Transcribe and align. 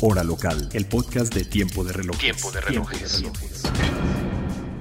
Hora 0.00 0.24
local. 0.24 0.68
El 0.72 0.86
podcast 0.86 1.34
de 1.34 1.44
Tiempo 1.44 1.84
de 1.84 1.92
Relojes. 1.92 2.20
Tiempo 2.20 2.50
de 2.50 2.60
relojes. 2.60 3.24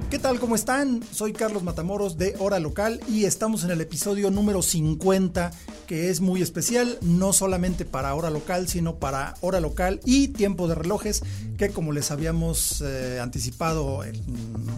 ¿Qué 0.09 0.19
tal? 0.19 0.39
¿Cómo 0.39 0.55
están? 0.55 1.03
Soy 1.11 1.33
Carlos 1.33 1.63
Matamoros 1.63 2.17
de 2.17 2.35
Hora 2.37 2.59
Local 2.59 2.99
y 3.07 3.25
estamos 3.25 3.63
en 3.63 3.71
el 3.71 3.81
episodio 3.81 4.29
número 4.29 4.61
50 4.61 5.51
que 5.87 6.09
es 6.09 6.21
muy 6.21 6.41
especial, 6.41 6.97
no 7.01 7.33
solamente 7.33 7.85
para 7.85 8.13
Hora 8.13 8.29
Local, 8.29 8.67
sino 8.67 8.95
para 8.95 9.33
Hora 9.41 9.59
Local 9.59 9.99
y 10.05 10.29
Tiempo 10.29 10.67
de 10.67 10.75
Relojes, 10.75 11.23
que 11.57 11.69
como 11.69 11.91
les 11.91 12.11
habíamos 12.11 12.81
eh, 12.81 13.19
anticipado 13.21 14.03
en 14.03 14.15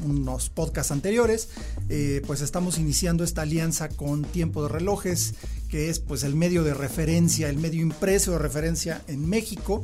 unos 0.06 0.50
podcasts 0.50 0.92
anteriores, 0.92 1.50
eh, 1.90 2.22
pues 2.26 2.42
estamos 2.42 2.80
iniciando 2.80 3.24
esta 3.24 3.44
alianza 3.44 3.90
con 3.90 4.24
Tiempo 4.24 4.64
de 4.64 4.70
Relojes, 4.70 5.36
que 5.76 5.90
es 5.90 6.00
pues 6.00 6.24
el 6.24 6.36
medio 6.36 6.64
de 6.64 6.74
referencia, 6.74 7.50
el 7.50 7.58
medio 7.58 7.82
impreso 7.82 8.32
de 8.32 8.40
referencia 8.40 9.02
en 9.10 9.28
México 9.28 9.84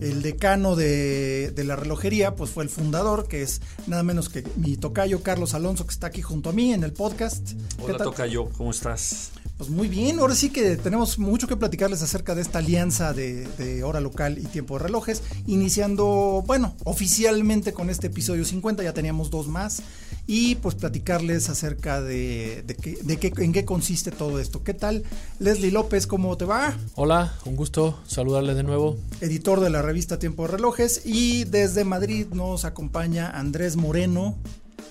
el 0.00 0.22
decano 0.22 0.74
de, 0.74 1.52
de, 1.54 1.62
la 1.62 1.76
relojería, 1.76 2.34
pues 2.34 2.50
fue 2.50 2.64
el 2.64 2.68
fundador, 2.68 3.28
que 3.28 3.42
es 3.42 3.60
nada 3.86 4.02
menos 4.02 4.28
que 4.28 4.42
mi 4.56 4.76
tocayo 4.76 5.22
Carlos 5.22 5.54
Alonso, 5.54 5.86
que 5.86 5.92
está 5.92 6.08
aquí 6.08 6.20
junto 6.20 6.50
a 6.50 6.52
mí 6.52 6.72
en 6.72 6.82
el 6.82 6.92
podcast. 6.92 7.52
Hola 7.78 7.98
tocayo, 7.98 8.46
¿cómo 8.56 8.72
estás? 8.72 9.30
Pues 9.60 9.68
muy 9.68 9.88
bien, 9.88 10.20
ahora 10.20 10.34
sí 10.34 10.48
que 10.48 10.78
tenemos 10.78 11.18
mucho 11.18 11.46
que 11.46 11.54
platicarles 11.54 12.00
acerca 12.00 12.34
de 12.34 12.40
esta 12.40 12.60
alianza 12.60 13.12
de, 13.12 13.46
de, 13.58 13.84
hora 13.84 14.00
local 14.00 14.38
y 14.38 14.46
tiempo 14.46 14.78
de 14.78 14.84
relojes, 14.84 15.22
iniciando, 15.46 16.42
bueno, 16.46 16.74
oficialmente 16.84 17.74
con 17.74 17.90
este 17.90 18.06
episodio 18.06 18.46
50, 18.46 18.82
ya 18.82 18.94
teníamos 18.94 19.28
dos 19.28 19.48
más, 19.48 19.82
y 20.26 20.54
pues 20.54 20.76
platicarles 20.76 21.50
acerca 21.50 22.00
de, 22.00 22.64
de, 22.66 22.74
que, 22.74 22.96
de 23.02 23.18
que, 23.18 23.32
en 23.44 23.52
qué 23.52 23.66
consiste 23.66 24.10
todo 24.10 24.40
esto. 24.40 24.64
¿Qué 24.64 24.72
tal? 24.72 25.04
Leslie 25.40 25.72
López, 25.72 26.06
¿cómo 26.06 26.34
te 26.38 26.46
va? 26.46 26.74
Hola, 26.94 27.34
un 27.44 27.54
gusto 27.54 28.00
saludarles 28.06 28.56
de 28.56 28.62
nuevo. 28.62 28.96
Editor 29.20 29.60
de 29.60 29.68
la 29.68 29.82
revista 29.82 30.18
Tiempo 30.18 30.44
de 30.44 30.52
Relojes, 30.52 31.02
y 31.04 31.44
desde 31.44 31.84
Madrid 31.84 32.28
nos 32.32 32.64
acompaña 32.64 33.28
Andrés 33.28 33.76
Moreno. 33.76 34.38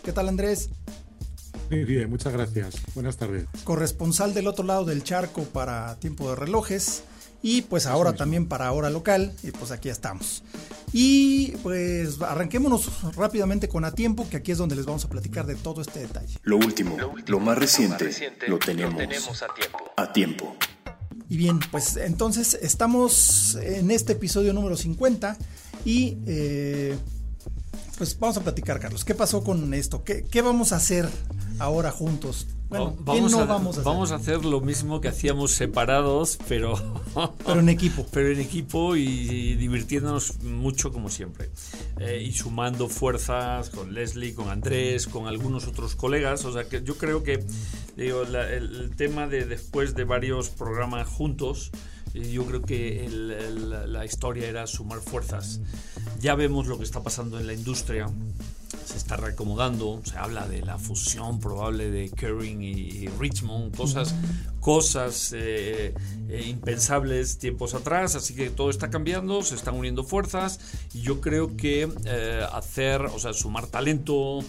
¿Qué 0.04 0.14
tal 0.14 0.30
Andrés? 0.30 0.70
Muy 1.70 1.84
bien, 1.84 2.10
muchas 2.10 2.34
gracias. 2.34 2.76
Buenas 2.96 3.18
tardes. 3.18 3.46
Corresponsal 3.64 4.34
del 4.34 4.48
otro 4.48 4.66
lado 4.66 4.86
del 4.86 5.04
charco 5.04 5.44
para 5.44 5.96
Tiempo 6.00 6.30
de 6.30 6.36
Relojes 6.36 7.04
y 7.44 7.62
pues 7.62 7.86
ahora 7.86 8.14
también 8.14 8.48
para 8.48 8.72
Hora 8.72 8.90
Local 8.90 9.32
y 9.44 9.52
pues 9.52 9.70
aquí 9.70 9.90
estamos. 9.90 10.44
Y 10.94 11.52
pues 11.62 12.20
arranquémonos 12.22 13.14
rápidamente 13.16 13.68
con 13.68 13.86
A 13.86 13.92
Tiempo, 13.92 14.28
que 14.28 14.38
aquí 14.38 14.52
es 14.52 14.58
donde 14.58 14.76
les 14.76 14.88
vamos 14.88 15.06
a 15.06 15.10
platicar 15.10 15.46
de 15.46 15.56
todo 15.56 15.82
este 15.82 16.00
detalle. 16.00 16.40
Lo 16.42 16.58
último, 16.58 16.98
lo, 16.98 17.12
último, 17.12 17.38
lo, 17.38 17.46
más, 17.46 17.58
reciente, 17.60 17.92
lo 17.92 18.00
más 18.00 18.02
reciente, 18.02 18.48
lo 18.48 18.58
tenemos, 18.58 18.94
lo 18.94 19.00
tenemos 19.00 19.44
a 19.44 19.48
tiempo. 19.54 19.78
A 19.96 20.12
tiempo. 20.12 20.56
Y 21.30 21.38
bien, 21.38 21.60
pues 21.70 21.98
entonces 21.98 22.58
estamos 22.64 23.56
en 23.62 23.92
este 23.92 24.14
episodio 24.14 24.54
número 24.54 24.76
50 24.76 25.38
y... 25.86 26.18
Eh, 26.26 26.98
pues 28.00 28.18
vamos 28.18 28.38
a 28.38 28.42
platicar, 28.42 28.80
Carlos. 28.80 29.04
¿Qué 29.04 29.14
pasó 29.14 29.44
con 29.44 29.74
esto? 29.74 30.06
¿Qué, 30.06 30.24
qué 30.24 30.42
vamos 30.42 30.72
a 30.72 30.78
hacer 30.78 31.10
ahora 31.60 31.92
juntos? 31.92 32.48
Bueno, 32.70 32.96
vamos, 33.00 33.32
no 33.32 33.40
a, 33.40 33.46
vamos, 33.46 33.68
a, 33.78 33.80
hacer? 33.80 33.84
vamos 33.84 34.12
a 34.12 34.16
hacer 34.16 34.46
lo 34.46 34.62
mismo 34.62 35.02
que 35.02 35.08
hacíamos 35.08 35.52
separados, 35.52 36.38
pero 36.48 36.76
pero 37.46 37.60
en 37.60 37.70
equipo. 37.70 38.06
Pero 38.12 38.30
en 38.32 38.40
equipo 38.40 38.96
y, 38.96 39.02
y 39.02 39.56
divirtiéndonos 39.56 40.44
mucho 40.44 40.92
como 40.92 41.10
siempre. 41.10 41.50
Eh, 42.00 42.24
y 42.24 42.32
sumando 42.32 42.88
fuerzas 42.88 43.72
con 43.72 43.94
Leslie, 43.96 44.36
con 44.36 44.50
Andrés, 44.50 45.08
con 45.08 45.28
algunos 45.28 45.68
otros 45.68 45.96
colegas. 45.96 46.46
O 46.46 46.54
sea 46.54 46.70
que 46.70 46.84
yo 46.84 46.96
creo 46.96 47.24
que 47.24 47.44
digo, 47.98 48.24
la, 48.24 48.48
el, 48.52 48.76
el, 48.76 48.96
tema 48.96 49.28
de 49.28 49.46
después 49.46 49.96
de 49.96 50.04
varios 50.04 50.50
programas 50.50 51.08
juntos, 51.08 51.72
yo 52.14 52.46
creo 52.46 52.62
que 52.62 53.06
el, 53.06 53.32
el, 53.32 53.94
la 53.94 54.06
historia 54.06 54.48
era 54.48 54.68
sumar 54.68 55.00
fuerzas. 55.00 55.60
Ya 56.20 56.36
vemos 56.36 56.68
lo 56.68 56.78
que 56.78 56.84
está 56.84 57.02
pasando 57.02 57.40
en 57.40 57.48
la 57.48 57.54
industria, 57.54 58.08
se 58.86 58.98
está 58.98 59.18
reacomodando, 59.18 60.02
se 60.04 60.18
habla 60.18 60.48
de 60.48 60.62
la 60.62 60.78
fusión 60.78 61.40
probable 61.40 61.90
de 61.90 62.10
Kering 62.10 62.62
y 62.62 63.08
Richmond, 63.20 63.76
cosas, 63.76 64.16
cosas 64.60 65.34
eh, 65.36 65.94
eh, 66.30 66.44
impensables 66.48 67.38
tiempos 67.38 67.74
atrás, 67.74 68.16
así 68.16 68.36
que 68.36 68.50
todo 68.50 68.70
está 68.70 68.90
cambiando, 68.90 69.42
se 69.42 69.56
están 69.56 69.76
uniendo 69.76 70.04
fuerzas 70.04 70.60
y 70.94 71.02
yo 71.02 71.22
creo 71.22 71.56
que 71.56 71.90
eh, 72.06 72.46
hacer, 72.54 73.02
o 73.02 73.20
sea, 73.20 73.34
sumar 73.34 73.68
talento, 73.68 74.40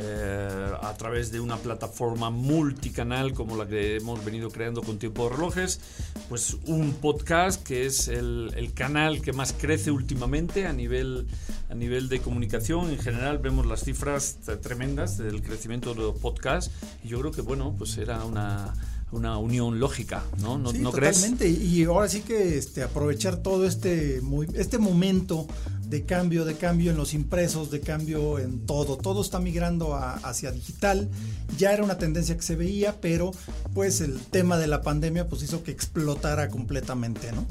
eh, 0.00 0.72
a 0.80 0.94
través 0.96 1.32
de 1.32 1.40
una 1.40 1.56
plataforma 1.56 2.30
multicanal 2.30 3.32
como 3.34 3.56
la 3.56 3.66
que 3.66 3.96
hemos 3.96 4.24
venido 4.24 4.48
creando 4.48 4.80
con 4.82 4.98
Tiempo 4.98 5.24
de 5.24 5.36
Relojes, 5.36 5.80
pues 6.28 6.56
un 6.66 6.92
podcast 6.92 7.62
que 7.64 7.84
es 7.84 8.06
el, 8.06 8.52
el, 8.56 8.72
canal 8.74 9.20
que 9.20 9.32
más 9.32 9.52
crece 9.52 9.90
últimamente 9.90 10.66
a 10.66 10.72
nivel, 10.72 11.26
a 11.68 11.74
nivel 11.74 12.08
de 12.08 12.20
comunicación. 12.20 12.90
En 12.90 12.98
general 13.00 13.38
vemos 13.38 13.66
las 13.66 13.82
cifras 13.82 14.38
tremendas 14.62 15.18
del 15.18 15.42
crecimiento 15.42 15.94
de 15.94 16.00
los 16.00 16.16
podcasts 16.18 16.70
y 17.02 17.08
yo 17.08 17.18
creo 17.18 17.32
que, 17.32 17.42
bueno, 17.42 17.74
pues 17.76 17.98
era 17.98 18.24
una 18.24 18.74
una 19.10 19.38
unión 19.38 19.80
lógica, 19.80 20.22
¿no? 20.40 20.58
¿No, 20.58 20.70
sí, 20.70 20.78
¿no 20.78 20.90
totalmente. 20.90 21.44
crees? 21.44 21.60
Y 21.60 21.84
ahora 21.84 22.08
sí 22.08 22.20
que 22.20 22.58
este, 22.58 22.82
aprovechar 22.82 23.38
todo 23.38 23.66
este, 23.66 24.20
este 24.54 24.78
momento 24.78 25.46
de 25.88 26.04
cambio, 26.04 26.44
de 26.44 26.56
cambio 26.56 26.90
en 26.90 26.96
los 26.96 27.14
impresos, 27.14 27.70
de 27.70 27.80
cambio 27.80 28.38
en 28.38 28.66
todo. 28.66 28.98
Todo 28.98 29.22
está 29.22 29.40
migrando 29.40 29.94
a, 29.94 30.14
hacia 30.14 30.52
digital. 30.52 31.08
Ya 31.56 31.72
era 31.72 31.82
una 31.82 31.96
tendencia 31.96 32.36
que 32.36 32.42
se 32.42 32.56
veía, 32.56 33.00
pero 33.00 33.32
pues 33.74 34.00
el 34.00 34.18
tema 34.20 34.58
de 34.58 34.66
la 34.66 34.82
pandemia 34.82 35.28
pues 35.28 35.42
hizo 35.42 35.62
que 35.62 35.70
explotara 35.70 36.48
completamente, 36.48 37.32
¿no? 37.32 37.46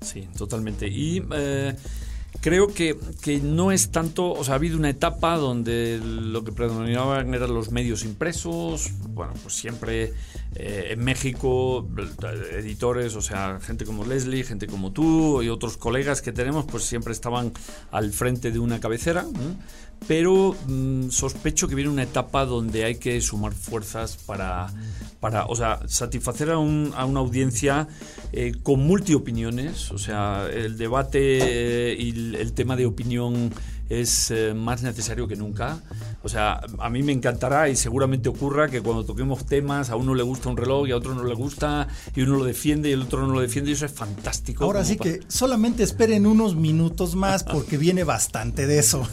Sí, 0.00 0.28
totalmente. 0.36 0.86
Y 0.86 1.24
eh, 1.34 1.74
creo 2.40 2.68
que, 2.68 2.96
que, 3.22 3.40
no 3.40 3.72
es 3.72 3.90
tanto, 3.90 4.30
o 4.32 4.44
sea, 4.44 4.54
ha 4.54 4.56
habido 4.56 4.76
una 4.76 4.90
etapa 4.90 5.36
donde 5.36 5.98
lo 5.98 6.44
que 6.44 6.52
predominaban 6.52 7.34
eran 7.34 7.54
los 7.54 7.70
medios 7.70 8.04
impresos, 8.04 8.90
bueno, 9.08 9.32
pues 9.42 9.54
siempre 9.54 10.12
eh, 10.56 10.88
en 10.90 11.04
México, 11.04 11.88
editores, 12.52 13.16
o 13.16 13.22
sea, 13.22 13.58
gente 13.60 13.84
como 13.84 14.04
Leslie, 14.04 14.44
gente 14.44 14.66
como 14.66 14.92
tú 14.92 15.42
y 15.42 15.48
otros 15.48 15.76
colegas 15.76 16.22
que 16.22 16.32
tenemos, 16.32 16.64
pues 16.64 16.84
siempre 16.84 17.12
estaban 17.12 17.52
al 17.90 18.12
frente 18.12 18.52
de 18.52 18.58
una 18.58 18.78
cabecera, 18.78 19.26
pero 20.06 20.54
mmm, 20.66 21.08
sospecho 21.08 21.66
que 21.66 21.74
viene 21.74 21.90
una 21.90 22.02
etapa 22.02 22.44
donde 22.44 22.84
hay 22.84 22.96
que 22.96 23.20
sumar 23.20 23.52
fuerzas 23.52 24.16
para, 24.16 24.72
para 25.18 25.46
o 25.46 25.56
sea, 25.56 25.80
satisfacer 25.86 26.50
a, 26.50 26.58
un, 26.58 26.92
a 26.94 27.04
una 27.04 27.20
audiencia 27.20 27.88
eh, 28.32 28.52
con 28.62 28.80
multiopiniones, 28.80 29.90
o 29.90 29.98
sea, 29.98 30.46
el 30.52 30.76
debate 30.76 31.38
eh, 31.40 31.96
y 31.98 32.36
el, 32.36 32.52
tema 32.52 32.76
de 32.76 32.86
opinión 32.86 33.50
es 34.00 34.30
eh, 34.30 34.54
más 34.54 34.82
necesario 34.82 35.28
que 35.28 35.36
nunca. 35.36 35.78
O 36.22 36.28
sea, 36.28 36.60
a 36.78 36.90
mí 36.90 37.02
me 37.02 37.12
encantará 37.12 37.68
y 37.68 37.76
seguramente 37.76 38.28
ocurra 38.28 38.68
que 38.68 38.80
cuando 38.80 39.04
toquemos 39.04 39.44
temas 39.46 39.90
a 39.90 39.96
uno 39.96 40.14
le 40.14 40.22
gusta 40.22 40.48
un 40.48 40.56
reloj 40.56 40.88
y 40.88 40.92
a 40.92 40.96
otro 40.96 41.14
no 41.14 41.24
le 41.24 41.34
gusta 41.34 41.88
y 42.14 42.22
uno 42.22 42.36
lo 42.36 42.44
defiende 42.44 42.88
y 42.88 42.92
el 42.92 43.02
otro 43.02 43.26
no 43.26 43.32
lo 43.32 43.40
defiende 43.40 43.70
y 43.70 43.74
eso 43.74 43.86
es 43.86 43.92
fantástico. 43.92 44.64
Ahora 44.64 44.84
sí 44.84 44.96
que 44.96 45.20
solamente 45.28 45.82
esperen 45.82 46.26
unos 46.26 46.56
minutos 46.56 47.14
más 47.14 47.44
porque 47.44 47.76
viene 47.76 48.04
bastante 48.04 48.66
de 48.66 48.78
eso. 48.78 49.06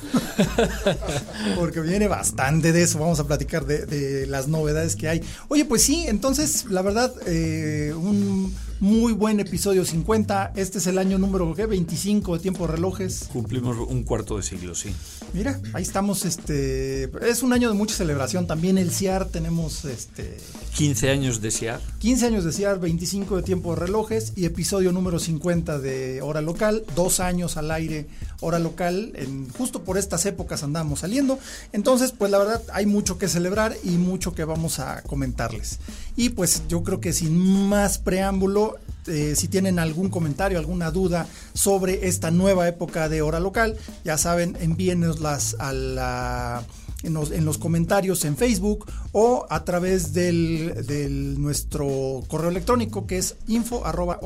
porque 1.55 1.81
viene 1.81 2.07
bastante 2.07 2.71
de 2.71 2.83
eso. 2.83 2.99
Vamos 2.99 3.19
a 3.19 3.27
platicar 3.27 3.65
de, 3.65 3.85
de, 3.85 4.27
las 4.27 4.47
novedades 4.47 4.95
que 4.95 5.09
hay. 5.09 5.21
Oye, 5.49 5.65
pues 5.65 5.83
sí, 5.83 6.05
entonces 6.07 6.65
la 6.69 6.81
verdad, 6.81 7.13
eh, 7.25 7.93
un 7.95 8.53
muy 8.81 9.13
buen 9.13 9.39
episodio 9.39 9.85
50. 9.85 10.53
Este 10.55 10.79
es 10.79 10.87
el 10.87 10.97
año 10.97 11.19
número 11.19 11.53
¿qué? 11.53 11.67
25 11.67 12.33
de 12.33 12.39
Tiempo 12.41 12.65
de 12.65 12.73
Relojes. 12.73 13.29
Cumplimos 13.31 13.77
un 13.77 14.03
cuarto 14.03 14.37
de 14.37 14.43
siglo, 14.43 14.73
sí. 14.73 14.91
Mira, 15.33 15.59
ahí 15.73 15.83
estamos. 15.83 16.25
Este 16.25 17.03
es 17.21 17.43
un 17.43 17.53
año 17.53 17.69
de 17.69 17.75
mucha 17.75 17.95
celebración. 17.95 18.47
También 18.47 18.79
el 18.79 18.91
CIAR 18.91 19.27
tenemos 19.27 19.85
este 19.85 20.35
15 20.75 21.11
años 21.11 21.41
de 21.41 21.51
CIAR. 21.51 21.79
15 21.99 22.25
años 22.25 22.43
de 22.43 22.51
CIAR, 22.51 22.79
25 22.79 23.37
de 23.37 23.43
Tiempo 23.43 23.75
de 23.75 23.81
Relojes 23.81 24.33
y 24.35 24.45
episodio 24.45 24.91
número 24.91 25.19
50 25.19 25.77
de 25.77 26.23
Hora 26.23 26.41
Local. 26.41 26.83
Dos 26.95 27.19
años 27.19 27.57
al 27.57 27.69
aire 27.69 28.07
Hora 28.39 28.57
Local. 28.57 29.11
En, 29.13 29.47
justo 29.49 29.83
por 29.83 29.99
estas 29.99 30.25
épocas 30.25 30.63
andamos 30.63 31.01
saliendo. 31.01 31.37
Entonces, 31.71 32.13
pues 32.17 32.31
la 32.31 32.39
verdad 32.39 32.63
hay 32.73 32.87
mucho 32.87 33.19
que 33.19 33.27
celebrar 33.27 33.75
y 33.83 33.91
mucho 33.91 34.33
que 34.33 34.43
vamos 34.43 34.79
a 34.79 35.03
comentarles. 35.03 35.77
Y 36.15 36.29
pues 36.29 36.63
yo 36.67 36.81
creo 36.81 36.99
que 36.99 37.13
sin 37.13 37.37
más 37.37 37.99
preámbulo 37.99 38.70
eh, 39.07 39.35
si 39.35 39.47
tienen 39.47 39.79
algún 39.79 40.09
comentario, 40.09 40.59
alguna 40.59 40.91
duda 40.91 41.27
sobre 41.53 42.07
esta 42.07 42.31
nueva 42.31 42.67
época 42.67 43.09
de 43.09 43.21
hora 43.21 43.39
local, 43.39 43.77
ya 44.03 44.17
saben, 44.17 44.57
envíenoslas 44.59 45.55
a 45.59 45.73
la 45.73 46.63
en 47.03 47.45
los, 47.45 47.57
comentarios 47.57 48.25
en 48.25 48.37
Facebook 48.37 48.85
o 49.11 49.45
a 49.49 49.63
través 49.63 50.13
del, 50.13 51.35
nuestro 51.39 52.21
correo 52.27 52.49
electrónico 52.49 53.07
que 53.07 53.17
es 53.17 53.35
info 53.47 53.85
arroba 53.85 54.19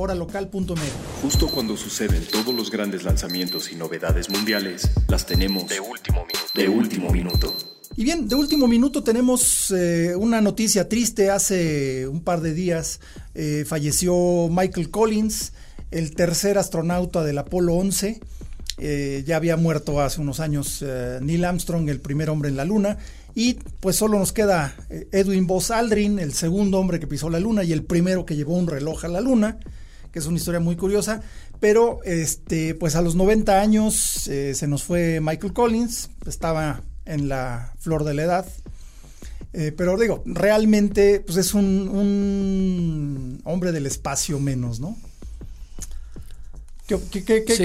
Justo 1.22 1.48
cuando 1.48 1.78
suceden 1.78 2.26
todos 2.32 2.54
los 2.54 2.70
grandes 2.72 3.04
lanzamientos 3.04 3.72
y 3.72 3.76
novedades 3.76 4.30
mundiales, 4.30 4.90
las 5.08 5.26
tenemos 5.26 5.68
de 5.68 5.80
último 5.80 6.26
minuto. 6.26 6.52
De 6.54 6.70
último 6.70 7.10
minuto. 7.12 7.75
Y 7.98 8.04
bien, 8.04 8.28
de 8.28 8.36
último 8.36 8.68
minuto 8.68 9.04
tenemos 9.04 9.72
eh, 9.72 10.16
una 10.16 10.42
noticia 10.42 10.90
triste. 10.90 11.30
Hace 11.30 12.08
un 12.08 12.22
par 12.22 12.42
de 12.42 12.54
días 12.54 13.00
eh, 13.34 13.64
falleció 13.66 14.50
Michael 14.50 14.90
Collins, 14.90 15.54
el 15.92 16.14
tercer 16.14 16.58
astronauta 16.58 17.24
del 17.24 17.38
Apolo 17.38 17.76
11. 17.76 18.20
Eh, 18.78 19.24
ya 19.26 19.38
había 19.38 19.56
muerto 19.56 20.02
hace 20.02 20.20
unos 20.20 20.42
años 20.42 20.84
Neil 21.22 21.46
Armstrong, 21.46 21.88
el 21.90 22.02
primer 22.02 22.30
hombre 22.30 22.50
en 22.50 22.58
la 22.58 22.66
Luna. 22.66 22.98
Y 23.34 23.56
pues 23.80 23.98
solo 23.98 24.18
nos 24.18 24.34
queda 24.34 24.76
Edwin 25.12 25.48
Buzz 25.48 25.72
Aldrin, 25.72 26.20
el 26.20 26.34
segundo 26.34 26.80
hombre 26.80 27.00
que 27.00 27.08
pisó 27.08 27.30
la 27.30 27.40
Luna 27.40 27.64
y 27.64 27.74
el 27.74 27.84
primero 27.84 28.26
que 28.26 28.36
llevó 28.36 28.56
un 28.56 28.68
reloj 28.68 29.06
a 29.06 29.10
la 29.10 29.22
Luna, 29.22 29.58
que 30.12 30.20
es 30.20 30.26
una 30.26 30.38
historia 30.38 30.60
muy 30.60 30.76
curiosa. 30.76 31.22
Pero 31.60 32.02
este, 32.04 32.76
pues 32.76 32.96
a 32.96 33.02
los 33.02 33.16
90 33.16 33.60
años 33.60 33.96
se 33.96 34.68
nos 34.68 34.84
fue 34.84 35.20
Michael 35.22 35.54
Collins, 35.54 36.10
estaba 36.26 36.82
en 37.06 37.30
la 37.30 37.74
flor 37.80 38.04
de 38.04 38.14
la 38.14 38.24
edad. 38.24 38.46
pero 39.78 39.98
digo, 39.98 40.22
realmente 40.26 41.22
pues 41.26 41.38
es 41.38 41.54
un, 41.54 41.88
un 41.88 43.42
hombre 43.46 43.72
del 43.72 43.86
espacio 43.86 44.40
menos, 44.40 44.80
¿no? 44.80 44.98
¿Qué, 46.88 46.96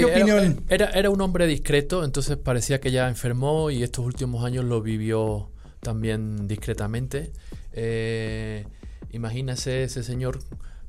opinión? 0.03 0.63
Era, 0.67 0.89
era, 0.89 1.09
un 1.11 1.21
hombre 1.21 1.45
discreto, 1.45 2.03
entonces 2.03 2.37
parecía 2.37 2.81
que 2.81 2.91
ya 2.91 3.07
enfermó 3.07 3.69
y 3.69 3.83
estos 3.83 4.03
últimos 4.03 4.43
años 4.43 4.65
lo 4.65 4.81
vivió 4.81 5.51
también 5.79 6.47
discretamente. 6.47 7.31
Eh, 7.73 8.65
imagínese 9.11 9.83
ese 9.83 10.01
señor 10.03 10.39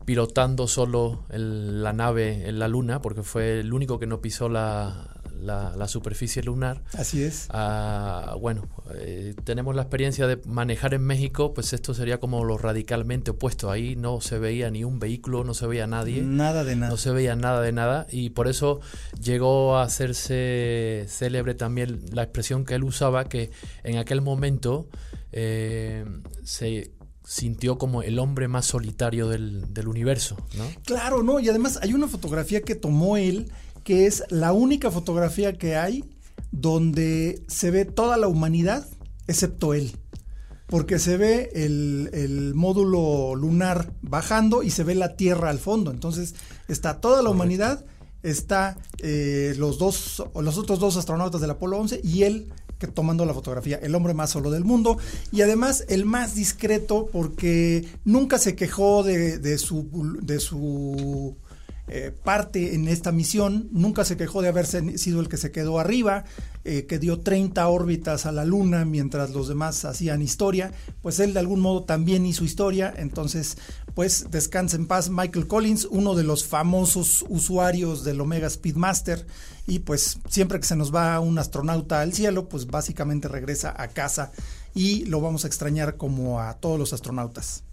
pilotando 0.07 0.67
solo 0.67 1.25
la 1.29 1.93
nave 1.93 2.49
en 2.49 2.59
la 2.59 2.69
luna, 2.69 3.03
porque 3.03 3.23
fue 3.23 3.61
el 3.61 3.73
único 3.75 3.99
que 3.99 4.07
no 4.07 4.23
pisó 4.23 4.49
la, 4.49 5.21
la, 5.43 5.89
superficie 5.89 6.43
lunar. 6.43 6.83
Así 6.95 7.23
es. 7.23 7.47
Ah, 7.51 8.37
bueno, 8.41 8.69
eh, 8.95 9.35
tenemos 9.45 9.75
la 9.75 9.83
experiencia 9.83 10.27
de 10.27 10.41
manejar 10.47 10.95
en 10.95 11.03
México, 11.03 11.53
pues 11.55 11.73
esto 11.73 11.95
sería 11.95 12.19
como 12.19 12.45
lo 12.45 12.59
radicalmente 12.59 13.33
opuesto. 13.33 13.71
Ahí 13.71 13.97
no 13.97 14.21
se 14.21 14.39
veía 14.39 14.71
ni 14.71 14.85
un 14.85 14.99
vehículo, 14.99 15.45
no 15.45 15.55
se 15.55 15.67
veía 15.67 15.87
nadie. 15.87 16.23
Nada 16.23 16.65
de 16.65 16.77
nada. 16.77 16.91
No 16.91 16.97
se 16.97 17.11
veía 17.11 17.37
nada 17.37 17.61
de 17.61 17.73
nada 17.73 18.07
y 18.11 18.31
por 18.31 18.49
eso 18.49 18.81
llegó 19.21 19.77
a 19.77 19.83
hacerse 19.83 21.07
célebre 21.09 21.55
también 21.55 22.01
la 22.13 22.23
expresión 22.23 22.65
que 22.65 22.75
él 22.75 22.85
usaba, 22.85 23.25
que 23.25 23.51
en 23.83 23.99
aquel 23.99 24.21
momento 24.21 24.89
eh, 25.33 26.05
se 26.45 26.93
sintió 27.25 27.79
como 27.79 28.03
el 28.03 28.19
hombre 28.19 28.49
más 28.49 28.67
solitario 28.67 29.29
del, 29.29 29.73
del, 29.73 29.89
universo, 29.89 30.37
¿no? 30.57 30.65
Claro, 30.85 31.23
¿no? 31.23 31.41
Y 31.41 31.49
además 31.49 31.79
hay 31.81 31.95
una 31.95 32.09
fotografía 32.09 32.63
que 32.63 32.75
tomó 32.75 33.17
él 33.17 33.51
que 33.85 34.07
es 34.07 34.25
la 34.29 34.53
única 34.53 34.91
fotografía 34.91 35.53
que 35.59 35.77
hay 35.77 36.05
donde 36.51 37.43
se 37.49 37.71
ve 37.71 37.85
toda 37.85 38.17
la 38.17 38.29
humanidad 38.29 38.87
excepto 39.27 39.75
él. 39.75 39.93
Porque 40.67 40.99
se 40.99 41.17
ve 41.17 41.51
el, 41.55 42.53
módulo 42.55 43.35
lunar 43.35 43.93
bajando 44.01 44.63
y 44.63 44.71
se 44.71 44.85
ve 44.85 44.95
la 44.95 45.17
Tierra 45.17 45.51
al 45.51 45.59
fondo. 45.59 45.91
Entonces 45.91 46.35
está 46.69 47.01
toda 47.01 47.23
la 47.23 47.29
humanidad, 47.29 47.85
está 48.23 48.79
eh, 48.99 49.55
los, 49.59 49.79
dos, 49.79 50.25
los 50.35 50.57
otros 50.57 50.79
dos 50.79 50.97
astronautas 50.97 51.41
del 51.41 51.51
Apolo 51.51 51.79
11 51.79 52.01
y 52.03 52.23
él 52.23 52.53
que 52.79 52.87
tomando 52.89 53.25
la 53.25 53.35
fotografía, 53.35 53.77
el 53.77 53.95
hombre 53.95 54.13
más 54.13 54.31
solo 54.31 54.51
del 54.51 54.65
mundo 54.65 54.99
y 55.31 55.43
además 55.43 55.85
el 55.89 56.05
más 56.05 56.35
discreto 56.35 57.09
porque 57.13 57.87
nunca 58.05 58.39
se 58.39 58.57
quejó 58.57 59.05
de, 59.05 59.59
su, 59.59 60.19
de 60.21 60.41
su 60.41 61.37
eh, 61.89 62.13
parte 62.25 62.75
en 62.75 62.87
esta 62.89 63.13
misión, 63.13 63.69
nunca 63.73 64.05
se 64.05 64.17
quejó 64.17 64.41
de 64.41 64.49
haber 64.49 64.67
sido 64.67 65.21
el 65.21 65.29
que 65.29 65.37
se 65.37 65.51
quedó 65.51 65.79
arriba, 65.81 66.25
eh, 66.65 66.87
que 66.87 66.99
dio 66.99 67.21
30 67.21 67.67
órbitas 67.67 68.25
a 68.25 68.33
la 68.33 68.45
Luna 68.45 68.85
mientras 68.85 69.31
los 69.31 69.49
demás 69.49 69.85
hacían 69.85 70.23
historia, 70.23 70.73
pues 71.03 71.19
él 71.19 71.35
de 71.35 71.41
algún 71.41 71.61
modo 71.61 71.83
también 71.83 72.25
hizo 72.25 72.45
historia, 72.45 72.95
entonces 72.97 73.57
pues 73.95 74.31
descansa 74.31 74.77
en 74.77 74.87
paz 74.87 75.11
Michael 75.11 75.47
Collins, 75.47 75.87
uno 75.91 76.15
de 76.15 76.23
los 76.23 76.47
famosos 76.47 77.25
usuarios 77.29 78.05
del 78.05 78.21
Omega 78.21 78.49
Speedmaster. 78.49 79.27
Y 79.67 79.81
pues 79.81 80.19
siempre 80.29 80.59
que 80.59 80.67
se 80.67 80.77
nos 80.77 80.95
va 80.95 81.21
un 81.21 81.39
astronauta 81.39 82.01
al 82.01 82.13
cielo, 82.13 82.49
pues 82.49 82.67
básicamente 82.67 83.29
regresa 83.29 83.75
a 83.77 83.89
casa 83.89 84.33
y 84.75 85.05
lo 85.05 85.21
vamos 85.21 85.45
a 85.45 85.49
extrañar 85.49 85.97
como 85.97 86.41
a 86.41 86.55
todos 86.55 86.79
los 86.79 86.93
astronautas. 86.93 87.65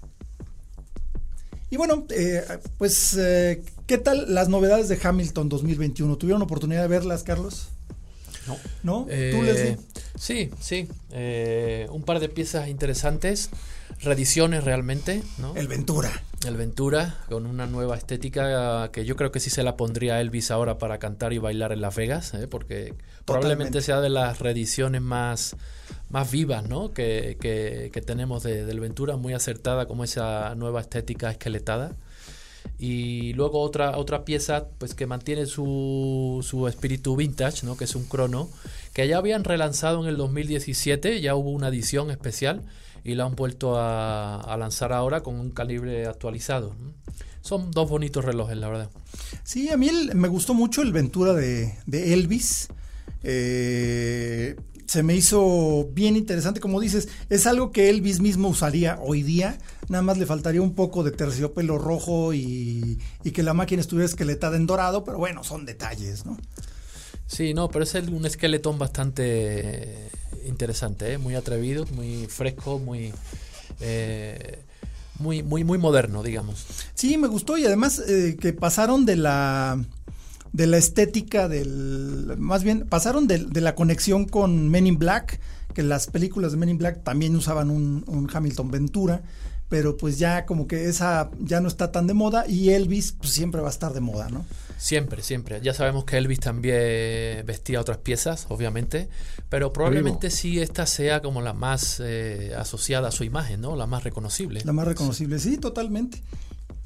Y 1.71 1.77
bueno, 1.77 2.06
eh, 2.10 2.44
pues, 2.77 3.16
eh, 3.18 3.62
¿qué 3.86 3.98
tal 3.98 4.33
las 4.33 4.50
novedades 4.50 4.89
de 4.89 5.00
Hamilton 5.01 5.50
2021? 5.50 6.18
¿Tuvieron 6.18 6.42
oportunidad 6.42 6.81
de 6.81 6.88
verlas, 6.88 7.24
Carlos? 7.24 7.69
No. 8.48 8.57
¿No? 8.81 9.06
¿Tú, 9.06 9.12
eh, 9.12 9.77
Sí, 10.18 10.50
sí. 10.60 10.89
un 11.89 12.04
par 12.04 12.19
de 12.19 12.27
piezas 12.27 12.68
interesantes, 12.68 13.51
reediciones 14.01 14.63
realmente, 14.63 15.21
¿no? 15.38 15.56
El 15.56 15.68
Ventura. 15.68 16.12
El 16.45 16.57
Ventura, 16.57 17.18
con 17.30 17.45
una 17.45 17.68
nueva 17.68 17.95
estética 17.95 18.89
que 18.92 19.06
yo 19.06 19.15
creo 19.15 19.31
que 19.31 19.39
sí 19.39 19.50
se 19.50 19.62
la 19.62 19.77
pondría 19.77 20.19
Elvis 20.19 20.51
ahora 20.51 20.77
para 20.77 20.98
cantar 20.98 21.33
y 21.33 21.38
bailar 21.38 21.72
en 21.72 21.81
Las 21.81 21.95
Vegas, 21.95 22.33
porque 22.50 22.95
probablemente 23.25 23.81
sea 23.81 24.01
de 24.01 24.10
las 24.10 24.39
reediciones 24.39 25.01
más 25.01 25.56
más 26.09 26.31
vivas 26.31 26.67
¿no? 26.67 26.91
que, 26.94 27.38
que, 27.39 28.01
tenemos 28.01 28.44
de, 28.44 28.65
del 28.65 28.79
Ventura, 28.79 29.17
muy 29.17 29.33
acertada 29.33 29.88
como 29.88 30.03
esa 30.03 30.56
nueva 30.56 30.81
estética 30.81 31.31
esqueletada. 31.31 31.95
Y 32.77 33.33
luego 33.33 33.61
otra, 33.61 33.97
otra 33.97 34.25
pieza 34.25 34.67
pues, 34.77 34.94
que 34.94 35.06
mantiene 35.06 35.45
su, 35.45 36.45
su 36.47 36.67
espíritu 36.67 37.15
vintage, 37.15 37.65
¿no? 37.65 37.77
que 37.77 37.83
es 37.83 37.95
un 37.95 38.06
crono, 38.06 38.50
que 38.94 39.07
ya 39.07 39.17
habían 39.17 39.44
relanzado 39.44 40.01
en 40.01 40.09
el 40.09 40.17
2017, 40.17 41.21
ya 41.21 41.35
hubo 41.35 41.51
una 41.51 41.67
edición 41.67 42.09
especial 42.09 42.63
y 43.03 43.15
la 43.15 43.25
han 43.25 43.35
vuelto 43.35 43.77
a, 43.77 44.39
a 44.39 44.57
lanzar 44.57 44.94
ahora 44.94 45.21
con 45.21 45.35
un 45.35 45.51
calibre 45.51 46.05
actualizado. 46.07 46.75
Son 47.41 47.71
dos 47.71 47.89
bonitos 47.89 48.25
relojes, 48.25 48.57
la 48.57 48.67
verdad. 48.67 48.89
Sí, 49.44 49.69
a 49.69 49.77
mí 49.77 49.89
me 50.13 50.27
gustó 50.27 50.53
mucho 50.53 50.81
el 50.81 50.91
Ventura 50.91 51.33
de, 51.33 51.73
de 51.85 52.13
Elvis. 52.13 52.67
Eh, 53.23 54.55
se 54.89 55.03
me 55.03 55.15
hizo 55.15 55.88
bien 55.93 56.15
interesante, 56.15 56.60
como 56.60 56.79
dices, 56.79 57.10
es 57.29 57.46
algo 57.46 57.72
que 57.72 57.91
Elvis 57.91 58.22
mismo 58.22 58.50
usaría 58.50 58.98
hoy 59.00 59.22
día, 59.22 59.60
nada 59.88 60.01
más 60.01 60.17
le 60.17 60.25
faltaría 60.25 60.63
un 60.63 60.74
poco 60.74 61.03
de 61.03 61.12
terciopelo 61.12 61.77
rojo 61.77 62.34
y, 62.34 62.98
que 63.31 63.43
la 63.43 63.53
máquina 63.53 63.81
estuviera 63.81 64.08
esqueletada 64.08 64.58
en 64.58 64.65
dorado, 64.65 65.03
pero 65.03 65.19
bueno, 65.19 65.43
son 65.43 65.63
detalles, 65.63 66.25
¿no? 66.25 66.39
Sí, 67.27 67.53
no, 67.53 67.69
pero 67.69 67.84
es 67.84 67.93
un 67.93 68.25
esqueletón 68.25 68.79
bastante 68.79 70.10
interesante, 70.48 71.13
¿eh? 71.13 71.17
muy 71.19 71.36
atrevido, 71.36 71.86
muy 71.91 72.25
fresco, 72.25 72.79
muy... 72.79 73.13
Eh, 73.81 74.58
muy, 75.19 75.43
muy, 75.43 75.63
muy 75.65 75.77
moderno, 75.77 76.24
digamos. 76.24 76.65
Sí, 76.96 77.17
me 77.17 77.27
gustó 77.27 77.58
y 77.58 77.65
además 77.65 78.01
eh, 78.08 78.38
que 78.39 78.53
pasaron 78.53 79.05
de 79.05 79.17
la 79.17 79.84
de 80.53 80.68
la 80.68 80.77
estética 80.77 81.48
del. 81.48 82.36
Más 82.38 82.63
bien, 82.63 82.88
pasaron 82.88 83.27
de, 83.27 83.48
la 83.62 83.75
conexión 83.75 84.25
con 84.25 84.70
Men 84.70 84.88
in 84.88 84.98
Black, 84.98 85.39
que 85.74 85.84
las 85.84 86.08
películas 86.08 86.51
de 86.51 86.58
Men 86.58 86.70
in 86.70 86.77
Black 86.77 87.03
también 87.03 87.36
usaban 87.36 87.70
un, 87.70 88.29
Hamilton 88.32 88.72
Ventura, 88.72 89.22
pero 89.70 89.98
pues 89.98 90.18
ya 90.18 90.46
como 90.46 90.68
que 90.68 90.86
esa 90.86 91.29
ya 91.39 91.62
no 91.62 91.68
está 91.68 91.91
tan 91.91 92.08
de 92.08 92.13
moda 92.13 92.46
y 92.48 92.70
Elvis 92.70 93.12
pues 93.12 93.32
siempre 93.32 93.62
va 93.62 93.68
a 93.68 93.72
estar 93.72 93.94
de 93.94 94.01
moda, 94.01 94.29
¿no? 94.29 94.46
Siempre, 94.77 95.22
siempre. 95.22 95.60
Ya 95.62 95.74
sabemos 95.74 96.06
que 96.06 96.18
Elvis 96.18 96.39
también 96.39 97.46
vestía 97.46 97.82
otras 97.82 97.98
piezas, 97.98 98.46
obviamente, 98.50 99.10
pero 99.50 99.74
probablemente 99.74 100.32
sí 100.32 100.62
esta 100.62 100.86
sea 100.86 101.22
como 101.22 101.41
la 101.41 101.53
más 101.53 102.01
eh, 102.03 102.53
asociada 102.58 103.10
a 103.10 103.12
su 103.12 103.25
imagen, 103.25 103.62
¿no? 103.62 103.75
La 103.75 103.88
más 103.88 104.03
reconocible. 104.03 104.62
La 104.63 104.72
más 104.72 104.88
reconocible, 104.88 105.38
sí, 105.38 105.58
totalmente. 105.58 106.24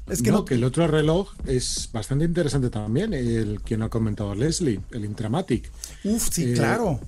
Es 0.06 0.20
que 0.20 0.30
no, 0.30 0.44
que 0.44 0.54
el 0.54 0.64
otro 0.64 0.86
reloj 0.86 1.32
es 1.46 1.88
bastante 1.92 2.26
interesante 2.26 2.68
también, 2.68 3.14
el 3.14 3.62
que 3.62 3.78
no 3.78 3.86
ha 3.86 3.90
comentado 3.90 4.34
Leslie, 4.34 4.80
el 4.90 5.04
Intramatic. 5.04 5.70
Uf, 6.04 6.28
sí, 6.30 6.50
eh, 6.50 6.54
claro. 6.54 7.00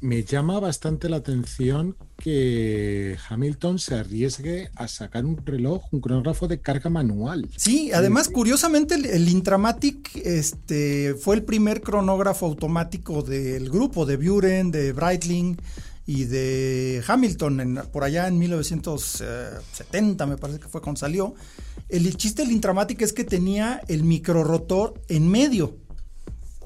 Me 0.00 0.24
llama 0.24 0.58
bastante 0.58 1.10
la 1.10 1.18
atención 1.18 1.96
que 2.16 3.18
Hamilton 3.28 3.78
se 3.78 3.96
arriesgue 3.96 4.70
a 4.74 4.88
sacar 4.88 5.26
un 5.26 5.36
reloj, 5.44 5.92
un 5.92 6.00
cronógrafo 6.00 6.48
de 6.48 6.60
carga 6.60 6.88
manual. 6.88 7.46
Sí, 7.56 7.92
además, 7.92 8.28
curiosamente, 8.28 8.94
el, 8.94 9.28
Intramatic 9.28 10.16
este, 10.24 11.14
fue 11.16 11.36
el 11.36 11.42
primer 11.42 11.82
cronógrafo 11.82 12.46
automático 12.46 13.22
del 13.22 13.68
grupo, 13.68 14.06
de 14.06 14.16
Buren, 14.16 14.70
de 14.70 14.94
Breitling 14.94 15.58
y 16.06 16.24
de 16.24 17.04
Hamilton, 17.06 17.82
por 17.92 18.04
allá 18.04 18.26
en 18.26 18.38
1970, 18.38 20.26
me 20.26 20.38
parece 20.38 20.60
que 20.60 20.68
fue 20.68 20.80
cuando 20.80 20.98
salió. 20.98 21.34
El 21.90 22.16
chiste 22.16 22.42
del 22.42 22.52
Intramatic 22.52 23.02
es 23.02 23.12
que 23.12 23.24
tenía 23.24 23.80
el 23.88 24.04
microrotor 24.04 24.94
en 25.08 25.28
medio. 25.28 25.76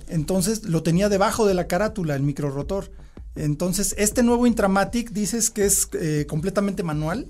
Entonces 0.09 0.64
lo 0.64 0.83
tenía 0.83 1.09
debajo 1.09 1.47
de 1.47 1.54
la 1.54 1.66
carátula, 1.66 2.14
el 2.14 2.23
microrotor. 2.23 2.90
Entonces, 3.37 3.95
este 3.99 4.23
nuevo 4.23 4.47
Intramatic 4.47 5.11
dices 5.11 5.50
que 5.50 5.64
es 5.64 5.88
eh, 5.95 6.26
completamente 6.28 6.83
manual. 6.83 7.26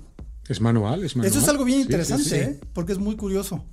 Es 0.49 0.61
manual, 0.61 1.05
es 1.05 1.17
manual. 1.17 1.31
Eso 1.31 1.41
es 1.41 1.49
algo 1.49 1.65
bien 1.65 1.81
interesante, 1.81 2.43
¿eh? 2.43 2.61
porque 2.75 2.93
es 2.93 2.99
muy 2.99 3.17
curioso. 3.17 3.65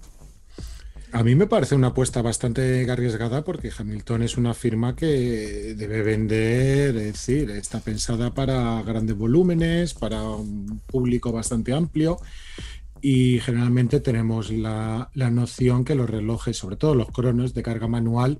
A 1.13 1.24
mí 1.24 1.36
me 1.36 1.46
parece 1.46 1.75
una 1.75 1.88
apuesta 1.88 2.22
bastante 2.22 2.90
arriesgada 2.90 3.44
porque 3.44 3.70
Hamilton 3.78 4.24
es 4.24 4.38
una 4.38 4.54
firma 4.54 4.96
que 4.96 5.75
debe 5.75 6.04
vender, 6.04 6.96
es 6.96 7.13
decir, 7.13 7.51
está 7.51 7.82
pensada 7.82 8.34
para 8.34 8.82
grandes 8.84 9.18
volúmenes, 9.18 9.94
para 9.94 10.24
un 10.24 10.80
público 10.86 11.34
bastante 11.34 11.74
amplio 11.74 12.18
y 13.01 13.39
generalmente 13.39 14.00
tenemos 14.00 14.51
la, 14.51 15.10
la 15.13 15.29
noción 15.29 15.84
que 15.84 15.96
los 15.96 16.10
relojes, 16.10 16.58
sobre 16.58 16.75
todo 16.75 16.96
los 16.96 17.10
cronos 17.10 17.53
de 17.53 17.63
carga 17.63 17.88
manual, 17.88 18.39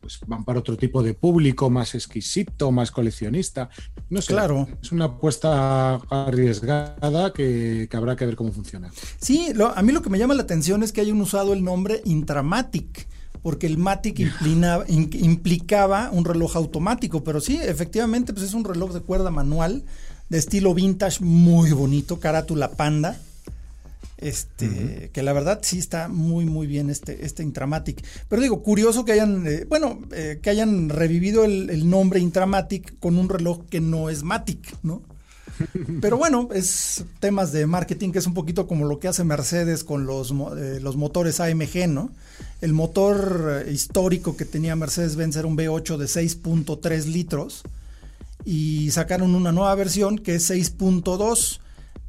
pues 0.00 0.18
van 0.26 0.44
para 0.44 0.60
otro 0.60 0.76
tipo 0.76 1.02
de 1.02 1.14
público, 1.14 1.70
más 1.70 1.94
exquisito, 1.94 2.72
más 2.72 2.90
coleccionista. 2.90 3.68
No 4.08 4.22
sé, 4.22 4.32
claro. 4.32 4.66
es 4.82 4.92
una 4.92 5.06
apuesta 5.06 5.96
arriesgada 6.08 7.32
que, 7.32 7.88
habrá 7.92 8.16
que 8.16 8.26
ver 8.26 8.36
cómo 8.36 8.52
funciona. 8.52 8.90
Sí, 9.18 9.52
a 9.74 9.82
mí 9.82 9.92
lo 9.92 10.02
que 10.02 10.10
me 10.10 10.18
llama 10.18 10.34
la 10.34 10.42
atención 10.42 10.82
es 10.82 10.92
que 10.92 11.02
hayan 11.02 11.20
usado 11.20 11.52
el 11.52 11.62
nombre 11.62 12.00
Intramatic 12.04 13.08
porque 13.42 13.66
el 13.66 13.78
Matic 13.78 14.20
implicaba 14.88 16.10
un 16.12 16.26
reloj 16.26 16.56
automático, 16.56 17.24
pero 17.24 17.40
sí, 17.40 17.58
efectivamente, 17.62 18.34
pues 18.34 18.44
es 18.44 18.52
un 18.52 18.64
reloj 18.64 18.92
de 18.92 19.00
cuerda 19.00 19.30
manual 19.30 19.84
de 20.28 20.38
estilo 20.38 20.74
vintage 20.74 21.24
muy 21.24 21.72
bonito, 21.72 22.20
carátula 22.20 22.72
panda. 22.72 23.18
Este, 24.20 25.08
que 25.14 25.22
la 25.22 25.32
verdad 25.32 25.60
sí 25.62 25.78
está 25.78 26.08
muy 26.08 26.44
muy 26.44 26.66
bien 26.66 26.90
este, 26.90 27.24
este 27.24 27.42
Intramatic. 27.42 28.04
Pero 28.28 28.42
digo, 28.42 28.62
curioso 28.62 29.06
que 29.06 29.12
hayan, 29.12 29.46
eh, 29.46 29.64
bueno, 29.66 29.98
eh, 30.12 30.40
que 30.42 30.50
hayan 30.50 30.90
revivido 30.90 31.44
el, 31.44 31.88
nombre 31.88 32.20
Intramatic 32.20 32.98
con 32.98 33.16
un 33.16 33.30
reloj 33.30 33.64
que 33.70 33.80
no 33.80 34.10
es 34.10 34.22
Matic, 34.22 34.76
¿no? 34.82 35.02
Pero 36.02 36.18
bueno, 36.18 36.50
es 36.52 37.04
temas 37.18 37.50
de 37.52 37.66
marketing 37.66 38.12
que 38.12 38.18
es 38.18 38.26
un 38.26 38.34
poquito 38.34 38.66
como 38.66 38.86
lo 38.86 38.98
que 38.98 39.08
hace 39.08 39.24
Mercedes 39.24 39.84
con 39.84 40.04
los, 40.04 40.32
eh, 40.58 40.80
los 40.82 40.96
motores 40.96 41.40
AMG, 41.40 41.88
¿no? 41.88 42.10
El 42.60 42.74
motor 42.74 43.64
histórico 43.70 44.36
que 44.36 44.44
tenía 44.44 44.76
Mercedes-Benz 44.76 45.36
era 45.36 45.48
un 45.48 45.56
V8 45.56 45.96
de 45.96 46.06
6.3 46.06 47.06
litros 47.06 47.62
y 48.44 48.90
sacaron 48.90 49.34
una 49.34 49.50
nueva 49.50 49.74
versión 49.74 50.18
que 50.18 50.34
es 50.34 50.50
6.2 50.50 51.60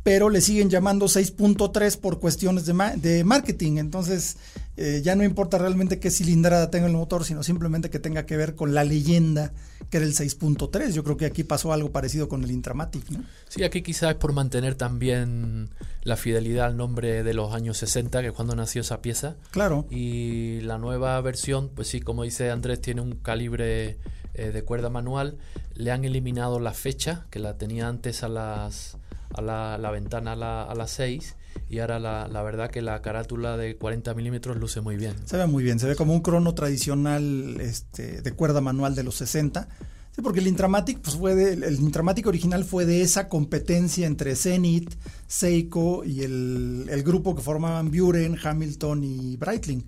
pero 0.04 0.30
le 0.30 0.42
siguen 0.42 0.70
llamando 0.70 1.06
6.3 1.06 1.98
por 2.00 2.20
cuestiones 2.20 2.66
de, 2.66 3.24
marketing. 3.24 3.78
Entonces, 3.78 4.38
eh, 4.78 5.02
ya 5.04 5.16
no 5.16 5.24
importa 5.24 5.58
realmente 5.58 6.00
qué 6.00 6.10
cilindrada 6.10 6.72
tenga 6.72 6.88
el 6.88 6.94
motor, 6.94 7.24
sino 7.24 7.44
simplemente 7.44 7.90
que 7.90 8.00
tenga 8.00 8.26
que 8.26 8.38
ver 8.38 8.56
con 8.56 8.74
la 8.74 8.84
leyenda 8.84 9.54
que 9.92 9.98
era 9.98 10.06
el 10.06 10.14
6.3. 10.14 10.94
Yo 10.94 11.04
creo 11.04 11.18
que 11.18 11.26
aquí 11.26 11.44
pasó 11.44 11.74
algo 11.74 11.92
parecido 11.92 12.30
con 12.30 12.44
el 12.44 12.52
Intramatic. 12.52 13.10
¿no? 13.12 13.24
Sí, 13.50 13.64
aquí 13.64 13.82
quizás 13.82 14.12
es 14.12 14.16
por 14.16 14.32
mantener 14.32 14.76
también 14.76 15.70
la 16.04 16.16
fidelidad 16.16 16.68
al 16.68 16.78
nombre 16.78 17.24
de 17.24 17.34
los 17.34 17.54
años 17.54 17.78
60, 17.78 18.22
que 18.22 18.28
es 18.28 18.34
cuando 18.34 18.56
nació 18.56 18.82
esa 18.82 19.02
pieza. 19.02 19.36
Claro. 19.52 19.86
Y 19.90 20.62
la 20.62 20.78
nueva 20.78 21.20
versión, 21.22 21.70
pues 21.76 21.90
sí, 21.90 22.00
como 22.00 22.24
dice 22.24 22.50
Andrés, 22.50 22.80
tiene 22.80 23.02
un 23.02 23.16
calibre 23.16 23.98
eh, 24.34 24.52
de 24.52 24.64
cuerda 24.64 24.90
manual. 24.90 25.38
Le 25.76 25.92
han 25.92 26.06
eliminado 26.06 26.60
la 26.62 26.74
fecha, 26.74 27.26
que 27.30 27.40
la 27.40 27.58
tenía 27.58 27.90
antes 27.90 28.24
a 28.24 28.30
las 28.30 28.98
a 29.34 29.42
la, 29.42 29.92
ventana 29.92 30.34
a, 30.34 30.76
las 30.76 30.92
6 30.92 31.36
y 31.70 31.80
ahora 31.80 32.00
la, 32.00 32.44
verdad 32.44 32.70
que 32.70 32.82
la 32.82 33.02
carátula 33.02 33.58
de 33.58 33.76
40 33.78 34.14
milímetros 34.14 34.58
luce 34.58 34.82
muy 34.82 34.96
bien. 34.96 35.16
Se 35.26 35.38
ve 35.38 35.48
muy 35.48 35.64
bien, 35.64 35.80
se 35.80 35.88
ve 35.88 35.96
como 35.96 36.14
un 36.14 36.22
crono 36.22 36.54
tradicional 36.54 37.60
este, 37.62 38.22
de 38.22 38.32
cuerda 38.34 38.62
manual 38.62 38.96
de 38.96 39.04
los 39.04 39.16
60. 39.16 39.68
Sí, 40.14 40.22
porque 40.22 40.42
el 40.42 40.48
Intramatic, 40.48 41.00
pues 41.00 41.16
fue 41.16 41.54
el 41.54 41.80
Intramatic 41.80 42.28
original 42.28 42.66
fue 42.66 42.86
de 42.86 43.02
esa 43.02 43.30
competencia 43.30 44.08
entre 44.08 44.36
Zenith, 44.36 44.94
Seiko 45.26 46.04
y 46.04 46.24
el, 46.24 46.88
el 46.90 47.04
grupo 47.04 47.34
que 47.34 47.42
formaban 47.42 47.92
Buren, 47.92 48.38
Hamilton 48.42 49.04
y 49.06 49.38
Breitling. 49.38 49.86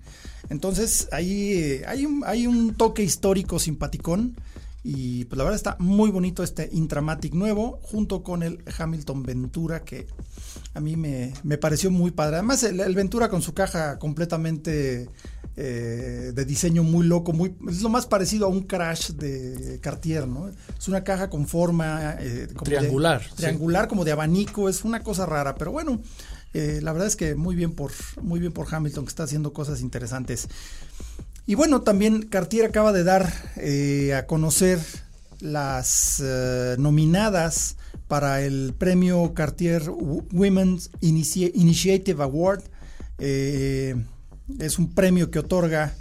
Entonces 0.48 1.08
ahí 1.12 1.82
hay 1.86 2.06
un, 2.06 2.22
hay 2.26 2.46
un 2.46 2.74
toque 2.74 3.02
histórico 3.02 3.58
simpaticón 3.58 4.36
y 4.86 5.24
pues 5.24 5.38
la 5.38 5.44
verdad 5.44 5.56
está 5.56 5.76
muy 5.78 6.10
bonito 6.10 6.42
este 6.42 6.68
Intramatic 6.70 7.32
nuevo, 7.32 7.80
junto 7.82 8.22
con 8.22 8.42
el 8.42 8.62
Hamilton 8.78 9.22
Ventura, 9.22 9.82
que 9.82 10.06
a 10.74 10.80
mí 10.80 10.94
me, 10.94 11.32
pareció 11.56 11.90
muy 11.90 12.10
padre. 12.10 12.36
Además, 12.36 12.62
el, 12.64 12.94
Ventura 12.94 13.30
con 13.30 13.40
su 13.40 13.54
caja 13.54 13.98
completamente 13.98 15.08
eh, 15.56 16.32
de 16.34 16.44
diseño 16.44 16.82
muy 16.82 17.06
loco, 17.06 17.32
muy, 17.32 17.54
es 17.66 17.80
lo 17.80 17.88
más 17.88 18.04
parecido 18.04 18.44
a 18.44 18.50
un 18.50 18.64
crash 18.64 19.12
de 19.12 19.80
Cartier, 19.80 20.28
¿no? 20.28 20.50
Es 20.78 20.86
una 20.86 21.02
caja 21.02 21.30
con 21.30 21.46
forma 21.46 22.16
eh, 22.20 22.48
triangular. 22.62 23.22
triangular, 23.36 23.88
como 23.88 24.04
de 24.04 24.12
abanico, 24.12 24.68
es 24.68 24.84
una 24.84 25.02
cosa 25.02 25.24
rara, 25.24 25.54
pero 25.54 25.72
bueno. 25.72 26.02
Eh, 26.52 26.78
la 26.82 26.92
verdad 26.92 27.08
es 27.08 27.16
que 27.16 27.34
muy 27.34 27.56
bien 27.56 27.72
por 27.72 27.90
muy 28.22 28.38
bien 28.38 28.52
por 28.52 28.72
Hamilton 28.72 29.04
que 29.06 29.08
está 29.08 29.24
haciendo 29.24 29.52
cosas 29.52 29.80
interesantes. 29.80 30.46
Y 31.46 31.56
bueno, 31.56 31.82
también 31.82 32.22
Cartier 32.22 32.64
acaba 32.64 32.92
de 32.92 33.04
dar 33.04 33.30
eh, 33.56 34.14
a 34.14 34.26
conocer 34.26 34.80
las 35.40 36.22
eh, 36.24 36.76
nominadas 36.78 37.76
para 38.08 38.40
el 38.40 38.72
premio 38.78 39.34
Cartier 39.34 39.90
Women's 39.90 40.90
Initiative 41.00 42.22
Award. 42.22 42.62
Eh, 43.18 43.94
es 44.58 44.78
un 44.78 44.94
premio 44.94 45.30
que 45.30 45.38
otorga 45.38 45.94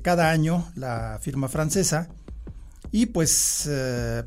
cada 0.00 0.30
año 0.30 0.70
la 0.76 1.18
firma 1.20 1.48
francesa. 1.48 2.08
Y 2.92 3.06
pues, 3.06 3.68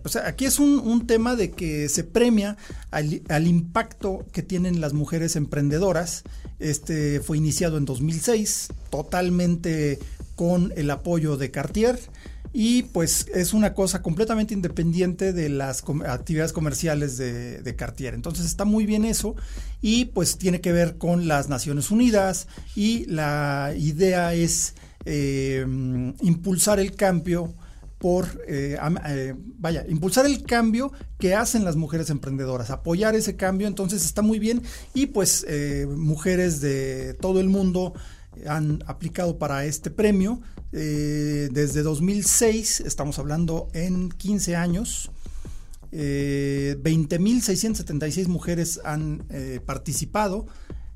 pues 0.01 0.15
aquí 0.17 0.45
es 0.45 0.59
un, 0.59 1.07
tema 1.07 1.35
de 1.35 1.51
que 1.51 1.87
se 1.87 2.03
premia 2.03 2.57
al, 2.91 3.21
al, 3.29 3.47
impacto 3.47 4.25
que 4.33 4.41
tienen 4.41 4.81
las 4.81 4.93
mujeres 4.93 5.35
emprendedoras. 5.37 6.23
Este 6.59 7.21
fue 7.21 7.37
iniciado 7.37 7.77
en 7.77 7.85
2006, 7.85 8.69
totalmente 8.89 9.99
con 10.36 10.74
el 10.75 10.92
apoyo 10.92 11.38
de 11.38 11.51
Cartier. 11.51 12.00
Y 12.58 12.84
pues 12.84 13.27
es 13.34 13.54
una 13.54 13.74
cosa 13.74 14.01
completamente 14.01 14.54
independiente 14.54 15.34
de 15.34 15.50
las 15.50 15.84
actividades 16.08 16.54
comerciales 16.54 17.18
de, 17.18 17.75
Cartier. 17.77 18.13
Entonces 18.13 18.46
está 18.46 18.63
muy 18.63 18.86
bien 18.86 19.04
eso. 19.04 19.36
Y 19.82 20.06
pues 20.06 20.38
tiene 20.38 20.62
que 20.62 20.72
ver 20.72 20.98
con 20.98 21.27
las 21.27 21.50
Naciones 21.50 21.92
Unidas. 21.92 22.48
Y 22.74 23.08
la 23.08 23.74
idea 23.77 24.34
es 24.34 24.74
eh, 25.04 25.65
impulsar 26.22 26.80
el 26.80 26.96
cambio 26.96 27.54
por, 27.98 28.25
eh, 28.48 28.77
eh, 29.10 29.34
vaya, 29.58 29.86
impulsar 29.89 30.25
el 30.25 30.44
cambio 30.44 30.94
que 31.20 31.36
hacen 31.36 31.65
las 31.65 31.75
mujeres 31.75 32.10
emprendedoras, 32.10 32.70
apoyar 32.70 33.15
ese 33.15 33.36
cambio, 33.36 33.68
entonces 33.68 34.06
está 34.06 34.22
muy 34.22 34.39
bien. 34.39 34.62
Y 34.94 35.08
pues 35.08 35.46
mujeres 35.89 36.62
de 36.62 37.15
todo 37.15 37.42
el 37.42 37.50
mundo 37.50 37.94
han 38.48 38.84
aplicado 38.88 39.38
para 39.38 39.65
este 39.65 39.89
premio. 39.92 40.42
Eh, 40.72 41.50
desde 41.51 41.84
2006, 41.84 42.82
estamos 42.82 43.20
hablando 43.20 43.70
en 43.74 44.10
15 44.10 44.56
años, 44.56 45.12
eh, 45.98 46.75
20.676 46.82 48.27
mujeres 48.27 48.82
han 48.84 49.24
eh, 49.30 49.62
participado 49.65 50.46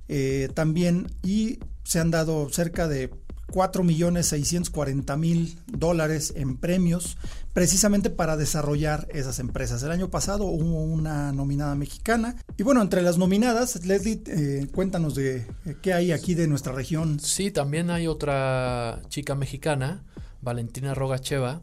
eh, 0.10 0.50
también 0.54 1.08
y 1.24 1.60
se 1.84 2.00
han 2.00 2.12
dado 2.12 2.50
cerca 2.50 2.90
de 2.90 3.10
4.640.000 3.52 5.58
dólares 5.68 6.34
en 6.36 6.58
premios 6.58 7.18
precisamente 7.54 8.10
para 8.10 8.38
desarrollar 8.38 9.08
esas 9.10 9.40
empresas. 9.40 9.84
El 9.84 9.92
año 9.92 10.10
pasado 10.10 10.46
hubo 10.46 10.84
una 10.84 11.32
nominada 11.32 11.76
mexicana. 11.76 12.36
Y 12.58 12.64
bueno, 12.64 12.82
entre 12.82 13.02
las 13.02 13.18
nominadas, 13.18 13.86
Leslie, 13.86 14.22
eh, 14.28 14.68
cuéntanos 14.74 15.16
de 15.16 15.48
eh, 15.66 15.76
qué 15.82 15.94
hay 15.94 16.12
aquí 16.12 16.36
de 16.36 16.48
nuestra 16.48 16.74
región. 16.74 17.20
Sí, 17.20 17.52
también 17.52 17.90
hay 17.90 18.08
otra 18.08 19.02
chica 19.10 19.36
mexicana, 19.36 20.04
Valentina 20.42 20.94
Rogacheva, 20.94 21.62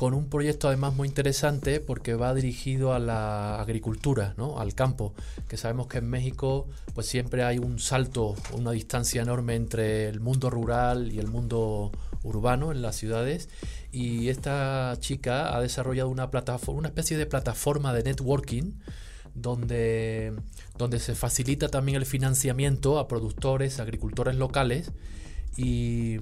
con 0.00 0.14
un 0.14 0.30
proyecto 0.30 0.68
además 0.68 0.94
muy 0.94 1.08
interesante 1.08 1.78
porque 1.78 2.14
va 2.14 2.32
dirigido 2.32 2.94
a 2.94 2.98
la 2.98 3.60
agricultura, 3.60 4.32
¿no? 4.38 4.58
al 4.58 4.74
campo, 4.74 5.12
que 5.46 5.58
sabemos 5.58 5.88
que 5.88 5.98
en 5.98 6.08
México 6.08 6.66
pues 6.94 7.06
siempre 7.06 7.44
hay 7.44 7.58
un 7.58 7.78
salto, 7.78 8.34
una 8.54 8.70
distancia 8.70 9.20
enorme 9.20 9.56
entre 9.56 10.08
el 10.08 10.20
mundo 10.20 10.48
rural 10.48 11.12
y 11.12 11.18
el 11.18 11.26
mundo 11.26 11.92
urbano 12.22 12.72
en 12.72 12.80
las 12.80 12.96
ciudades 12.96 13.50
y 13.92 14.30
esta 14.30 14.96
chica 15.00 15.54
ha 15.54 15.60
desarrollado 15.60 16.08
una 16.08 16.30
plataforma, 16.30 16.78
una 16.78 16.88
especie 16.88 17.18
de 17.18 17.26
plataforma 17.26 17.92
de 17.92 18.02
networking 18.02 18.72
donde, 19.34 20.32
donde 20.78 20.98
se 20.98 21.14
facilita 21.14 21.68
también 21.68 21.98
el 21.98 22.06
financiamiento 22.06 22.98
a 22.98 23.06
productores, 23.06 23.80
agricultores 23.80 24.36
locales 24.36 24.92
y, 25.58 26.20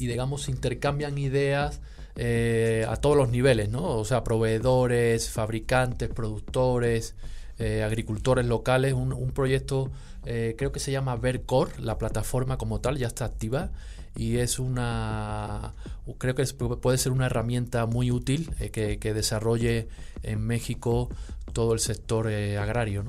y 0.00 0.08
digamos 0.08 0.48
intercambian 0.48 1.16
ideas 1.16 1.80
eh, 2.18 2.84
a 2.88 2.96
todos 2.96 3.16
los 3.16 3.30
niveles, 3.30 3.70
¿no? 3.70 3.84
O 3.84 4.04
sea, 4.04 4.24
proveedores, 4.24 5.30
fabricantes, 5.30 6.08
productores, 6.08 7.14
eh, 7.60 7.82
agricultores 7.82 8.46
locales, 8.46 8.92
un, 8.92 9.32
proyecto 9.32 9.90
eh, 10.26 10.54
creo 10.56 10.70
que 10.70 10.78
se 10.78 10.92
llama 10.92 11.16
Vercor, 11.16 11.80
la 11.80 11.98
plataforma 11.98 12.56
como 12.56 12.80
tal 12.80 12.98
ya 12.98 13.08
está 13.08 13.24
activa 13.24 13.70
y 14.14 14.36
es 14.36 14.60
una, 14.60 15.74
creo 16.18 16.36
que 16.36 16.44
puede 16.44 16.98
ser 16.98 17.10
una 17.10 17.26
herramienta 17.26 17.86
muy 17.86 18.12
útil 18.12 18.48
eh, 18.60 18.70
que, 18.70 19.12
desarrolle 19.12 19.88
en 20.22 20.40
México 20.40 21.08
todo 21.52 21.72
el 21.72 21.80
sector 21.80 22.28
agrario. 22.28 23.02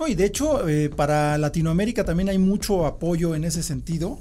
¿no? 0.00 0.08
y 0.08 0.16
de 0.16 0.24
hecho, 0.24 0.62
para 0.96 1.38
Latinoamérica 1.38 2.04
también 2.04 2.28
hay 2.28 2.38
mucho 2.38 2.86
apoyo 2.86 3.36
en 3.36 3.44
ese 3.44 3.62
sentido. 3.62 4.18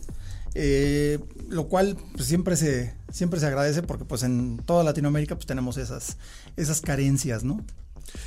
Lo 0.54 1.68
cual 1.68 1.98
pues, 2.14 2.26
siempre 2.26 2.56
se 2.56 2.94
siempre 3.12 3.40
se 3.40 3.46
agradece 3.46 3.84
porque 3.84 4.06
pues 4.06 4.24
en 4.24 4.58
toda 4.58 4.84
Latinoamérica 4.84 5.36
pues 5.36 5.46
tenemos 5.46 5.78
esas 5.78 6.18
esas 6.56 6.82
carencias, 6.82 7.44
¿no? 7.44 7.64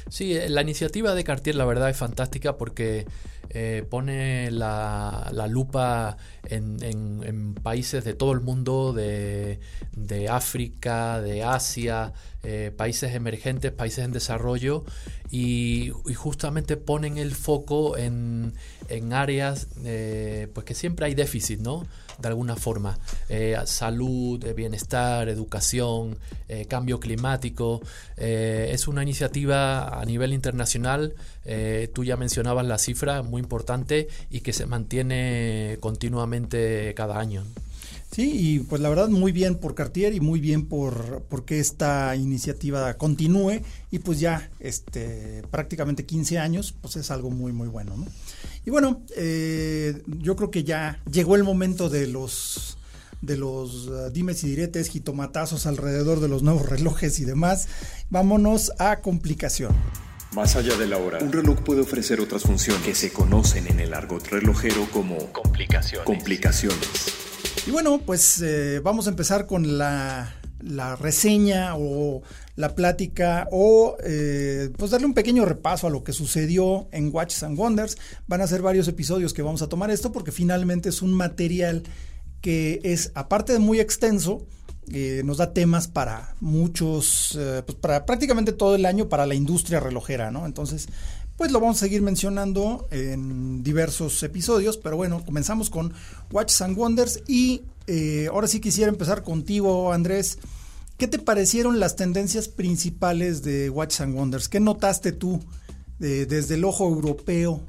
Sí, 0.09 0.37
eh, 0.37 0.49
la 0.49 0.63
iniciativa 0.63 1.15
de 1.15 1.25
Cartier 1.25 1.57
la 1.57 1.65
verdad 1.65 1.91
es 1.91 1.97
fantástica 1.97 2.57
porque 2.57 3.07
eh, 3.51 3.85
pone 3.89 4.51
la, 4.51 5.31
lupa 5.49 6.17
en, 6.45 7.55
países 7.63 8.05
de 8.05 8.15
todo 8.15 8.33
el 8.33 8.41
mundo, 8.41 8.93
de, 8.93 9.59
África, 10.31 11.21
de 11.21 11.45
Asia, 11.45 12.13
eh, 12.43 12.73
países 12.77 13.15
emergentes, 13.15 13.73
países 13.73 14.05
en 14.05 14.13
desarrollo, 14.13 14.85
y, 15.31 15.93
justamente 16.15 16.77
ponen 16.77 17.19
el 17.19 17.35
foco 17.35 17.97
en, 17.97 18.55
áreas 19.13 19.69
pues 20.53 20.65
que 20.65 20.75
siempre 20.75 21.07
hay 21.07 21.15
déficit, 21.15 21.61
¿no? 21.61 21.87
De 22.19 22.29
alguna 22.29 22.57
forma. 22.57 22.99
Eh, 23.29 23.57
salud, 23.65 24.45
eh, 24.45 24.53
bienestar, 24.53 25.29
educación, 25.29 26.17
eh, 26.49 26.67
cambio 26.67 27.01
climático. 27.01 27.81
es 28.17 28.89
una 28.89 29.03
iniciativa 29.03 30.01
a 30.01 30.05
nivel 30.05 30.33
internacional. 30.33 31.15
tú 31.93 32.05
ya 32.05 32.17
mencionabas 32.17 32.67
la 32.67 32.79
cifra, 32.79 33.23
muy 33.23 33.41
importante 33.41 34.09
y 34.31 34.41
que 34.41 34.53
se 34.53 34.67
mantiene 34.67 35.77
continuamente 35.81 36.95
cada 36.95 37.19
año. 37.19 37.45
Sí, 38.15 38.31
y 38.33 38.59
pues 38.61 38.81
la 38.81 38.89
verdad 38.89 39.09
muy 39.09 39.33
bien 39.33 39.57
por 39.57 39.75
Cartier 39.75 40.15
y 40.15 40.21
muy 40.21 40.39
bien 40.39 40.67
por, 40.67 41.25
que 41.45 41.59
esta 41.59 42.15
iniciativa 42.15 42.95
continúe 42.95 43.61
y 43.91 43.99
pues 43.99 44.21
ya 44.21 44.53
este, 44.61 45.43
prácticamente 45.51 46.07
15 46.07 46.39
años, 46.39 46.77
pues 46.81 46.95
es 46.95 47.11
algo 47.11 47.31
muy 47.31 47.51
muy 47.51 47.67
bueno. 47.67 47.97
¿no? 47.97 48.07
Y 48.65 48.71
bueno, 48.71 49.03
eh, 49.17 50.01
yo 50.07 50.37
creo 50.37 50.53
que 50.53 50.63
ya 50.63 51.01
llegó 51.11 51.35
el 51.35 51.43
momento 51.43 51.91
de 51.91 52.07
los 52.07 52.79
de 53.21 53.37
los 53.37 53.89
uh, 53.89 54.11
dimes 54.13 54.45
y 54.45 54.49
diretes, 54.51 54.91
jitomatazos 54.91 55.67
alrededor 55.67 56.21
de 56.21 56.29
los 56.29 56.45
nuevos 56.45 56.69
relojes 56.69 57.19
y 57.19 57.25
demás. 57.25 57.67
Vámonos 58.11 58.71
a 58.79 59.01
complicación. 59.01 59.75
Más 60.37 60.55
allá 60.55 60.77
de 60.77 60.87
la 60.87 60.99
hora, 60.99 61.19
un 61.19 61.33
reloj 61.33 61.65
puede 61.65 61.81
ofrecer 61.81 62.21
otras 62.21 62.43
funciones 62.45 62.85
que 62.85 62.95
se 62.95 63.13
conocen 63.13 63.67
en 63.67 63.81
el 63.81 63.93
argot 63.93 64.25
relojero 64.29 64.87
como 64.93 65.33
complicaciones. 65.33 66.07
complicaciones. 66.07 67.24
Y 67.67 67.71
bueno, 67.71 67.99
pues 68.05 68.43
eh, 68.43 68.81
vamos 68.81 69.07
a 69.07 69.11
empezar 69.11 69.47
con 69.47 69.79
la, 69.79 70.35
reseña 71.01 71.77
o 71.77 72.23
la 72.57 72.75
plática 72.75 73.49
o 73.51 73.97
eh, 74.05 74.71
pues 74.77 74.91
darle 74.91 75.07
un 75.07 75.15
pequeño 75.15 75.45
repaso 75.47 75.87
a 75.87 75.91
lo 75.91 76.05
que 76.05 76.13
sucedió 76.13 76.89
en 76.93 77.11
Watches 77.11 77.43
and 77.43 77.59
Wonders. 77.59 77.97
Van 78.27 78.43
a 78.43 78.47
ser 78.47 78.61
varios 78.61 78.87
episodios 78.89 79.33
que 79.33 79.41
vamos 79.41 79.63
a 79.63 79.69
tomar 79.69 79.91
esto 79.91 80.13
porque 80.13 80.31
finalmente 80.31 80.91
es 80.91 81.01
un 81.01 81.15
material 81.15 81.85
que 82.43 82.81
es, 82.85 83.13
aparte 83.15 83.55
de 83.55 83.59
muy 83.61 83.81
extenso, 83.81 84.47
eh, 84.93 85.23
nos 85.25 85.39
da 85.39 85.55
temas 85.55 85.89
para 85.89 86.35
muchos, 86.41 87.39
pues 87.65 87.79
para 87.79 88.05
prácticamente 88.05 88.53
todo 88.53 88.75
el 88.75 88.85
año 88.85 89.09
para 89.09 89.25
la 89.25 89.35
industria 89.35 89.81
relojera, 89.81 90.31
¿no? 90.31 90.45
Entonces, 90.45 90.89
pues 91.37 91.51
lo 91.51 91.61
vamos 91.61 91.77
a 91.77 91.81
seguir 91.81 92.03
mencionando 92.03 92.87
en 92.91 93.63
diversos 93.63 94.23
episodios, 94.23 94.77
pero 94.77 94.97
bueno, 94.97 95.25
comenzamos 95.25 95.71
con 95.71 95.93
Watches 96.31 96.61
and 96.63 96.77
Wonders 96.77 97.23
y 97.27 97.63
eh, 97.87 98.29
ahora 98.31 98.47
sí 98.47 98.61
quisiera 98.61 98.91
empezar 98.91 99.23
contigo, 99.23 99.93
Andrés. 99.93 100.39
¿Qué 100.97 101.09
te 101.09 101.19
parecieron 101.19 101.81
las 101.81 101.97
tendencias 101.97 102.49
principales 102.49 103.43
de 103.43 103.69
Watches 103.69 104.01
and 104.03 104.15
Wonders? 104.15 104.49
¿Qué 104.49 104.61
notaste 104.61 105.13
tú 105.13 105.41
desde 105.99 106.55
el 106.55 106.65
ojo 106.65 106.87
europeo 106.89 107.63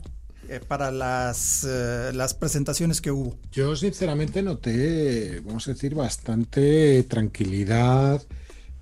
eh, 0.47 0.59
para 0.65 0.91
las, 0.91 1.65
eh, 1.67 2.11
las 2.13 2.35
presentaciones 2.35 3.01
que 3.01 3.09
hubo? 3.09 3.35
Yo 3.51 3.75
sinceramente 3.75 4.43
noté, 4.43 5.41
vamos 5.43 5.67
a 5.67 5.73
decir, 5.73 5.95
bastante 5.95 7.01
tranquilidad, 7.03 8.21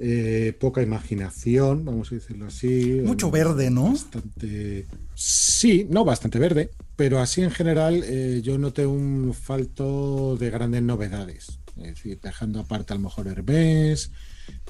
eh, 0.06 0.52
poca 0.60 0.82
imaginación, 0.82 1.86
vamos 1.86 2.12
a 2.12 2.16
decirlo 2.16 2.48
así. 2.48 3.00
Mucho 3.06 3.32
verde, 3.32 3.70
¿no? 3.70 3.94
Bastante. 3.94 4.86
Sí, 5.16 5.88
no, 5.89 6.04
bastante 6.04 6.39
verde, 6.39 6.72
pero 6.98 7.22
así 7.22 7.42
en 7.42 7.52
general 7.52 8.04
eh, 8.06 8.42
yo 8.44 8.58
noté 8.58 8.86
un 8.86 9.34
falto 9.34 10.36
de 10.36 10.50
grandes 10.50 10.84
novedades. 10.84 11.58
Es 11.78 11.96
decir, 11.96 12.20
dejando 12.22 12.60
aparte 12.60 12.92
a 12.92 12.98
lo 12.98 13.04
mejor 13.04 13.28
Hermes. 13.28 14.12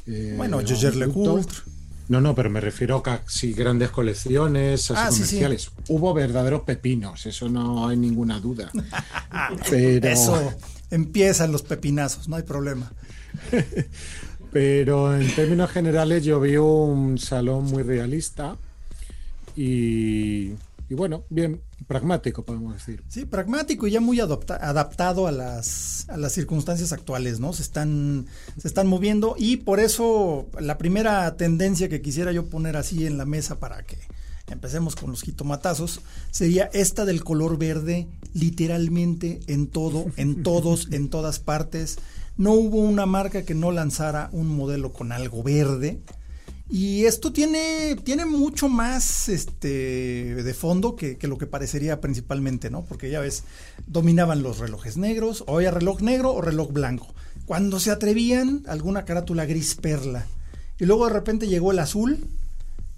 Eh, 0.05 0.35
bueno, 0.37 0.59
Joger 0.63 0.95
Lecoultre. 0.95 1.57
No, 2.09 2.21
no, 2.21 2.35
pero 2.35 2.51
me 2.51 2.61
refiero 2.61 2.97
a 2.97 3.01
casi 3.01 3.53
grandes 3.53 3.89
colecciones, 3.89 4.91
así 4.91 5.01
ah, 5.03 5.09
comerciales. 5.09 5.71
Hubo 5.87 6.13
verdaderos 6.13 6.61
pepinos, 6.61 7.25
eso 7.25 7.49
no 7.49 7.87
hay 7.87 7.97
ninguna 7.97 8.39
duda. 8.39 8.69
pero... 9.69 10.07
Eso 10.07 10.53
empiezan 10.91 11.51
los 11.51 11.63
pepinazos, 11.63 12.27
no 12.27 12.35
hay 12.35 12.43
problema. 12.43 12.91
Pero 14.53 15.19
en 15.19 15.33
términos 15.35 15.71
generales 15.71 16.23
yo 16.23 16.39
vi 16.39 16.57
un 16.57 17.17
salón 17.17 17.65
muy 17.65 17.81
realista 17.81 18.55
y, 19.55 20.51
bueno, 20.89 21.23
bien 21.29 21.61
pragmático, 21.87 22.45
podemos 22.45 22.75
decir. 22.75 23.03
Sí, 23.09 23.25
pragmático 23.25 23.87
y 23.87 23.91
ya 23.91 23.99
muy 23.99 24.19
adaptado 24.19 25.25
a 25.25 25.31
las, 25.31 26.07
a 26.07 26.17
las 26.17 26.33
circunstancias 26.33 26.93
actuales, 26.93 27.39
¿no? 27.39 27.51
Se 27.53 27.63
están, 27.63 28.27
se 28.57 28.67
están 28.67 28.85
moviendo 28.85 29.35
y 29.37 29.57
por 29.57 29.79
eso 29.79 30.47
la 30.59 30.77
primera 30.77 31.35
tendencia 31.35 31.89
que 31.89 32.01
quisiera 32.01 32.31
yo 32.31 32.45
poner 32.45 32.77
así 32.77 33.07
en 33.07 33.17
la 33.17 33.25
mesa 33.25 33.59
para 33.59 33.83
que 33.83 33.97
empecemos 34.51 34.95
con 34.95 35.09
los 35.09 35.23
jitomatazos, 35.23 36.01
sería 36.29 36.69
esta 36.73 37.05
del 37.05 37.23
color 37.23 37.57
verde, 37.57 38.07
literalmente 38.33 39.39
en 39.47 39.67
todo, 39.67 40.05
en 40.15 40.43
todos, 40.43 40.89
en 40.91 41.09
todas 41.09 41.39
partes 41.39 41.97
no 42.37 42.53
hubo 42.53 42.77
una 42.77 43.05
marca 43.05 43.43
que 43.43 43.53
no 43.53 43.71
lanzara 43.71 44.29
un 44.31 44.47
modelo 44.47 44.91
con 44.91 45.11
algo 45.11 45.43
verde. 45.43 45.99
Y 46.69 47.05
esto 47.05 47.31
tiene, 47.31 47.95
tiene 48.03 48.25
mucho 48.25 48.67
más 48.67 49.29
este, 49.29 50.33
de 50.33 50.53
fondo 50.53 50.95
que, 50.95 51.17
lo 51.21 51.37
que 51.37 51.45
parecería 51.45 52.01
principalmente, 52.01 52.71
¿no? 52.71 52.83
Porque 52.83 53.11
ya 53.11 53.19
ves, 53.19 53.43
dominaban 53.85 54.41
los 54.41 54.57
relojes 54.57 54.97
negros, 54.97 55.43
o 55.45 55.59
era 55.61 55.71
reloj 55.71 56.01
negro 56.01 56.33
o 56.33 56.41
reloj 56.41 56.71
blanco. 56.71 57.13
Cuando 57.45 57.79
se 57.79 57.91
atrevían, 57.91 58.63
alguna 58.67 59.05
carátula 59.05 59.45
gris 59.45 59.75
perla. 59.75 60.25
Y 60.79 60.85
luego 60.85 61.05
de 61.05 61.13
repente 61.13 61.47
llegó 61.47 61.71
el 61.71 61.79
azul. 61.79 62.25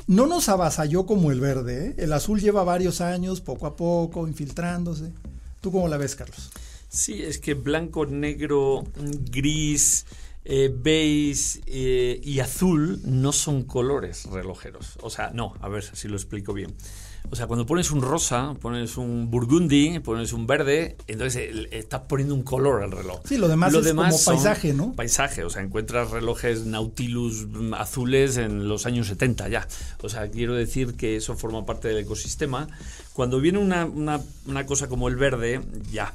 No 0.07 0.27
nos 0.27 0.47
avasalló 0.47 1.05
como 1.05 1.31
el 1.31 1.41
verde, 1.41 1.87
¿eh? 1.87 1.95
El 1.97 2.13
azul 2.13 2.39
lleva 2.39 2.63
varios 2.63 3.01
años, 3.01 3.41
poco 3.41 3.65
a 3.65 3.75
poco, 3.75 4.27
infiltrándose. 4.27 5.11
¿Tú 5.59 5.71
cómo 5.71 5.87
la 5.87 5.97
ves, 5.97 6.15
Carlos? 6.15 6.51
Sí, 6.95 7.21
es 7.21 7.39
que 7.39 7.53
blanco, 7.53 8.05
negro, 8.05 8.83
gris, 9.29 10.05
eh, 10.45 10.71
beige 10.73 11.59
eh, 11.65 12.21
y 12.23 12.39
azul 12.39 13.01
no 13.03 13.31
son 13.33 13.63
colores 13.63 14.25
relojeros. 14.25 14.97
O 15.01 15.09
sea, 15.09 15.31
no, 15.31 15.55
a 15.59 15.67
ver 15.67 15.83
si 15.83 16.07
lo 16.07 16.15
explico 16.15 16.53
bien. 16.53 16.73
O 17.31 17.35
sea, 17.35 17.47
cuando 17.47 17.65
pones 17.65 17.91
un 17.91 18.01
rosa, 18.01 18.53
pones 18.61 18.97
un 18.97 19.31
burgundy, 19.31 19.99
pones 19.99 20.31
un 20.31 20.45
verde, 20.45 20.95
entonces 21.07 21.67
estás 21.71 22.01
poniendo 22.01 22.35
un 22.35 22.43
color 22.43 22.83
al 22.83 22.91
reloj. 22.91 23.21
Sí, 23.25 23.37
lo 23.37 23.47
demás 23.47 23.73
es 23.73 23.93
como 23.93 24.23
paisaje, 24.23 24.73
¿no? 24.73 24.93
Paisaje, 24.93 25.43
o 25.43 25.49
sea, 25.49 25.63
encuentras 25.63 26.11
relojes 26.11 26.65
Nautilus 26.65 27.47
azules 27.77 28.37
en 28.37 28.67
los 28.69 28.85
años 28.85 29.07
70 29.07 29.49
ya. 29.49 29.67
O 30.03 30.09
sea, 30.09 30.29
quiero 30.29 30.53
decir 30.53 30.95
que 30.95 31.15
eso 31.15 31.35
forma 31.35 31.65
parte 31.65 31.87
del 31.87 31.97
ecosistema. 31.97 32.67
Cuando 33.13 33.39
viene 33.39 33.57
una, 33.57 33.85
una 33.85 34.65
cosa 34.65 34.87
como 34.87 35.07
el 35.07 35.15
verde, 35.15 35.61
ya, 35.91 36.13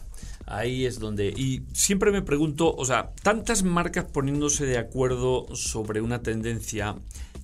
Ahí 0.51 0.85
es 0.85 0.99
donde... 0.99 1.29
Y 1.29 1.63
siempre 1.73 2.11
me 2.11 2.23
pregunto, 2.23 2.75
o 2.75 2.85
sea, 2.85 3.13
tantas 3.23 3.63
marcas 3.63 4.07
poniéndose 4.07 4.67
de 4.67 4.79
acuerdo 4.79 5.47
sobre 5.55 6.01
una 6.01 6.23
tendencia, 6.23 6.97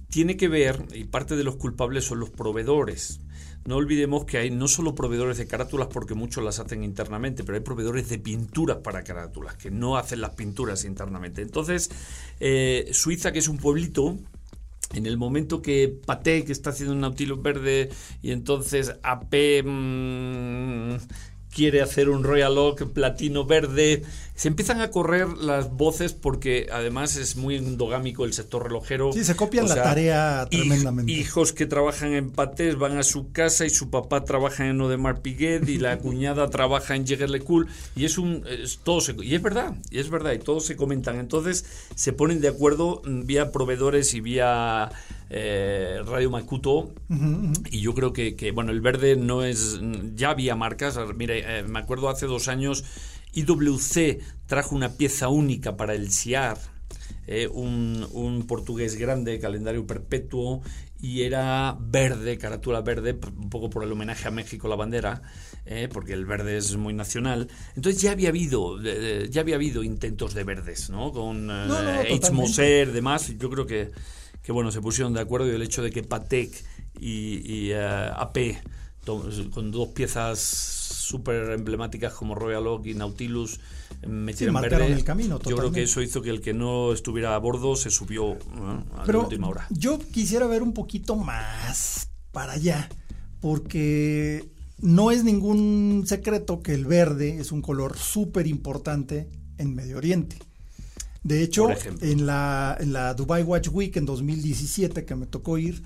tiene 0.08 0.36
que 0.36 0.48
ver, 0.48 0.84
y 0.92 1.04
parte 1.04 1.36
de 1.36 1.44
los 1.44 1.54
culpables 1.54 2.04
son 2.04 2.18
los 2.18 2.30
proveedores. 2.30 3.20
No 3.64 3.76
olvidemos 3.76 4.24
que 4.24 4.38
hay 4.38 4.50
no 4.50 4.66
solo 4.66 4.96
proveedores 4.96 5.38
de 5.38 5.46
carátulas, 5.46 5.86
porque 5.92 6.14
muchos 6.14 6.42
las 6.42 6.58
hacen 6.58 6.82
internamente, 6.82 7.44
pero 7.44 7.56
hay 7.56 7.62
proveedores 7.62 8.08
de 8.08 8.18
pinturas 8.18 8.78
para 8.78 9.04
carátulas, 9.04 9.54
que 9.56 9.70
no 9.70 9.96
hacen 9.96 10.20
las 10.20 10.34
pinturas 10.34 10.84
internamente. 10.84 11.42
Entonces, 11.42 11.90
eh, 12.40 12.88
Suiza, 12.92 13.30
que 13.30 13.38
es 13.38 13.48
un 13.48 13.58
pueblito, 13.58 14.18
en 14.94 15.06
el 15.06 15.16
momento 15.16 15.62
que 15.62 15.96
Patek 16.06 16.50
está 16.50 16.70
haciendo 16.70 16.94
un 16.94 17.00
Nautilus 17.00 17.42
verde 17.42 17.90
y 18.22 18.30
entonces 18.30 18.94
AP 19.02 19.34
quiere 21.56 21.80
hacer 21.80 22.10
un 22.10 22.22
Royal 22.22 22.58
Oak 22.58 22.92
platino 22.92 23.46
verde 23.46 24.02
se 24.36 24.48
empiezan 24.48 24.82
a 24.82 24.90
correr 24.90 25.28
las 25.38 25.72
voces 25.72 26.12
porque 26.12 26.68
además 26.70 27.16
es 27.16 27.36
muy 27.36 27.56
endogámico 27.56 28.26
el 28.26 28.34
sector 28.34 28.64
relojero. 28.64 29.12
Sí, 29.12 29.24
se 29.24 29.34
copian 29.34 29.66
la 29.66 29.82
tarea 29.82 30.46
tremendamente. 30.50 31.10
Hijos 31.10 31.54
que 31.54 31.64
trabajan 31.64 32.12
en 32.12 32.30
Patés 32.30 32.76
van 32.76 32.98
a 32.98 33.02
su 33.02 33.32
casa 33.32 33.64
y 33.64 33.70
su 33.70 33.88
papá 33.88 34.24
trabaja 34.24 34.68
en 34.68 34.78
Odemar 34.80 35.22
Piguet 35.22 35.66
y 35.68 35.78
la 35.78 35.98
cuñada 36.00 36.50
trabaja 36.50 36.94
en 36.94 37.06
Jägerle 37.06 37.40
Cool 37.40 37.66
y 37.96 38.04
es 38.04 38.18
un 38.18 38.44
todo 38.84 39.00
y 39.22 39.34
es 39.34 39.42
verdad, 39.42 39.74
y 39.90 39.98
es 39.98 40.10
verdad 40.10 40.32
y 40.32 40.38
todos 40.38 40.66
se 40.66 40.76
comentan. 40.76 41.18
Entonces 41.18 41.64
se 41.94 42.12
ponen 42.12 42.40
de 42.42 42.48
acuerdo 42.48 43.02
vía 43.06 43.52
proveedores 43.52 44.12
y 44.12 44.20
vía 44.20 44.90
eh, 45.30 46.00
Radio 46.06 46.30
Makuto 46.30 46.92
y 47.70 47.80
yo 47.80 47.94
creo 47.94 48.12
que, 48.12 48.36
que, 48.36 48.52
bueno 48.52 48.70
el 48.70 48.80
verde 48.80 49.16
no 49.16 49.42
es 49.42 49.80
ya 50.14 50.30
había 50.30 50.54
marcas 50.54 50.98
mire 51.16 51.58
eh, 51.58 51.62
me 51.64 51.78
acuerdo 51.78 52.08
hace 52.08 52.26
dos 52.26 52.48
años 52.48 52.84
IWC 53.32 54.20
trajo 54.46 54.74
una 54.74 54.92
pieza 54.94 55.28
única 55.28 55.76
para 55.76 55.94
el 55.94 56.10
SIAR, 56.10 56.58
eh, 57.26 57.48
un, 57.48 58.44
portugués 58.46 58.96
grande, 58.96 59.38
calendario 59.38 59.86
perpetuo, 59.86 60.62
y 61.00 61.22
era 61.22 61.76
verde, 61.78 62.38
carátula 62.38 62.80
verde, 62.80 63.18
un 63.36 63.50
poco 63.50 63.68
por 63.68 63.84
el 63.84 63.92
homenaje 63.92 64.28
a 64.28 64.30
México, 64.30 64.68
la 64.68 64.76
bandera, 64.76 65.22
eh, 65.66 65.88
porque 65.92 66.12
el 66.12 66.24
verde 66.24 66.56
es 66.56 66.76
muy 66.76 66.94
nacional. 66.94 67.48
Entonces 67.74 68.00
ya 68.00 68.12
había 68.12 68.30
habido, 68.30 68.80
ya 68.80 69.40
había 69.40 69.56
habido 69.56 69.82
intentos 69.82 70.32
de 70.34 70.44
verdes, 70.44 70.88
¿no? 70.88 71.12
Con 71.12 71.48
eh, 71.50 72.20
Moser, 72.32 72.92
demás. 72.92 73.36
Yo 73.36 73.50
creo 73.50 73.66
que, 73.66 73.90
que, 74.42 74.52
bueno, 74.52 74.70
se 74.70 74.80
pusieron 74.80 75.12
de 75.12 75.20
acuerdo 75.20 75.50
y 75.50 75.54
el 75.54 75.62
hecho 75.62 75.82
de 75.82 75.90
que 75.90 76.02
Patek 76.02 76.50
y, 77.00 77.68
y 77.68 77.72
AP 77.72 78.38
con 79.06 79.70
dos 79.70 79.88
piezas 79.88 80.38
súper 80.38 81.50
emblemáticas 81.52 82.12
como 82.12 82.34
Royal 82.34 82.66
Oak 82.66 82.86
y 82.86 82.94
Nautilus 82.94 83.60
metieron 84.06 84.56
sí, 84.56 84.68
verde. 84.68 84.92
el 84.92 85.04
camino. 85.04 85.40
Yo 85.40 85.56
creo 85.56 85.72
que 85.72 85.84
eso 85.84 86.02
hizo 86.02 86.20
que 86.20 86.30
el 86.30 86.40
que 86.40 86.52
no 86.52 86.92
estuviera 86.92 87.34
a 87.34 87.38
bordo 87.38 87.76
se 87.76 87.90
subió 87.90 88.32
a 88.96 89.06
la 89.06 89.18
última 89.18 89.48
hora. 89.48 89.66
Yo 89.70 89.98
quisiera 89.98 90.46
ver 90.46 90.62
un 90.62 90.72
poquito 90.72 91.16
más 91.16 92.08
para 92.32 92.52
allá, 92.52 92.88
porque 93.40 94.50
no 94.80 95.10
es 95.10 95.24
ningún 95.24 96.04
secreto 96.06 96.62
que 96.62 96.74
el 96.74 96.84
verde 96.84 97.38
es 97.38 97.52
un 97.52 97.62
color 97.62 97.96
súper 97.96 98.46
importante 98.46 99.28
en 99.58 99.74
Medio 99.74 99.98
Oriente. 99.98 100.36
De 101.22 101.42
hecho, 101.42 101.68
en 102.02 102.26
la, 102.26 102.76
en 102.78 102.92
la 102.92 103.14
Dubai 103.14 103.42
Watch 103.42 103.68
Week 103.72 103.96
en 103.96 104.06
2017 104.06 105.04
que 105.04 105.14
me 105.16 105.26
tocó 105.26 105.58
ir, 105.58 105.82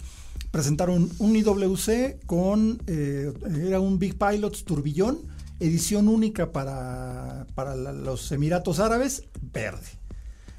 presentaron 0.50 1.10
un 1.18 1.36
IWC 1.36 2.24
con, 2.26 2.82
eh, 2.86 3.32
era 3.66 3.80
un 3.80 3.98
Big 3.98 4.18
Pilots 4.18 4.64
turbillón, 4.64 5.18
edición 5.60 6.08
única 6.08 6.52
para, 6.52 7.46
para 7.54 7.74
los 7.74 8.32
Emiratos 8.32 8.80
Árabes, 8.80 9.24
verde. 9.52 10.00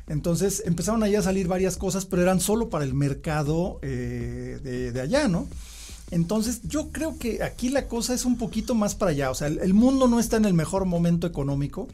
Entonces 0.07 0.63
empezaron 0.65 1.03
allá 1.03 1.19
a 1.19 1.23
salir 1.23 1.47
varias 1.47 1.77
cosas, 1.77 2.05
pero 2.05 2.21
eran 2.21 2.41
solo 2.41 2.69
para 2.69 2.83
el 2.83 2.93
mercado 2.93 3.79
eh, 3.81 4.91
de, 4.93 5.01
allá, 5.01 5.29
¿no? 5.29 5.47
Entonces 6.09 6.61
yo 6.63 6.91
creo 6.91 7.17
que 7.17 7.41
aquí 7.43 7.69
la 7.69 7.87
cosa 7.87 8.13
es 8.13 8.25
un 8.25 8.37
poquito 8.37 8.75
más 8.75 8.95
para 8.95 9.11
allá, 9.11 9.31
o 9.31 9.35
sea, 9.35 9.47
el, 9.47 9.73
mundo 9.73 10.09
no 10.09 10.19
está 10.19 10.35
en 10.35 10.43
el 10.43 10.53
mejor 10.53 10.83
momento 10.83 11.27
económico. 11.27 11.87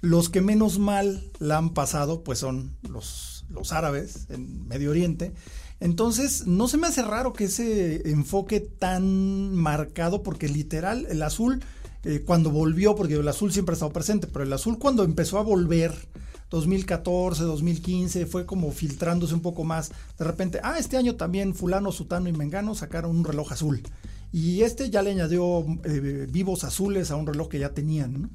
Los 0.00 0.28
que 0.28 0.40
menos 0.40 0.78
mal 0.78 1.24
la 1.40 1.58
han 1.58 1.70
pasado, 1.70 2.22
pues 2.22 2.38
son 2.38 2.76
los, 2.88 3.44
los 3.50 3.72
árabes 3.72 4.26
en 4.28 4.68
Medio 4.68 4.90
Oriente. 4.90 5.32
Entonces, 5.80 6.46
no 6.46 6.68
se 6.68 6.76
me 6.76 6.86
hace 6.86 7.02
raro 7.02 7.32
que 7.32 7.44
ese 7.44 8.10
enfoque 8.10 8.60
tan 8.60 9.54
marcado, 9.54 10.22
porque 10.22 10.48
literal, 10.48 11.06
el 11.08 11.22
azul, 11.22 11.64
eh, 12.04 12.22
cuando 12.24 12.50
volvió, 12.50 12.94
porque 12.94 13.14
el 13.14 13.26
azul 13.26 13.52
siempre 13.52 13.72
ha 13.72 13.74
estado 13.74 13.92
presente, 13.92 14.26
pero 14.26 14.44
el 14.44 14.52
azul 14.52 14.78
cuando 14.78 15.04
empezó 15.04 15.38
a 15.38 15.42
volver, 15.42 15.94
2014, 16.50 17.44
2015, 17.44 18.26
fue 18.26 18.44
como 18.44 18.70
filtrándose 18.72 19.34
un 19.34 19.40
poco 19.40 19.64
más. 19.64 19.90
De 20.18 20.24
repente, 20.24 20.60
ah, 20.62 20.78
este 20.78 20.96
año 20.96 21.14
también 21.16 21.54
fulano, 21.54 21.92
sutano 21.92 22.28
y 22.28 22.32
mengano 22.32 22.74
sacaron 22.74 23.16
un 23.16 23.24
reloj 23.24 23.52
azul. 23.52 23.82
Y 24.32 24.62
este 24.62 24.90
ya 24.90 25.02
le 25.02 25.10
añadió 25.10 25.64
eh, 25.84 26.26
vivos 26.30 26.64
azules 26.64 27.10
a 27.10 27.16
un 27.16 27.26
reloj 27.26 27.48
que 27.48 27.58
ya 27.58 27.70
tenían, 27.70 28.22
¿no? 28.22 28.30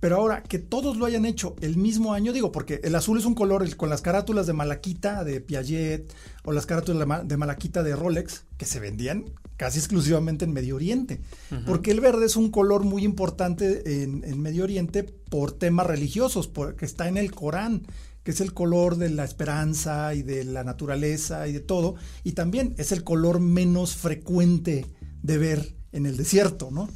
Pero 0.00 0.16
ahora 0.16 0.42
que 0.42 0.58
todos 0.58 0.96
lo 0.96 1.06
hayan 1.06 1.24
hecho 1.24 1.56
el 1.60 1.76
mismo 1.76 2.12
año, 2.12 2.32
digo, 2.32 2.52
porque 2.52 2.80
el 2.84 2.94
azul 2.94 3.18
es 3.18 3.24
un 3.24 3.34
color 3.34 3.76
con 3.76 3.90
las 3.90 4.00
carátulas 4.00 4.46
de 4.46 4.52
Malaquita 4.52 5.24
de 5.24 5.40
Piaget 5.40 6.14
o 6.44 6.52
las 6.52 6.66
carátulas 6.66 7.26
de 7.26 7.36
Malaquita 7.36 7.82
de 7.82 7.96
Rolex 7.96 8.44
que 8.56 8.64
se 8.64 8.78
vendían 8.78 9.24
casi 9.56 9.80
exclusivamente 9.80 10.44
en 10.44 10.52
Medio 10.52 10.76
Oriente. 10.76 11.20
Porque 11.66 11.90
el 11.90 12.00
verde 12.00 12.26
es 12.26 12.36
un 12.36 12.50
color 12.50 12.84
muy 12.84 13.04
importante 13.04 14.02
en, 14.02 14.40
Medio 14.40 14.64
Oriente 14.64 15.02
por 15.02 15.52
temas 15.52 15.86
religiosos, 15.86 16.46
porque 16.46 16.84
está 16.86 17.08
en 17.08 17.16
el 17.16 17.32
Corán, 17.32 17.82
que 18.22 18.30
es 18.30 18.40
el 18.40 18.54
color 18.54 18.96
de 18.96 19.10
la 19.10 19.24
esperanza 19.24 20.14
y 20.14 20.22
de 20.22 20.44
la 20.44 20.62
naturaleza 20.62 21.48
y 21.48 21.52
de 21.52 21.60
todo. 21.60 21.96
Y 22.22 22.32
también 22.32 22.74
es 22.78 22.92
el 22.92 23.02
color 23.02 23.40
menos 23.40 23.96
frecuente 23.96 24.86
de 25.22 25.38
ver 25.38 25.74
en 25.90 26.06
el 26.06 26.16
desierto, 26.16 26.70
¿no? 26.70 26.88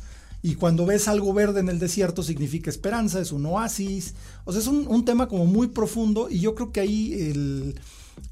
Y 0.43 0.57
cuando 0.57 0.85
ves 0.85 1.07
algo 1.07 1.33
verde 1.33 1.61
en 1.61 1.69
el 1.69 1.79
desierto 1.79 2.25
significa 2.25 2.69
esperanza, 2.69 3.21
es 3.21 3.31
un 3.31 3.47
oasis. 3.47 4.15
O 4.45 4.51
sea, 4.51 4.61
es 4.61 4.67
un, 4.67 5.05
tema 5.05 5.29
como 5.29 5.47
muy 5.47 5.69
profundo 5.69 6.29
y 6.29 6.41
yo 6.41 6.57
creo 6.57 6.73
que 6.73 6.81
ahí 6.81 7.13
el, 7.15 7.81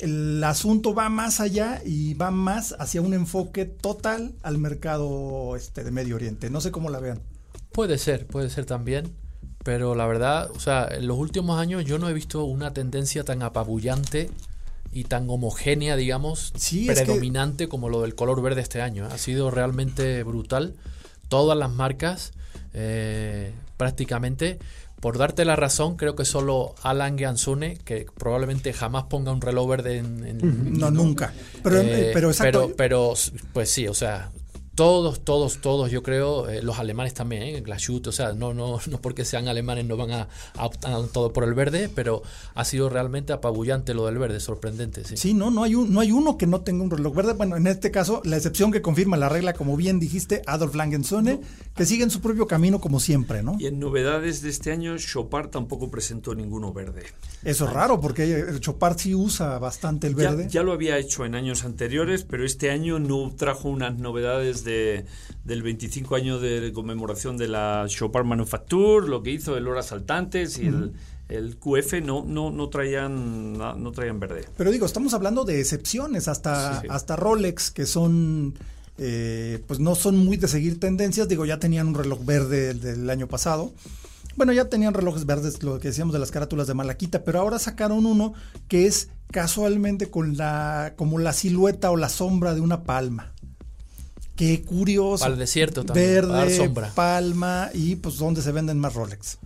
el, 0.01 0.43
asunto 0.43 0.93
va 0.93 1.09
más 1.09 1.39
allá 1.39 1.81
y 1.87 2.15
va 2.15 2.33
más 2.33 2.75
hacia 2.81 3.01
un 3.01 3.15
enfoque 3.15 3.65
total 3.65 4.35
al 4.43 4.59
mercado 4.59 5.55
este, 5.55 5.85
de 5.85 5.93
Medio 5.93 6.17
Oriente. 6.17 6.51
No 6.51 6.61
sé 6.61 6.73
cómo 6.73 6.91
la 6.91 6.99
vean. 6.99 7.21
Puede 7.71 7.97
ser, 7.97 8.27
puede 8.27 8.51
ser 8.51 8.65
también. 8.65 9.15
Pero 9.63 9.95
la 9.95 10.07
verdad, 10.07 10.51
o 10.51 10.59
sea, 10.59 10.89
en 10.91 11.07
los 11.07 11.19
últimos 11.19 11.61
años 11.61 11.85
yo 11.85 11.99
no 11.99 12.09
he 12.09 12.15
visto 12.15 12.45
una 12.45 12.73
tendencia 12.73 13.23
tan 13.25 13.43
apabullante 13.43 14.31
y 14.91 15.05
tan 15.05 15.31
homogénea, 15.31 15.95
digamos, 15.97 16.53
predominante 16.87 17.69
como 17.69 17.89
lo 17.89 18.03
del 18.03 18.17
color 18.17 18.43
verde 18.43 18.63
este 18.63 18.81
año. 18.81 19.07
Ha 19.07 19.19
sido 19.19 19.51
realmente 19.51 20.25
brutal 20.25 20.75
todas 21.31 21.57
las 21.57 21.71
marcas 21.71 22.33
eh, 22.75 23.55
prácticamente. 23.79 24.59
Por 25.01 25.17
darte 25.17 25.47
la 25.47 25.57
razón, 25.57 25.97
creo 25.97 26.15
que 26.15 26.27
solo 26.27 26.75
Alan 26.83 27.17
Gansune, 27.17 27.79
que 27.79 28.05
probablemente 28.19 28.75
jamás 28.75 29.05
ponga 29.05 29.33
un 29.33 29.41
reloj 29.41 29.71
verde 29.71 29.97
en... 29.97 30.79
no, 30.79 30.91
nunca. 30.91 31.33
Pero, 31.63 31.81
eh, 31.81 32.11
pero, 32.13 32.29
exacto. 32.29 32.73
pero, 32.77 32.77
pero, 32.77 33.15
pues 33.55 33.71
sí, 33.71 33.89
o 33.89 33.95
sea, 33.95 34.31
todos, 34.81 35.21
todos, 35.21 35.59
todos, 35.59 35.91
yo 35.91 36.03
creo, 36.03 36.49
eh, 36.49 36.63
los 36.63 36.79
alemanes 36.79 37.13
también, 37.13 37.43
¿eh? 37.43 37.61
Glashut, 37.61 38.07
o 38.07 38.13
sea, 38.13 38.33
no, 38.33 38.55
no, 38.55 38.81
no 38.87 39.03
porque 39.03 39.27
sean 39.27 39.47
alemanes 39.47 39.85
no 39.85 39.99
van 39.99 40.11
a, 40.11 40.29
optar 40.59 41.07
todo 41.09 41.35
por 41.35 41.45
el 41.45 41.53
verde, 41.53 41.91
pero 41.95 42.23
ha 42.55 42.65
sido 42.65 42.89
realmente 42.89 43.35
apabullante 43.35 43.93
lo 43.93 44.07
del 44.07 44.17
verde, 44.17 44.41
sorprendente. 44.41 45.05
Sí, 45.05 45.19
sí 45.19 45.35
no, 45.35 45.51
no 45.51 45.65
hay, 45.65 45.75
un, 45.75 45.93
no 45.93 46.01
hay 46.01 46.13
uno 46.13 46.39
que 46.39 46.47
no 46.47 46.63
tenga 46.63 46.83
un 46.83 46.91
reloj 46.91 47.15
verde. 47.15 47.35
Bueno, 47.35 47.59
en 47.59 47.67
este 47.67 47.91
caso, 47.91 48.23
la 48.25 48.39
excepción 48.39 48.73
que 48.73 48.81
confirma 48.81 49.19
la 49.19 49.29
regla, 49.29 49.53
como 49.53 49.77
bien 49.77 50.01
dijiste, 50.01 50.41
Adolf 50.47 50.75
Langensone, 50.75 51.43
que 51.77 51.85
sigue 51.85 52.03
en 52.03 52.11
su 52.11 52.23
propio 52.23 52.47
camino 52.47 52.81
como 52.81 53.01
siempre, 53.01 53.43
¿no? 53.43 53.57
Y 53.59 53.67
en 53.67 53.81
novedades 53.81 54.41
de 54.41 54.49
este 54.49 54.73
año, 54.73 54.97
Chopard 54.97 55.51
tampoco 55.51 55.91
presentó 55.91 56.35
ninguno 56.35 56.73
verde. 56.73 57.03
Eso 57.45 57.67
es 57.67 57.73
raro, 57.75 58.01
porque 58.01 58.47
Chopard 58.61 58.97
sí 58.97 59.15
usa 59.15 59.59
bastante 59.59 60.07
el 60.07 60.15
verde. 60.15 60.45
Ya, 60.45 60.49
ya 60.49 60.63
lo 60.63 60.73
había 60.73 60.97
hecho 60.97 61.27
en 61.27 61.35
años 61.35 61.65
anteriores, 61.65 62.25
pero 62.25 62.47
este 62.47 62.71
año 62.71 62.99
no 62.99 63.31
trajo 63.37 63.69
unas 63.69 63.99
novedades 63.99 64.65
de 64.65 64.70
del 65.45 65.63
25 65.63 66.15
año 66.15 66.39
de 66.39 66.73
conmemoración 66.73 67.37
de 67.37 67.49
la 67.49 67.85
Chopard 67.89 68.25
Manufacture, 68.25 69.09
lo 69.09 69.23
que 69.23 69.31
hizo 69.31 69.57
el 69.57 69.67
Hora 69.69 69.83
Saltantes 69.83 70.59
y 70.59 70.67
el, 71.29 71.57
QF 71.59 72.03
no, 72.03 72.25
no, 72.27 72.51
no, 72.51 72.69
traían, 72.69 73.53
no 73.59 73.93
traían 73.93 74.19
verde. 74.19 74.47
Pero 74.57 74.71
digo, 74.71 74.87
estamos 74.87 75.15
hablando 75.15 75.45
de 75.45 75.61
excepciones, 75.61 76.29
hasta, 76.29 76.81
hasta 76.89 77.17
Rolex, 77.17 77.71
que 77.71 77.87
son... 77.87 78.55
Eh, 79.03 79.63
pues 79.67 79.81
no 79.81 79.95
son 79.95 80.19
muy 80.19 80.37
de 80.37 80.47
seguir 80.47 80.79
tendencias, 80.79 81.27
digo, 81.27 81.47
ya 81.47 81.59
tenían 81.59 81.89
un 81.89 81.95
reloj 81.95 82.23
verde 82.23 82.75
del, 82.75 83.09
año 83.09 83.29
pasado, 83.29 83.73
bueno, 84.37 84.53
ya 84.53 84.69
tenían 84.69 84.93
relojes 84.93 85.25
verdes, 85.25 85.63
lo 85.63 85.81
que 85.81 85.89
decíamos 85.89 86.13
de 86.13 86.19
las 86.19 86.31
carátulas 86.31 86.67
de 86.67 86.75
Malaquita, 86.75 87.25
pero 87.25 87.41
ahora 87.41 87.59
sacaron 87.59 88.05
uno 88.05 88.35
que 88.69 88.87
es 88.87 89.09
casualmente 89.31 90.11
con 90.11 90.37
la, 90.37 90.93
como 90.97 91.19
la 91.19 91.33
silueta 91.33 91.91
o 91.91 91.97
la 91.97 92.11
sombra 92.11 92.55
de 92.55 92.61
una 92.61 92.85
palma. 92.85 93.33
Qué 94.41 94.63
curioso. 94.63 95.21
Para 95.21 95.35
el 95.35 95.39
desierto 95.39 95.85
también. 95.85 96.27
Verde, 96.27 96.57
sombra. 96.57 96.91
palma 96.95 97.69
y 97.75 97.97
pues 97.97 98.17
donde 98.17 98.41
se 98.41 98.53
venden 98.53 98.79
más 98.79 98.95
Rolex. 98.95 99.37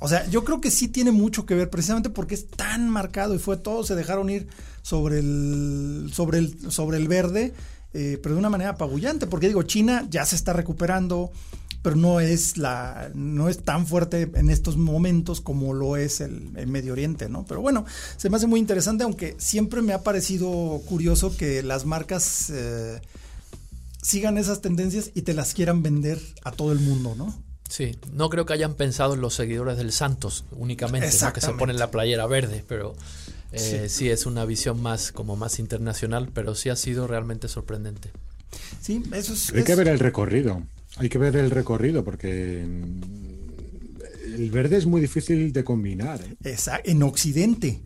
o 0.00 0.08
sea, 0.08 0.28
yo 0.28 0.42
creo 0.42 0.60
que 0.60 0.72
sí 0.72 0.88
tiene 0.88 1.12
mucho 1.12 1.46
que 1.46 1.54
ver 1.54 1.70
precisamente 1.70 2.10
porque 2.10 2.34
es 2.34 2.48
tan 2.48 2.90
marcado 2.90 3.36
y 3.36 3.38
fue 3.38 3.56
todo, 3.56 3.84
se 3.84 3.94
dejaron 3.94 4.28
ir 4.28 4.48
sobre 4.82 5.20
el, 5.20 6.10
sobre 6.12 6.38
el, 6.38 6.72
sobre 6.72 6.96
el 6.96 7.06
verde, 7.06 7.54
eh, 7.94 8.18
pero 8.20 8.34
de 8.34 8.40
una 8.40 8.50
manera 8.50 8.70
apabullante, 8.70 9.28
porque 9.28 9.46
digo, 9.46 9.62
China 9.62 10.04
ya 10.10 10.26
se 10.26 10.34
está 10.34 10.52
recuperando, 10.52 11.30
pero 11.80 11.94
no 11.94 12.18
es 12.18 12.56
la 12.56 13.08
no 13.14 13.48
es 13.48 13.62
tan 13.62 13.86
fuerte 13.86 14.32
en 14.34 14.50
estos 14.50 14.76
momentos 14.76 15.40
como 15.40 15.74
lo 15.74 15.96
es 15.96 16.20
el, 16.20 16.50
Medio 16.66 16.92
Oriente, 16.92 17.28
¿no? 17.28 17.44
Pero 17.46 17.60
bueno, 17.60 17.86
se 18.16 18.30
me 18.30 18.36
hace 18.36 18.48
muy 18.48 18.58
interesante, 18.58 19.04
aunque 19.04 19.36
siempre 19.38 19.80
me 19.80 19.92
ha 19.92 20.02
parecido 20.02 20.82
curioso 20.88 21.36
que 21.36 21.62
las 21.62 21.86
marcas 21.86 22.50
eh, 22.50 23.00
sigan 24.02 24.38
esas 24.38 24.60
tendencias 24.60 25.10
y 25.14 25.22
te 25.22 25.34
las 25.34 25.54
quieran 25.54 25.82
vender 25.82 26.18
a 26.44 26.52
todo 26.52 26.72
el 26.72 26.80
mundo, 26.80 27.14
¿no? 27.16 27.34
Sí, 27.68 27.96
no 28.12 28.30
creo 28.30 28.46
que 28.46 28.54
hayan 28.54 28.74
pensado 28.74 29.14
en 29.14 29.20
los 29.20 29.34
seguidores 29.34 29.76
del 29.76 29.92
Santos 29.92 30.46
únicamente, 30.52 31.10
que 31.34 31.40
se 31.40 31.52
ponen 31.52 31.78
la 31.78 31.90
playera 31.90 32.26
verde, 32.26 32.64
pero 32.66 32.94
eh, 33.52 33.86
sí. 33.90 34.08
es 34.08 34.24
una 34.24 34.46
visión 34.46 34.80
más 34.80 35.12
como 35.12 35.36
más 35.36 35.58
internacional, 35.58 36.30
pero 36.32 36.54
sí 36.54 36.70
ha 36.70 36.76
sido 36.76 37.06
realmente 37.06 37.46
sorprendente. 37.46 38.10
Sí, 38.80 39.02
eso 39.12 39.34
Hay 39.54 39.64
que 39.64 39.74
ver 39.74 39.88
el 39.88 39.98
recorrido, 39.98 40.62
hay 40.96 41.10
que 41.10 41.18
ver 41.18 41.36
el 41.36 41.50
recorrido 41.50 42.04
porque 42.04 42.62
el 42.62 44.50
verde 44.50 44.78
es 44.78 44.86
muy 44.86 45.02
difícil 45.02 45.52
de 45.52 45.64
combinar. 45.64 46.20
¿eh? 46.22 46.36
Exacto, 46.44 46.90
en 46.90 47.02
Occidente. 47.02 47.80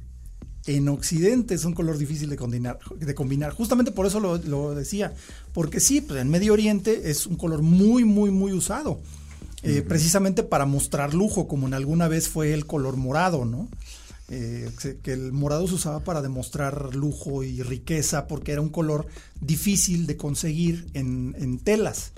En 0.66 0.88
Occidente 0.88 1.54
es 1.54 1.64
un 1.64 1.74
color 1.74 1.98
difícil 1.98 2.30
de 2.30 2.36
combinar. 2.36 2.78
De 2.98 3.14
combinar. 3.14 3.52
Justamente 3.52 3.90
por 3.90 4.06
eso 4.06 4.20
lo, 4.20 4.38
lo 4.38 4.74
decía. 4.74 5.12
Porque 5.52 5.80
sí, 5.80 6.00
pues 6.00 6.20
en 6.20 6.30
Medio 6.30 6.52
Oriente 6.52 7.10
es 7.10 7.26
un 7.26 7.36
color 7.36 7.62
muy, 7.62 8.04
muy, 8.04 8.30
muy 8.30 8.52
usado. 8.52 9.00
Eh, 9.64 9.82
precisamente 9.86 10.42
para 10.42 10.66
mostrar 10.66 11.14
lujo, 11.14 11.46
como 11.46 11.68
en 11.68 11.74
alguna 11.74 12.08
vez 12.08 12.28
fue 12.28 12.52
el 12.52 12.66
color 12.66 12.96
morado, 12.96 13.44
¿no? 13.44 13.68
Eh, 14.28 14.70
que 15.02 15.12
el 15.12 15.32
morado 15.32 15.68
se 15.68 15.74
usaba 15.74 16.00
para 16.00 16.22
demostrar 16.22 16.96
lujo 16.96 17.44
y 17.44 17.62
riqueza 17.62 18.26
porque 18.26 18.52
era 18.52 18.60
un 18.60 18.70
color 18.70 19.06
difícil 19.40 20.06
de 20.06 20.16
conseguir 20.16 20.86
en, 20.94 21.60
telas, 21.62 22.12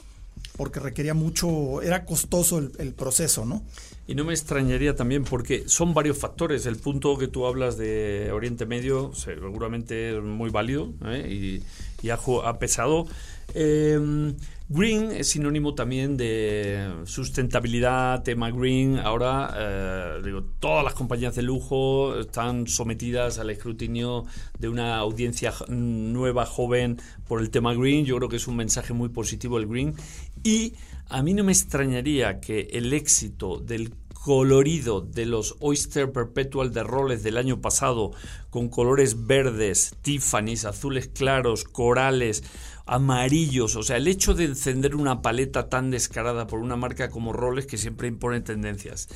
porque 0.57 0.81
requería 0.81 1.15
mucho, 1.15 1.83
era 1.83 2.05
costoso 2.05 2.59
el, 2.59 2.95
proceso, 2.95 3.45
¿no? 3.45 3.63
Y 4.07 4.15
no 4.15 4.25
me 4.25 4.33
extrañaría 4.33 4.95
también 4.95 5.25
porque 5.25 5.69
son 5.69 5.95
varios 5.95 6.19
factores. 6.19 6.67
El 6.67 6.77
punto 6.77 7.17
que 7.19 7.27
tú 7.27 7.47
hablas 7.47 7.77
de 7.77 8.31
Oriente 8.33 8.67
Medio 8.67 9.13
seguramente 9.15 10.17
es 10.17 10.23
muy 10.23 10.51
válido 10.51 10.93
¿eh? 11.07 11.63
y, 12.03 12.11
ha, 12.11 12.59
pesado. 12.59 13.07
Eh, 13.55 14.35
Green 14.71 15.11
es 15.13 15.29
sinónimo 15.29 15.75
también 15.75 16.17
de 16.17 16.91
sustentabilidad, 17.05 18.23
tema 18.23 18.51
green. 18.51 18.99
Ahora, 18.99 19.55
eh, 19.55 20.23
digo, 20.25 20.43
todas 20.59 20.83
las 20.83 20.95
compañías 20.95 21.35
de 21.35 21.43
lujo 21.43 22.19
están 22.19 22.67
sometidas 22.67 23.39
al 23.39 23.51
escrutinio 23.51 24.25
de 24.59 24.71
una 24.71 24.97
audiencia 24.97 25.53
nueva, 25.69 26.47
joven, 26.47 26.97
por 27.29 27.43
el 27.43 27.51
tema 27.51 27.75
green. 27.75 28.07
Yo 28.07 28.17
creo 28.17 28.31
que 28.31 28.37
es 28.37 28.49
un 28.49 28.57
mensaje 28.57 28.95
muy 28.95 29.11
positivo 29.11 29.59
el 29.59 29.67
green. 29.67 29.95
Y 30.45 30.75
a 31.09 31.23
mí 31.23 31.33
no 31.33 31.43
me 31.43 31.53
extrañaría 31.53 32.39
que 32.39 32.69
el 32.73 32.93
éxito 32.93 33.59
del 33.59 33.95
colorido 34.13 35.01
de 35.01 35.27
los 35.27 35.57
Oyster 35.61 36.13
Perpetual 36.13 36.73
de 36.73 36.83
roles 36.83 37.23
del 37.23 37.39
año 37.39 37.61
pasado, 37.61 38.13
con 38.51 38.69
colores 38.69 39.27
verdes, 39.27 39.97
Tiffany's, 40.03 40.65
azules 40.65 41.09
claros, 41.09 41.65
corales, 41.65 42.45
amarillos. 42.87 43.75
O 43.77 43.83
sea, 43.83 43.97
el 43.97 44.07
hecho 44.07 44.35
de 44.35 44.45
encender 44.45 44.97
una 44.97 45.23
paleta 45.23 45.69
tan 45.69 45.91
descarada 45.91 46.47
por 46.47 46.61
una 46.61 46.77
marca 46.77 47.09
como 47.09 47.33
Rolex 47.33 47.67
que 47.67 47.79
siempre 47.79 48.09
impone 48.09 48.41
tendencias. 48.41 49.09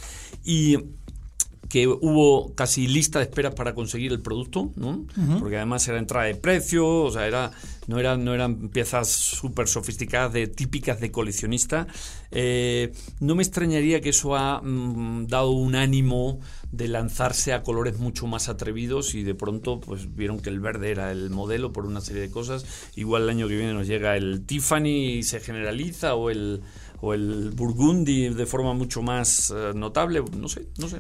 Y 0.45 0.79
que 1.69 1.87
hubo 1.87 2.55
casi 2.55 2.87
lista 2.87 3.19
de 3.19 3.27
espera 3.27 3.55
para 3.55 3.75
conseguir 3.75 4.13
el 4.13 4.21
producto, 4.21 4.73
¿no? 4.77 5.05
Porque 5.39 5.57
además 5.57 5.87
era 5.87 5.99
entrada 5.99 6.27
de 6.27 6.35
precio, 6.35 6.87
o 6.87 7.11
sea, 7.11 7.27
era, 7.27 7.51
no, 7.87 7.99
eran, 7.99 8.25
no 8.25 8.35
eran 8.35 8.71
piezas 8.71 9.09
súper 9.09 9.69
sofisticadas, 9.69 10.33
de, 10.33 10.47
típicas 10.47 10.99
de 11.01 11.11
coleccionista. 11.11 11.87
Eh, 12.31 12.93
no 13.21 13.35
me 13.35 13.43
extrañaría 13.43 14.01
que 14.01 14.11
eso 14.11 14.35
ha 14.35 14.63
mm, 14.63 15.27
dado 15.27 15.51
un 15.51 15.75
ánimo 15.75 16.41
de 16.73 16.89
lanzarse 16.89 17.53
a 17.53 17.63
colores 17.63 17.99
mucho 17.99 18.27
más 18.27 18.49
atrevidos 18.49 19.15
y 19.15 19.23
de 19.23 19.35
pronto 19.35 19.81
pues 19.81 20.15
vieron 20.15 20.41
que 20.41 20.51
el 20.51 20.61
verde 20.61 20.91
era 20.91 21.13
el 21.13 21.31
modelo 21.31 21.73
por 21.73 21.85
una 21.85 22.01
serie 22.01 22.23
de 22.23 22.31
cosas. 22.31 22.65
Igual 22.97 23.25
el 23.25 23.31
año 23.31 23.49
que 23.49 23.57
viene 23.57 23.75
nos 23.75 23.87
llega 23.87 24.17
el 24.17 24.47
Tiffany 24.47 25.19
y 25.19 25.23
se 25.23 25.41
generaliza 25.41 26.15
o 26.15 26.31
el 26.31 26.63
o 27.01 27.15
el 27.15 27.53
Burgundy 27.55 28.31
de 28.31 28.45
forma 28.45 28.75
mucho 28.75 29.03
más 29.03 29.55
eh, 29.55 29.73
notable, 29.73 30.21
no 30.37 30.49
sé, 30.49 30.67
no 30.79 30.89
sé 30.89 30.99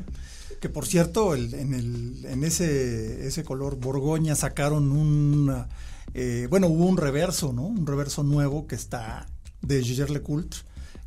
que 0.61 0.69
por 0.69 0.87
cierto, 0.87 1.35
en, 1.35 1.75
el, 1.75 2.25
en 2.25 2.45
ese, 2.45 3.27
ese 3.27 3.45
color 3.45 3.77
Borgoña 3.77 4.35
sacaron 4.35 4.93
un, 4.93 5.65
eh, 6.15 6.47
bueno, 6.51 6.69
hubo 6.69 6.87
un 6.87 6.97
reverso, 6.97 7.53
¿no? 7.53 7.67
Un 7.67 7.87
reverso 7.87 8.23
nuevo 8.23 8.67
que 8.67 8.75
está 8.75 9.27
de 9.63 9.83
Gilles 9.83 10.11
Lecoultre. 10.11 10.61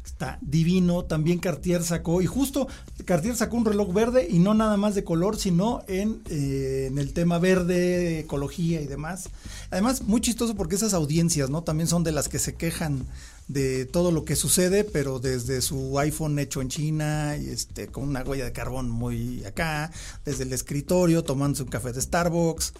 Está 0.05 0.39
divino, 0.41 1.05
también 1.05 1.39
Cartier 1.39 1.83
sacó, 1.83 2.21
y 2.21 2.25
justo 2.25 2.67
Cartier 3.05 3.35
sacó 3.35 3.57
un 3.57 3.65
reloj 3.65 3.93
verde 3.93 4.27
y 4.29 4.39
no 4.39 4.53
nada 4.53 4.75
más 4.75 4.95
de 4.95 5.03
color, 5.03 5.37
sino 5.37 5.83
en, 5.87 6.21
eh, 6.29 6.87
en 6.89 6.97
el 6.97 7.13
tema 7.13 7.37
verde, 7.37 8.19
ecología 8.19 8.81
y 8.81 8.87
demás. 8.87 9.29
Además, 9.69 10.01
muy 10.03 10.19
chistoso 10.21 10.55
porque 10.55 10.75
esas 10.75 10.93
audiencias, 10.93 11.49
¿no? 11.49 11.63
También 11.63 11.87
son 11.87 12.03
de 12.03 12.11
las 12.11 12.29
que 12.29 12.39
se 12.39 12.55
quejan 12.55 13.05
de 13.47 13.85
todo 13.85 14.11
lo 14.11 14.25
que 14.25 14.35
sucede, 14.35 14.83
pero 14.83 15.19
desde 15.19 15.61
su 15.61 15.99
iPhone 15.99 16.39
hecho 16.39 16.61
en 16.61 16.69
China 16.69 17.37
y 17.37 17.49
este 17.49 17.87
con 17.87 18.07
una 18.07 18.23
huella 18.23 18.45
de 18.45 18.53
carbón 18.53 18.89
muy 18.89 19.43
acá, 19.45 19.91
desde 20.25 20.43
el 20.43 20.53
escritorio 20.53 21.23
tomándose 21.23 21.63
un 21.63 21.69
café 21.69 21.91
de 21.91 22.01
Starbucks. 22.01 22.73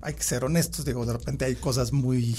Hay 0.00 0.14
que 0.14 0.22
ser 0.22 0.44
honestos, 0.44 0.84
digo, 0.84 1.06
de 1.06 1.14
repente 1.14 1.44
hay 1.44 1.56
cosas 1.56 1.92
muy 1.92 2.36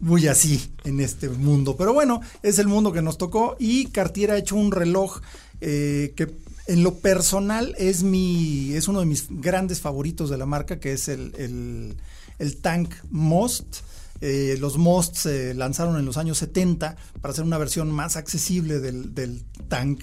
muy 0.00 0.26
así 0.26 0.72
en 0.84 1.00
este 1.00 1.28
mundo, 1.28 1.76
pero 1.76 1.92
bueno, 1.92 2.20
es 2.42 2.58
el 2.58 2.66
mundo 2.66 2.92
que 2.92 3.02
nos 3.02 3.18
tocó 3.18 3.56
y 3.58 3.86
Cartier 3.86 4.30
ha 4.30 4.38
hecho 4.38 4.56
un 4.56 4.72
reloj 4.72 5.20
eh, 5.60 6.14
que 6.16 6.34
en 6.66 6.82
lo 6.82 6.94
personal 6.96 7.74
es 7.78 8.02
mi 8.02 8.72
es 8.74 8.88
uno 8.88 9.00
de 9.00 9.06
mis 9.06 9.26
grandes 9.28 9.80
favoritos 9.80 10.30
de 10.30 10.38
la 10.38 10.46
marca, 10.46 10.78
que 10.78 10.92
es 10.92 11.08
el, 11.08 11.96
el, 12.38 12.56
Tank 12.58 12.94
Most. 13.10 13.78
Eh, 14.20 14.56
los 14.60 14.76
Most 14.78 15.16
se 15.16 15.54
lanzaron 15.54 15.98
en 15.98 16.04
los 16.04 16.16
años 16.16 16.38
70 16.38 16.96
para 17.20 17.32
hacer 17.32 17.44
una 17.44 17.58
versión 17.58 17.90
más 17.90 18.16
accesible 18.16 18.78
del, 18.78 19.42
tank 19.68 20.02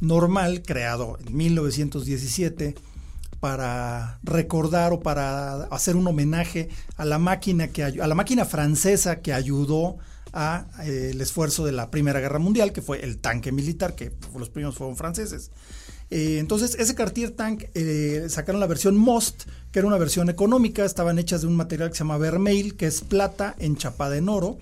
normal, 0.00 0.62
creado 0.62 1.18
en 1.24 1.36
1917 1.36 2.74
para 3.42 4.20
recordar 4.22 4.92
o 4.92 5.00
para 5.00 5.64
hacer 5.64 5.96
un 5.96 6.06
homenaje 6.06 6.68
a 6.96 7.04
la 7.04 7.18
máquina 7.18 7.66
que 7.66 7.82
a 7.82 8.06
la 8.06 8.14
máquina 8.14 8.44
francesa 8.44 9.20
que 9.20 9.32
ayudó 9.32 9.96
a 10.32 10.66
eh, 10.84 11.08
el 11.10 11.20
esfuerzo 11.20 11.64
de 11.66 11.72
la 11.72 11.90
Primera 11.90 12.20
Guerra 12.20 12.38
Mundial, 12.38 12.72
que 12.72 12.82
fue 12.82 13.04
el 13.04 13.18
tanque 13.18 13.50
militar, 13.50 13.96
que 13.96 14.12
los 14.38 14.48
primeros 14.48 14.76
fueron 14.76 14.96
franceses. 14.96 15.50
Eh, 16.08 16.38
entonces, 16.38 16.76
ese 16.78 16.94
Cartier 16.94 17.32
Tank 17.32 17.64
eh, 17.74 18.26
sacaron 18.28 18.60
la 18.60 18.68
versión 18.68 18.96
Most, 18.96 19.48
que 19.72 19.80
era 19.80 19.88
una 19.88 19.98
versión 19.98 20.30
económica, 20.30 20.84
estaban 20.84 21.18
hechas 21.18 21.40
de 21.40 21.48
un 21.48 21.56
material 21.56 21.90
que 21.90 21.96
se 21.96 22.04
llama 22.04 22.18
Vermeil, 22.18 22.76
que 22.76 22.86
es 22.86 23.00
plata 23.00 23.56
enchapada 23.58 24.16
en 24.16 24.28
oro, 24.28 24.56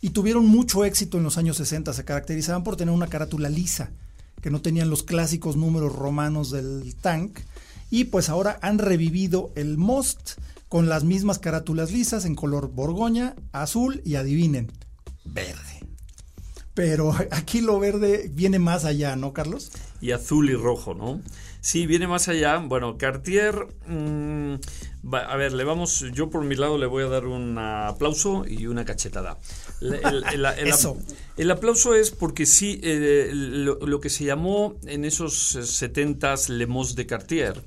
y 0.00 0.10
tuvieron 0.10 0.46
mucho 0.46 0.84
éxito 0.84 1.18
en 1.18 1.24
los 1.24 1.38
años 1.38 1.56
60. 1.56 1.92
Se 1.92 2.04
caracterizaban 2.04 2.62
por 2.62 2.76
tener 2.76 2.94
una 2.94 3.08
carátula 3.08 3.48
lisa, 3.48 3.90
que 4.40 4.50
no 4.50 4.62
tenían 4.62 4.90
los 4.90 5.02
clásicos 5.02 5.56
números 5.56 5.92
romanos 5.92 6.52
del 6.52 6.94
tank, 7.00 7.40
y 7.92 8.04
pues 8.04 8.30
ahora 8.30 8.58
han 8.62 8.78
revivido 8.78 9.52
el 9.54 9.76
Most 9.76 10.38
con 10.70 10.88
las 10.88 11.04
mismas 11.04 11.38
carátulas 11.38 11.92
lisas 11.92 12.24
en 12.24 12.34
color 12.34 12.70
borgoña, 12.70 13.36
azul 13.52 14.00
y 14.02 14.14
adivinen, 14.14 14.72
verde. 15.26 15.86
Pero 16.72 17.14
aquí 17.30 17.60
lo 17.60 17.78
verde 17.78 18.30
viene 18.32 18.58
más 18.58 18.86
allá, 18.86 19.14
¿no, 19.14 19.34
Carlos? 19.34 19.70
Y 20.00 20.12
azul 20.12 20.48
y 20.48 20.54
rojo, 20.54 20.94
¿no? 20.94 21.20
Sí, 21.60 21.86
viene 21.86 22.08
más 22.08 22.28
allá. 22.28 22.56
Bueno, 22.56 22.96
Cartier, 22.96 23.68
mm, 23.86 24.54
a 25.12 25.36
ver, 25.36 25.52
le 25.52 25.64
vamos, 25.64 26.06
yo 26.14 26.30
por 26.30 26.46
mi 26.46 26.54
lado 26.54 26.78
le 26.78 26.86
voy 26.86 27.04
a 27.04 27.08
dar 27.08 27.26
un 27.26 27.58
aplauso 27.58 28.46
y 28.48 28.68
una 28.68 28.86
cachetada. 28.86 29.36
El, 29.82 30.46
el, 31.36 31.50
aplauso 31.50 31.94
es 31.94 32.10
porque 32.10 32.46
sí, 32.46 32.80
eh, 32.82 33.30
lo, 33.32 33.78
lo, 33.80 34.00
que 34.00 34.10
se 34.10 34.24
llamó 34.24 34.76
en 34.86 35.04
esos 35.04 35.56
70s 35.56 36.48
Lemos 36.48 36.94
de 36.94 37.06
Cartier, 37.06 37.60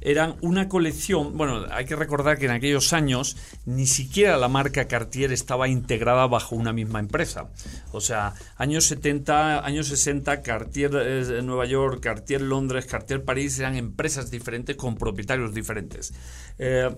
eran 0.00 0.36
una 0.40 0.68
colección, 0.68 1.36
bueno, 1.36 1.64
hay 1.70 1.84
que 1.84 1.96
recordar 1.96 2.38
que 2.38 2.44
en 2.44 2.52
aquellos 2.52 2.92
años 2.92 3.36
ni 3.64 3.86
siquiera 3.86 4.36
la 4.36 4.48
marca 4.48 4.86
Cartier 4.86 5.32
estaba 5.32 5.68
integrada 5.68 6.26
bajo 6.26 6.54
una 6.54 6.72
misma 6.72 7.00
empresa. 7.00 7.50
O 7.92 8.00
sea, 8.00 8.34
años 8.56 8.84
70, 8.84 9.64
años 9.64 9.88
60, 9.88 10.42
Cartier 10.42 10.90
eh, 10.94 11.42
Nueva 11.42 11.66
York, 11.66 12.00
Cartier 12.00 12.42
Londres, 12.42 12.86
Cartier 12.86 13.24
París 13.24 13.58
eran 13.58 13.74
empresas 13.74 14.30
diferentes 14.30 14.76
con 14.76 14.96
propietarios 14.96 15.54
diferentes. 15.54 16.12
Eh, 16.58 16.94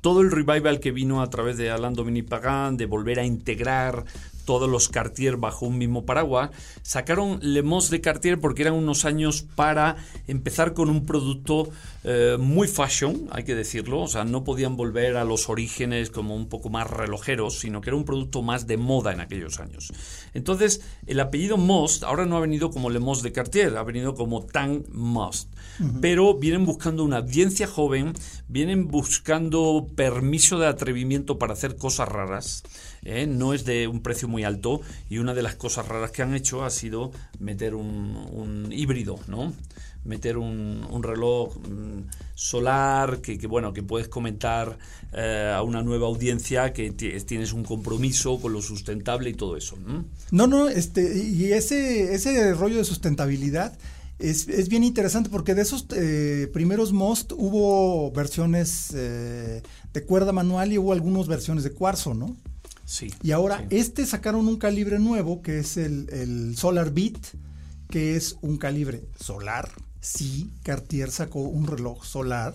todo 0.00 0.20
el 0.20 0.30
revival 0.30 0.80
que 0.80 0.92
vino 0.92 1.22
a 1.22 1.30
través 1.30 1.56
de 1.56 1.70
Alain 1.70 1.94
Dominique 1.94 2.28
Pagan, 2.28 2.76
de 2.76 2.86
volver 2.86 3.18
a 3.18 3.24
integrar 3.24 4.04
todos 4.44 4.68
los 4.68 4.88
Cartier 4.88 5.36
bajo 5.36 5.66
un 5.66 5.78
mismo 5.78 6.04
paraguas, 6.04 6.50
sacaron 6.82 7.38
Le 7.42 7.62
de 7.62 8.00
Cartier 8.00 8.40
porque 8.40 8.62
eran 8.62 8.74
unos 8.74 9.04
años 9.04 9.42
para 9.54 9.96
empezar 10.26 10.74
con 10.74 10.90
un 10.90 11.06
producto 11.06 11.68
eh, 12.02 12.36
muy 12.38 12.66
fashion, 12.66 13.28
hay 13.30 13.44
que 13.44 13.54
decirlo, 13.54 14.00
o 14.00 14.08
sea, 14.08 14.24
no 14.24 14.42
podían 14.42 14.76
volver 14.76 15.16
a 15.16 15.24
los 15.24 15.48
orígenes 15.48 16.10
como 16.10 16.34
un 16.34 16.48
poco 16.48 16.70
más 16.70 16.88
relojeros, 16.88 17.58
sino 17.58 17.80
que 17.80 17.90
era 17.90 17.96
un 17.96 18.04
producto 18.04 18.42
más 18.42 18.66
de 18.66 18.76
moda 18.78 19.12
en 19.12 19.20
aquellos 19.20 19.60
años. 19.60 19.92
Entonces, 20.34 20.80
el 21.06 21.20
apellido 21.20 21.56
Most 21.56 22.02
ahora 22.02 22.26
no 22.26 22.36
ha 22.36 22.40
venido 22.40 22.70
como 22.70 22.90
Le 22.90 22.98
Mos 22.98 23.22
de 23.22 23.32
Cartier, 23.32 23.76
ha 23.76 23.82
venido 23.82 24.14
como 24.14 24.44
Tang 24.46 24.84
Most, 24.90 25.48
pero 26.00 26.34
vienen 26.34 26.66
buscando 26.66 27.04
una 27.04 27.18
audiencia 27.18 27.66
joven, 27.66 28.14
vienen 28.48 28.88
buscando 28.88 29.86
permiso 29.94 30.58
de 30.58 30.66
atrevimiento 30.66 31.38
para 31.38 31.52
hacer 31.52 31.76
cosas 31.76 32.08
raras, 32.08 32.62
¿eh? 33.02 33.26
no 33.26 33.54
es 33.54 33.64
de 33.64 33.86
un 33.86 34.02
precio 34.02 34.28
muy 34.28 34.30
muy 34.30 34.44
alto 34.44 34.80
y 35.10 35.18
una 35.18 35.34
de 35.34 35.42
las 35.42 35.56
cosas 35.56 35.86
raras 35.88 36.12
que 36.12 36.22
han 36.22 36.34
hecho 36.34 36.64
ha 36.64 36.70
sido 36.70 37.12
meter 37.38 37.74
un, 37.74 38.68
híbrido, 38.72 39.18
¿no? 39.26 39.52
Meter 40.04 40.38
un, 40.38 41.02
reloj 41.02 41.56
mm, 41.56 42.08
solar 42.34 43.20
que, 43.20 43.36
bueno 43.46 43.72
que 43.72 43.82
puedes 43.82 44.08
comentar 44.08 44.78
eh, 45.12 45.52
a 45.54 45.62
una 45.62 45.82
nueva 45.82 46.06
audiencia 46.06 46.72
que 46.72 46.90
tienes 46.92 47.52
un 47.52 47.64
compromiso 47.64 48.40
con 48.40 48.52
lo 48.52 48.62
sustentable 48.62 49.30
y 49.30 49.34
todo 49.34 49.56
eso 49.56 49.76
no 50.30 50.46
no 50.46 50.68
este 50.68 51.22
y 51.22 51.52
ese 51.52 52.14
ese 52.14 52.54
rollo 52.54 52.76
de 52.76 52.84
sustentabilidad 52.84 53.76
es, 54.20 54.68
bien 54.68 54.84
interesante 54.84 55.30
porque 55.30 55.54
de 55.54 55.62
esos 55.62 55.86
eh, 55.96 56.48
primeros 56.52 56.92
Most 56.92 57.32
hubo 57.32 58.10
versiones 58.12 58.92
eh, 58.94 59.62
de 59.92 60.04
cuerda 60.04 60.32
manual 60.32 60.72
y 60.72 60.78
hubo 60.78 60.92
algunas 60.92 61.26
versiones 61.26 61.64
de 61.64 61.72
cuarzo, 61.72 62.14
¿no? 62.14 62.36
Sí. 62.84 63.12
Y 63.22 63.30
ahora 63.32 63.66
este 63.70 64.04
sacaron 64.04 64.46
un 64.46 64.58
calibre 64.58 64.98
nuevo 64.98 65.42
que 65.42 65.60
es 65.60 65.76
el, 65.76 66.54
Solar 66.56 66.92
Beat, 66.92 67.18
que 67.88 68.16
es 68.16 68.36
un 68.42 68.58
calibre 68.58 69.04
solar. 69.18 69.70
Sí, 70.00 70.50
Cartier 70.62 71.10
sacó 71.10 71.40
un 71.40 71.66
reloj 71.66 72.04
solar 72.04 72.54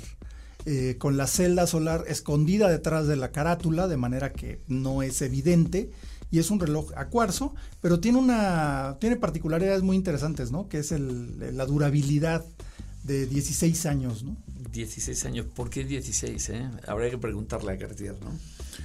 eh, 0.66 0.96
con 0.98 1.16
la 1.16 1.28
celda 1.28 1.68
solar 1.68 2.06
escondida 2.08 2.70
detrás 2.70 3.06
de 3.08 3.16
la 3.16 3.32
carátula, 3.32 3.88
de 3.88 3.98
manera 3.98 4.34
que 4.34 4.60
no 4.68 5.04
es 5.04 5.22
evidente 5.22 5.92
y 6.32 6.40
es 6.40 6.50
un 6.50 6.60
reloj 6.60 6.92
a 6.96 7.06
cuarzo, 7.06 7.54
pero 7.82 8.00
tiene 8.00 8.18
una 8.18 8.98
tiene 9.00 9.16
particularidades 9.16 9.84
muy 9.84 9.96
interesantes, 9.96 10.52
¿no? 10.52 10.68
Que 10.68 10.80
es 10.80 10.92
la 10.92 11.66
durabilidad 11.66 12.44
de 13.04 13.28
16 13.28 13.86
años, 13.86 14.24
¿no? 14.24 14.36
16 14.76 15.26
años, 15.26 15.46
¿por 15.56 15.70
qué 15.70 15.86
16? 15.86 16.50
Eh? 16.50 16.70
Habría 16.88 17.10
que 17.10 17.18
preguntarle 17.18 17.72
a 17.72 17.78
Cartier, 17.78 18.16
¿no? 18.22 18.32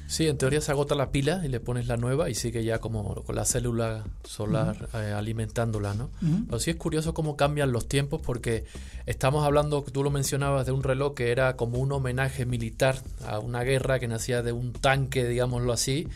Sí, 0.06 0.28
en 0.28 0.38
teoría 0.38 0.60
se 0.60 0.70
agota 0.70 0.94
la 0.94 1.10
pila 1.10 1.42
y 1.44 1.48
le 1.48 1.58
pones 1.58 1.88
la 1.88 1.96
nueva 1.96 2.30
y 2.30 2.34
sigue 2.34 2.62
ya 2.62 2.78
como 2.78 3.22
con 3.24 3.34
la 3.34 3.44
célula 3.44 4.04
solar 4.24 4.88
eh, 4.94 5.12
alimentándola, 5.16 5.94
¿no? 5.94 6.10
Pero 6.46 6.60
sí 6.60 6.70
es 6.70 6.76
curioso 6.76 7.12
cómo 7.12 7.36
cambian 7.36 7.72
los 7.72 7.88
tiempos 7.88 8.20
porque 8.24 8.64
estamos 9.06 9.44
hablando, 9.44 9.82
tú 9.82 10.04
lo 10.04 10.10
mencionabas, 10.10 10.66
de 10.66 10.72
un 10.72 10.84
reloj 10.84 11.14
que 11.14 11.32
era 11.32 11.56
como 11.56 11.78
un 11.78 11.90
homenaje 11.90 12.46
militar 12.46 13.02
a 13.26 13.40
una 13.40 13.62
guerra 13.62 13.98
que 13.98 14.06
nacía 14.06 14.42
de 14.42 14.52
un 14.52 14.72
tanque, 14.72 15.26
digámoslo 15.26 15.72
así, 15.72 16.06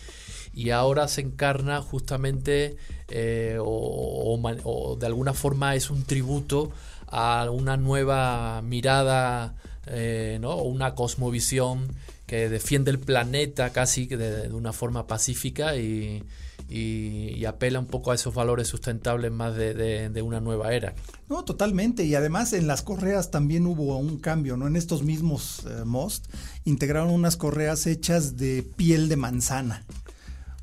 y 0.53 0.71
ahora 0.71 1.09
se 1.09 1.21
encarna 1.21 1.83
justamente 1.83 2.77
eh, 3.09 3.59
o, 3.61 4.97
de 4.99 5.07
alguna 5.07 5.35
forma 5.35 5.75
es 5.75 5.91
un 5.91 6.05
tributo 6.05 6.71
a 7.15 7.51
una 7.51 7.77
nueva 7.77 8.61
mirada 8.63 9.55
eh, 9.87 10.39
¿no? 10.41 10.57
una 10.57 10.95
cosmovisión 10.95 11.89
que 12.27 12.49
defiende 12.49 12.91
el 12.91 12.99
planeta 12.99 13.71
casi 13.71 14.07
de, 14.07 14.51
una 14.53 14.73
forma 14.73 15.07
pacífica 15.07 15.77
y, 15.77 16.25
y, 16.69 17.45
apela 17.45 17.79
un 17.79 17.87
poco 17.87 18.11
a 18.11 18.15
esos 18.15 18.35
valores 18.35 18.67
sustentables 18.67 19.31
más 19.31 19.55
de, 19.55 20.23
una 20.23 20.41
nueva 20.41 20.73
era. 20.73 20.95
No, 21.29 21.45
totalmente. 21.45 22.05
Y 22.05 22.15
además 22.15 22.53
en 22.55 22.67
las 22.67 22.83
correas 22.83 23.31
también 23.31 23.67
hubo 23.67 23.97
un 23.99 24.19
cambio, 24.19 24.57
¿no? 24.57 24.67
En 24.67 24.77
estos 24.77 25.03
mismos 25.03 25.65
eh, 25.67 25.85
Most 25.85 26.27
integraron 26.65 27.11
unas 27.11 27.37
correas 27.37 27.87
hechas 27.87 28.37
de 28.37 28.63
piel 28.77 29.09
de 29.09 29.17
manzana. 29.17 29.85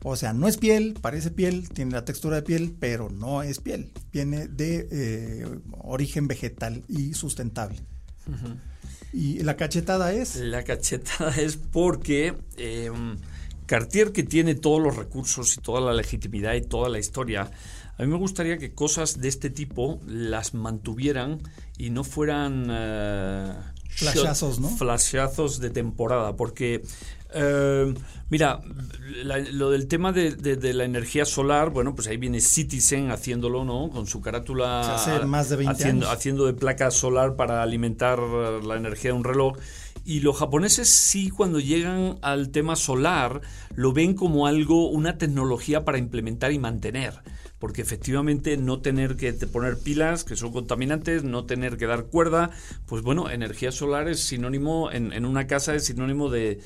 O 0.03 0.15
sea, 0.15 0.33
no 0.33 0.47
es 0.47 0.57
piel, 0.57 0.95
parece 0.99 1.29
piel, 1.29 1.69
tiene 1.69 1.91
la 1.91 2.05
textura 2.05 2.37
de 2.37 2.41
piel, 2.41 2.75
pero 2.79 3.09
no 3.09 3.43
es 3.43 3.59
piel. 3.59 3.91
Viene 4.11 4.47
de 4.47 4.87
eh, 4.91 5.59
origen 5.71 6.27
vegetal 6.27 6.83
y 6.87 7.13
sustentable. 7.13 7.79
¿Y 9.13 9.39
la 9.43 9.57
cachetada 9.57 10.13
es? 10.13 10.37
La 10.37 10.63
cachetada 10.63 11.35
es 11.37 11.57
porque 11.57 12.33
em, 12.57 13.17
Cartier, 13.67 14.11
que 14.11 14.23
tiene 14.23 14.55
todos 14.55 14.81
los 14.81 14.95
recursos 14.95 15.55
y 15.57 15.61
toda 15.61 15.81
la 15.81 15.93
legitimidad 15.93 16.55
y 16.55 16.61
toda 16.61 16.89
la 16.89 16.97
historia, 16.97 17.51
a 17.97 18.03
mí 18.03 18.07
me 18.07 18.17
gustaría 18.17 18.57
que 18.57 18.73
cosas 18.73 19.21
de 19.21 19.27
este 19.27 19.51
tipo 19.51 19.99
las 20.07 20.53
mantuvieran 20.53 21.39
y 21.77 21.91
no 21.91 22.03
fueran... 22.03 22.69
Uh, 22.69 23.80
flashazos, 23.91 24.59
¿no? 24.59 24.69
Flashazos 24.69 25.59
de 25.59 25.69
temporada, 25.69 26.35
porque 26.35 26.81
eh, 27.33 27.93
mira, 28.29 28.61
lo 29.23 29.71
del 29.71 29.87
tema 29.87 30.11
de, 30.11 30.73
la 30.73 30.83
energía 30.83 31.25
solar, 31.25 31.69
bueno, 31.69 31.95
pues 31.95 32.07
ahí 32.07 32.17
viene 32.17 32.41
Citizen 32.41 33.11
haciéndolo, 33.11 33.63
¿no? 33.63 33.89
Con 33.89 34.07
su 34.07 34.21
carátula. 34.21 34.95
Hace 34.95 35.25
más 35.25 35.49
de 35.49 35.55
20 35.57 35.73
haciendo, 35.73 36.05
años. 36.07 36.17
haciendo 36.17 36.45
de 36.45 36.53
placa 36.53 36.91
solar 36.91 37.35
para 37.35 37.63
alimentar 37.63 38.19
la 38.19 38.75
energía 38.75 39.11
de 39.11 39.17
un 39.17 39.23
reloj. 39.23 39.57
Y 40.03 40.21
los 40.21 40.37
japoneses 40.37 40.89
sí, 40.89 41.29
cuando 41.29 41.59
llegan 41.59 42.17
al 42.21 42.49
tema 42.49 42.75
solar, 42.75 43.41
lo 43.75 43.93
ven 43.93 44.15
como 44.15 44.47
algo, 44.47 44.89
una 44.89 45.17
tecnología 45.17 45.85
para 45.85 45.99
implementar 45.99 46.51
y 46.51 46.59
mantener 46.59 47.21
porque 47.61 47.83
efectivamente 47.83 48.57
no 48.57 48.81
tener 48.81 49.15
que 49.15 49.31
poner 49.33 49.77
pilas 49.77 50.23
que 50.23 50.35
son 50.35 50.51
contaminantes, 50.51 51.23
no 51.23 51.45
tener 51.45 51.77
que 51.77 51.85
dar 51.85 52.05
cuerda, 52.05 52.49
pues 52.87 53.03
bueno, 53.03 53.29
energía 53.29 53.71
solar 53.71 54.09
es 54.09 54.19
sinónimo, 54.19 54.91
en, 54.91 55.25
una 55.25 55.45
casa 55.45 55.75
es 55.75 55.85
sinónimo 55.85 56.31
de, 56.31 56.59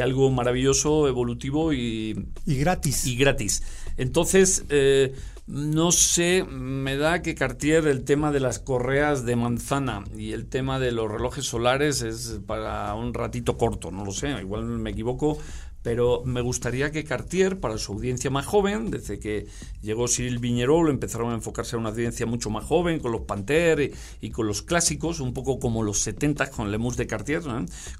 algo 0.00 0.30
maravilloso, 0.30 1.08
evolutivo 1.08 1.72
y... 1.72 2.28
Y 2.44 2.56
gratis. 2.56 3.06
Y 3.06 3.16
gratis. 3.16 3.62
Entonces, 3.96 4.66
eh, 4.68 5.14
no 5.46 5.90
sé, 5.90 6.44
me 6.44 6.98
da 6.98 7.22
que 7.22 7.34
Cartier 7.34 7.86
el 7.86 8.04
tema 8.04 8.30
de 8.30 8.40
las 8.40 8.58
correas 8.58 9.24
de 9.24 9.36
manzana 9.36 10.04
y 10.14 10.32
el 10.32 10.46
tema 10.46 10.78
de 10.78 10.92
los 10.92 11.10
relojes 11.10 11.46
solares 11.46 12.02
es 12.02 12.40
para 12.46 12.94
un 12.94 13.14
ratito 13.14 13.56
corto, 13.56 13.90
no 13.90 14.04
lo 14.04 14.12
sé, 14.12 14.28
igual 14.38 14.64
me 14.64 14.90
equivoco, 14.90 15.38
pero 15.82 16.22
me 16.24 16.40
gustaría 16.40 16.90
que 16.90 17.04
Cartier, 17.04 17.58
para 17.58 17.78
su 17.78 17.92
audiencia 17.92 18.30
más 18.30 18.46
joven, 18.46 18.90
desde 18.90 19.18
que 19.18 19.46
llegó 19.82 20.06
Cyril 20.08 20.38
Viñerol, 20.38 20.90
empezaron 20.90 21.32
a 21.32 21.34
enfocarse 21.34 21.76
a 21.76 21.78
una 21.78 21.90
audiencia 21.90 22.26
mucho 22.26 22.50
más 22.50 22.64
joven, 22.64 23.00
con 23.00 23.12
los 23.12 23.22
Panther 23.22 23.92
y, 24.20 24.30
con 24.30 24.46
los 24.46 24.62
clásicos, 24.62 25.20
un 25.20 25.34
poco 25.34 25.58
como 25.58 25.82
los 25.82 26.00
70 26.00 26.50
con 26.50 26.70
Lemus 26.70 26.96
de 26.96 27.06
Cartier, 27.06 27.42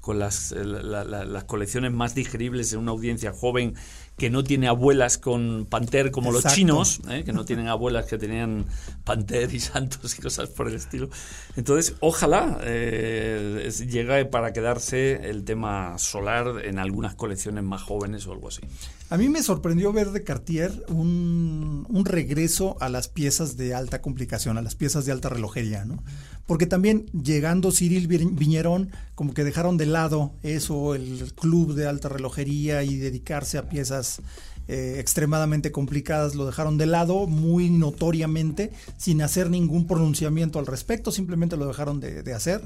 con 0.01 0.19
las, 0.19 0.51
las 0.51 1.43
colecciones 1.43 1.91
más 1.91 2.15
digeribles 2.15 2.71
en 2.73 2.79
una 2.79 2.91
audiencia 2.91 3.33
joven 3.33 3.75
que 4.17 4.29
no 4.29 4.43
tiene 4.43 4.67
abuelas 4.67 5.17
con 5.17 5.65
Panther 5.69 6.11
como 6.11 6.31
los 6.31 6.45
chinos, 6.45 7.01
¿eh? 7.09 7.23
que 7.23 7.33
no 7.33 7.45
tienen 7.45 7.67
abuelas 7.67 8.05
que 8.05 8.17
tenían 8.17 8.65
Panther 9.03 9.53
y 9.53 9.59
Santos 9.59 10.17
y 10.17 10.21
cosas 10.21 10.49
por 10.49 10.67
el 10.67 10.75
estilo. 10.75 11.09
Entonces, 11.55 11.95
ojalá 11.99 12.59
eh, 12.61 13.71
llegue 13.87 14.25
para 14.25 14.53
quedarse 14.53 15.29
el 15.29 15.43
tema 15.43 15.97
solar 15.97 16.63
en 16.63 16.79
algunas 16.79 17.15
colecciones 17.15 17.63
más 17.63 17.81
jóvenes 17.81 18.27
o 18.27 18.33
algo 18.33 18.49
así. 18.49 18.61
A 19.09 19.17
mí 19.17 19.29
me 19.29 19.43
sorprendió 19.43 19.93
ver 19.93 20.11
de 20.11 20.23
Cartier 20.23 20.85
un, 20.87 22.03
regreso 22.05 22.75
a 22.79 22.89
las 22.89 23.07
piezas 23.07 23.57
de 23.57 23.73
alta 23.73 24.01
complicación, 24.01 24.57
a 24.57 24.61
las 24.61 24.75
piezas 24.75 25.05
de 25.05 25.11
alta 25.11 25.29
relojería, 25.29 25.85
¿no? 25.85 26.03
Porque 26.47 26.65
también 26.65 27.05
llegando 27.11 27.71
Cyril 27.71 28.07
Viñerón, 28.07 28.89
como 29.15 29.33
que 29.33 29.43
dejaron 29.43 29.77
de 29.77 29.85
lado 29.85 30.33
eso, 30.43 30.95
el 30.95 31.33
club 31.35 31.75
de 31.75 31.87
alta 31.87 32.09
relojería 32.09 32.83
y 32.83 32.97
dedicarse 32.97 33.57
a 33.57 33.69
piezas 33.69 34.21
eh, 34.67 34.95
extremadamente 34.99 35.73
complicadas, 35.73 36.35
lo 36.35 36.45
dejaron 36.45 36.77
de 36.77 36.85
lado 36.85 37.27
muy 37.27 37.69
notoriamente, 37.69 38.71
sin 38.97 39.21
hacer 39.21 39.49
ningún 39.49 39.87
pronunciamiento 39.87 40.57
al 40.57 40.65
respecto, 40.65 41.11
simplemente 41.11 41.57
lo 41.57 41.67
dejaron 41.67 41.99
de, 41.99 42.33
hacer. 42.33 42.61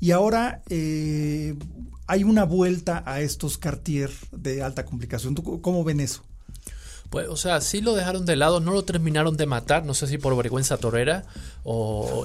Y 0.00 0.12
ahora 0.12 0.62
eh, 0.68 1.54
hay 2.06 2.24
una 2.24 2.44
vuelta 2.44 3.02
a 3.06 3.20
estos 3.20 3.58
Cartier 3.58 4.10
de 4.32 4.62
alta 4.62 4.84
complicación. 4.84 5.34
¿Tú 5.34 5.60
cómo 5.60 5.84
ven 5.84 6.00
eso? 6.00 6.22
Pues, 7.10 7.28
o 7.28 7.36
sea, 7.36 7.60
sí 7.60 7.80
lo 7.80 7.94
dejaron 7.94 8.26
de 8.26 8.36
lado, 8.36 8.60
no 8.60 8.72
lo 8.72 8.84
terminaron 8.84 9.36
de 9.36 9.46
matar, 9.46 9.84
no 9.84 9.94
sé 9.94 10.06
si 10.06 10.18
por 10.18 10.36
vergüenza 10.36 10.76
torera 10.76 11.24
o, 11.62 12.24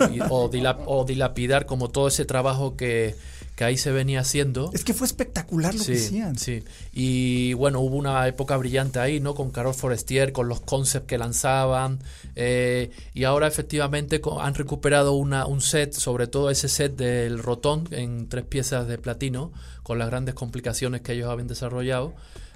dilapidar 1.05 1.65
como 1.65 1.89
todo 1.89 2.07
ese 2.07 2.25
trabajo 2.25 2.75
que, 2.75 3.15
que, 3.55 3.63
ahí 3.63 3.77
se 3.77 3.91
venía 3.91 4.21
haciendo. 4.21 4.71
Es 4.73 4.83
que 4.83 4.93
fue 4.93 5.07
espectacular 5.07 5.73
lo 5.75 5.83
que 5.83 5.93
hacían. 5.93 6.37
Sí, 6.37 6.63
y 6.93 7.53
bueno, 7.53 7.79
hubo 7.79 7.95
una 7.95 8.27
época 8.27 8.57
brillante 8.57 8.99
ahí, 8.99 9.19
¿no? 9.19 9.35
Con 9.35 9.51
Carol 9.51 9.73
Forestier, 9.73 10.31
con 10.31 10.47
los 10.47 10.61
concepts 10.61 11.07
que 11.07 11.17
lanzaban, 11.17 11.99
eh, 12.35 12.91
y 13.13 13.23
ahora 13.23 13.47
efectivamente 13.47 14.21
han 14.39 14.55
recuperado 14.55 15.13
una, 15.13 15.45
un 15.45 15.61
set, 15.61 15.93
sobre 15.93 16.27
todo 16.27 16.49
ese 16.49 16.69
set 16.69 16.95
del 16.95 17.39
Rotón 17.39 17.87
en 17.91 18.27
tres 18.29 18.45
piezas 18.45 18.87
de 18.87 18.97
platino, 18.97 19.51
con 19.83 19.97
las 19.99 20.09
grandes 20.09 20.35
complicaciones 20.35 21.01
que 21.01 21.13
ellos 21.13 21.29
habían 21.29 21.47
desarrollado. 21.47 22.13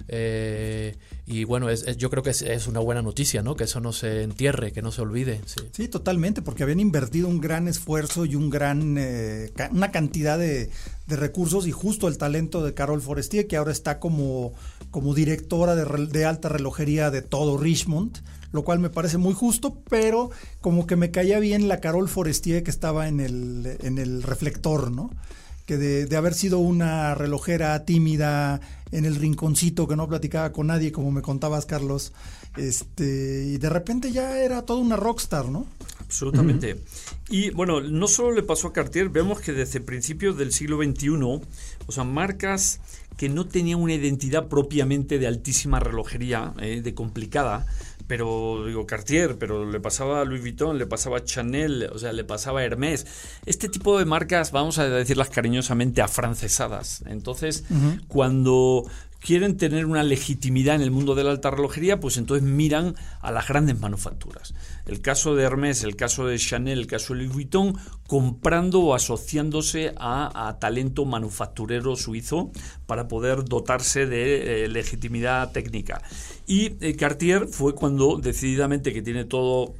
Eh, 0.08 0.96
y 1.26 1.44
bueno, 1.44 1.68
es, 1.68 1.96
yo 1.96 2.10
creo 2.10 2.22
que 2.22 2.30
es, 2.30 2.66
una 2.66 2.80
buena 2.80 3.02
noticia, 3.02 3.42
¿no? 3.42 3.56
Que 3.56 3.64
eso 3.64 3.80
no 3.80 3.92
se 3.92 4.22
entierre, 4.22 4.72
que 4.72 4.82
no 4.82 4.92
se 4.92 5.02
olvide. 5.02 5.40
Sí, 5.72 5.88
totalmente, 5.88 6.42
porque 6.42 6.62
habían 6.62 6.80
invertido 6.80 7.28
un 7.28 7.40
gran 7.40 7.66
esfuerzo 7.66 8.24
y 8.24 8.36
un 8.36 8.50
gran, 8.50 8.96
eh, 8.98 9.52
una 9.72 9.90
cantidad 9.90 10.38
de, 10.38 10.70
recursos 11.08 11.66
y 11.66 11.72
justo 11.72 12.08
el 12.08 12.18
talento 12.18 12.64
de 12.64 12.74
Carol 12.74 13.00
Forestier, 13.00 13.46
que 13.46 13.56
ahora 13.56 13.72
está 13.72 13.98
como, 14.00 14.54
como 14.90 15.14
directora 15.14 15.74
de, 15.74 16.06
de 16.06 16.24
alta 16.24 16.48
relojería 16.48 17.10
de 17.10 17.22
todo 17.22 17.56
Richmond 17.58 18.18
lo 18.52 18.64
cual 18.64 18.78
me 18.78 18.88
parece 18.88 19.18
muy 19.18 19.34
justo, 19.34 19.82
pero 19.90 20.30
como 20.62 20.86
que 20.86 20.96
me 20.96 21.10
caía 21.10 21.38
bien 21.40 21.68
la 21.68 21.80
Carol 21.80 22.08
Forestier 22.08 22.62
que 22.62 22.70
estaba 22.70 23.06
en 23.06 23.20
el, 23.20 23.76
en 23.82 23.98
el 23.98 24.22
reflector, 24.22 24.90
¿no? 24.90 25.10
Que 25.66 25.76
de, 25.76 26.16
haber 26.16 26.34
sido 26.34 26.60
una 26.60 27.14
relojera 27.14 27.84
tímida, 27.84 28.60
en 28.92 29.04
el 29.04 29.16
rinconcito 29.16 29.88
que 29.88 29.96
no 29.96 30.08
platicaba 30.08 30.52
con 30.52 30.68
nadie, 30.68 30.92
como 30.92 31.10
me 31.10 31.22
contabas, 31.22 31.66
Carlos. 31.66 32.12
Este, 32.56 33.44
y 33.46 33.58
de 33.58 33.68
repente 33.68 34.12
ya 34.12 34.38
era 34.38 34.62
toda 34.62 34.80
una 34.80 34.96
rockstar, 34.96 35.46
¿no? 35.48 35.66
Absolutamente. 35.98 36.80
Y 37.28 37.50
bueno, 37.50 37.80
no 37.80 38.06
solo 38.06 38.32
le 38.32 38.44
pasó 38.44 38.68
a 38.68 38.72
Cartier, 38.72 39.08
vemos 39.08 39.40
que 39.40 39.52
desde 39.52 39.80
principios 39.80 40.38
del 40.38 40.52
siglo 40.52 40.78
XXI, 40.82 41.10
o 41.10 41.42
sea, 41.88 42.04
marcas 42.04 42.80
que 43.16 43.28
no 43.28 43.46
tenían 43.46 43.80
una 43.80 43.94
identidad 43.94 44.46
propiamente 44.46 45.18
de 45.18 45.26
altísima 45.26 45.80
relojería, 45.80 46.54
eh, 46.60 46.80
de 46.82 46.94
complicada, 46.94 47.66
pero 48.06 48.64
digo 48.66 48.86
Cartier, 48.86 49.36
pero 49.38 49.70
le 49.70 49.80
pasaba 49.80 50.20
a 50.20 50.24
Louis 50.24 50.40
Vuitton, 50.40 50.78
le 50.78 50.86
pasaba 50.86 51.18
a 51.18 51.24
Chanel, 51.24 51.90
o 51.92 51.98
sea, 51.98 52.12
le 52.12 52.24
pasaba 52.24 52.60
a 52.60 52.64
Hermès. 52.64 53.06
Este 53.46 53.68
tipo 53.68 53.98
de 53.98 54.04
marcas, 54.04 54.52
vamos 54.52 54.78
a 54.78 54.88
decirlas 54.88 55.30
cariñosamente, 55.30 56.02
afrancesadas. 56.02 57.02
Entonces, 57.06 57.64
cuando 58.08 58.84
quieren 59.26 59.56
tener 59.56 59.86
una 59.86 60.04
legitimidad 60.04 60.76
en 60.76 60.82
el 60.82 60.92
mundo 60.92 61.16
de 61.16 61.24
la 61.24 61.32
alta 61.32 61.50
relojería, 61.50 61.98
pues 61.98 62.16
entonces 62.16 62.46
miran 62.46 62.94
a 63.20 63.32
las 63.32 63.48
grandes 63.48 63.76
manufacturas. 63.80 64.54
El 64.86 65.00
caso 65.00 65.34
de 65.34 65.42
Hermès, 65.42 65.82
el 65.82 65.96
caso 65.96 66.28
de 66.28 66.38
Chanel, 66.38 66.78
el 66.78 66.86
caso 66.86 67.12
de 67.12 67.22
Louis 67.22 67.32
Vuitton, 67.32 67.76
comprando 68.06 68.82
o 68.82 68.94
asociándose 68.94 69.92
a, 69.98 70.56
talento 70.60 71.04
manufacturero 71.06 71.96
suizo 71.96 72.52
para 72.86 73.08
poder 73.08 73.44
dotarse 73.44 74.06
de 74.06 74.64
eh, 74.64 74.68
legitimidad 74.68 75.50
técnica. 75.50 76.00
Y 76.46 76.76
eh, 76.80 76.94
Cartier 76.94 77.48
fue 77.48 77.74
cuando 77.74 78.18
decididamente 78.18 78.92
que 78.92 79.02
tiene 79.02 79.24
todo 79.24 79.74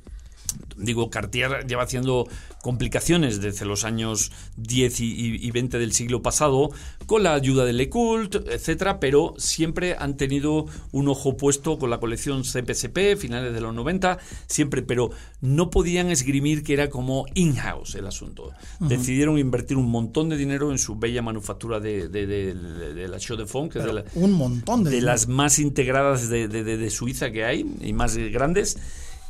digo, 0.77 1.11
Cartier 1.11 1.67
lleva 1.67 1.83
haciendo 1.83 2.29
complicaciones 2.63 3.41
desde 3.41 3.65
los 3.65 3.85
años 3.85 4.33
10 4.57 5.01
y, 5.01 5.51
20 5.51 5.79
del 5.79 5.93
siglo 5.93 6.23
pasado, 6.23 6.71
con 7.07 7.23
la 7.23 7.35
ayuda 7.35 7.65
de 7.65 7.73
Lecoult, 7.73 8.35
etcétera, 8.49 8.99
pero 8.99 9.35
siempre 9.39 9.97
han 9.99 10.17
tenido 10.17 10.67
un 10.91 11.09
ojo 11.09 11.37
puesto 11.37 11.79
con 11.79 11.91
la 11.91 11.99
colección 11.99 12.43
CPCP, 12.43 13.17
finales 13.19 13.55
de 13.55 13.61
los 13.61 13.73
90, 13.73 14.19
siempre, 14.47 14.83
pero 14.83 15.11
no 15.41 15.71
podían 15.71 16.11
esgrimir 16.11 16.65
que 16.65 16.73
era 16.73 16.91
como 16.91 17.27
in-house 17.35 17.95
el 17.95 18.07
asunto. 18.07 18.51
Decidieron 18.81 19.39
invertir 19.39 19.77
un 19.77 19.91
montón 19.91 20.29
de 20.29 20.37
dinero 20.37 20.73
en 20.73 20.79
su 20.79 20.97
bella 20.97 21.23
manufactura 21.23 21.79
de, 21.79 23.07
la 23.09 23.19
Show 23.19 23.37
de 23.37 23.47
Fond, 23.47 23.71
que 23.71 23.79
es 23.79 23.85
de, 23.85 24.05
un 24.15 24.33
montón 24.33 24.83
de, 24.83 25.01
las 25.01 25.29
más 25.29 25.59
integradas 25.59 26.29
de 26.29 26.91
Suiza 26.91 27.31
que 27.31 27.45
hay 27.45 27.65
y 27.81 27.93
más 27.93 28.17
grandes 28.17 28.77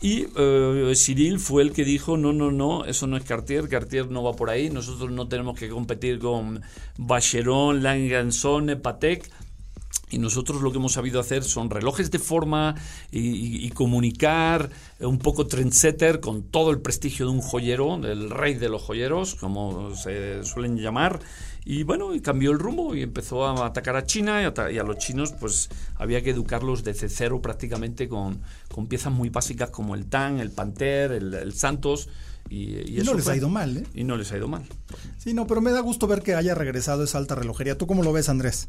y 0.00 0.26
eh, 0.36 0.92
Cyril 0.94 1.38
fue 1.38 1.62
el 1.62 1.72
que 1.72 1.84
dijo, 1.84 2.16
no, 2.16 2.32
no, 2.32 2.50
no, 2.50 2.84
eso 2.84 3.06
no 3.06 3.16
es 3.16 3.24
Cartier, 3.24 3.68
Cartier 3.68 4.10
no 4.10 4.22
va 4.22 4.34
por 4.34 4.50
ahí, 4.50 4.68
nosotros 4.70 5.10
no 5.10 5.28
tenemos 5.28 5.58
que 5.58 5.68
competir 5.68 6.18
con 6.18 6.62
Bacheron, 6.98 7.82
Langanson, 7.82 8.78
Patek, 8.82 9.30
y 10.10 10.18
nosotros 10.18 10.62
lo 10.62 10.70
que 10.70 10.78
hemos 10.78 10.92
sabido 10.92 11.18
hacer 11.18 11.42
son 11.42 11.68
relojes 11.68 12.10
de 12.10 12.18
forma 12.18 12.76
y, 13.10 13.68
comunicar 13.70 14.70
un 15.00 15.18
poco 15.18 15.46
trendsetter 15.46 16.20
con 16.20 16.44
todo 16.44 16.70
el 16.70 16.80
prestigio 16.80 17.26
de 17.26 17.32
un 17.32 17.40
joyero, 17.40 17.98
del 17.98 18.30
rey 18.30 18.54
de 18.54 18.68
los 18.68 18.82
joyeros, 18.82 19.34
como 19.34 19.96
se 19.96 20.44
suelen 20.44 20.78
llamar, 20.78 21.18
y 21.68 21.82
bueno, 21.82 22.14
y 22.14 22.20
cambió 22.20 22.52
el 22.52 22.60
rumbo 22.60 22.94
y 22.94 23.02
empezó 23.02 23.44
a 23.44 23.66
atacar 23.66 23.96
a 23.96 24.06
China 24.06 24.40
y 24.40 24.78
a, 24.78 24.82
los 24.84 24.98
chinos 24.98 25.32
pues 25.32 25.68
había 25.96 26.22
que 26.22 26.30
educarlos 26.30 26.84
desde 26.84 27.08
cero 27.08 27.42
prácticamente 27.42 28.08
con, 28.08 28.40
con 28.72 28.86
piezas 28.86 29.12
muy 29.12 29.30
básicas 29.30 29.70
como 29.70 29.96
el 29.96 30.06
Tang, 30.06 30.38
el 30.38 30.52
Panther, 30.52 31.10
el, 31.10 31.52
Santos. 31.54 32.08
Y, 32.48 33.00
no 33.04 33.14
les 33.14 33.26
ha 33.26 33.36
ido 33.36 33.48
mal, 33.48 33.78
¿eh? 33.78 33.84
Y 33.94 34.04
no 34.04 34.16
les 34.16 34.30
ha 34.30 34.36
ido 34.36 34.46
mal. 34.46 34.62
Sí, 35.18 35.34
no, 35.34 35.48
pero 35.48 35.60
me 35.60 35.72
da 35.72 35.80
gusto 35.80 36.06
ver 36.06 36.22
que 36.22 36.36
haya 36.36 36.54
regresado 36.54 37.02
esa 37.02 37.18
alta 37.18 37.34
relojería. 37.34 37.76
¿Tú 37.76 37.88
cómo 37.88 38.04
lo 38.04 38.12
ves, 38.12 38.28
Andrés? 38.28 38.68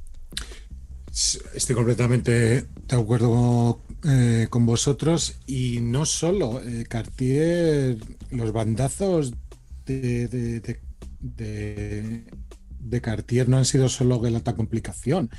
Estoy 1.53 1.75
completamente 1.75 2.65
de 2.87 2.95
acuerdo 2.95 3.79
eh, 4.05 4.47
con 4.49 4.65
vosotros 4.65 5.35
y 5.45 5.81
no 5.81 6.07
solo 6.07 6.63
eh, 6.63 6.85
Cartier, 6.89 7.97
los 8.31 8.51
bandazos 8.51 9.35
de 9.85 10.81
de 11.19 12.23
Cartier 13.01 13.49
no 13.49 13.57
han 13.57 13.65
sido 13.65 13.89
solo 13.89 14.19
de 14.19 14.35
alta 14.35 14.55
complicación. 14.55 15.29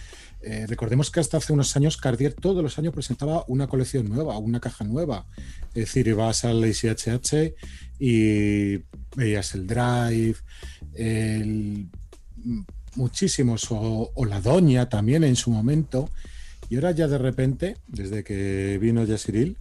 Eh, 0.40 0.66
recordemos 0.68 1.10
que 1.10 1.20
hasta 1.20 1.38
hace 1.38 1.52
unos 1.52 1.76
años 1.76 1.96
Cartier 1.96 2.32
todos 2.32 2.62
los 2.62 2.78
años 2.78 2.94
presentaba 2.94 3.44
una 3.48 3.66
colección 3.66 4.08
nueva, 4.08 4.38
una 4.38 4.60
caja 4.60 4.84
nueva. 4.84 5.26
Es 5.74 5.86
decir, 5.86 6.08
ibas 6.08 6.44
al 6.44 6.62
HH 6.62 7.54
y 7.98 8.78
veías 9.16 9.54
el 9.54 9.66
Drive, 9.66 10.36
muchísimos, 12.94 13.66
o, 13.70 14.12
la 14.26 14.40
Doña 14.40 14.88
también 14.88 15.24
en 15.24 15.36
su 15.36 15.50
momento. 15.50 16.10
Y 16.70 16.76
ahora 16.76 16.90
ya 16.92 17.08
de 17.08 17.18
repente, 17.18 17.76
desde 17.86 18.22
que 18.22 18.78
vino 18.80 19.04
Yasiril, 19.04 19.56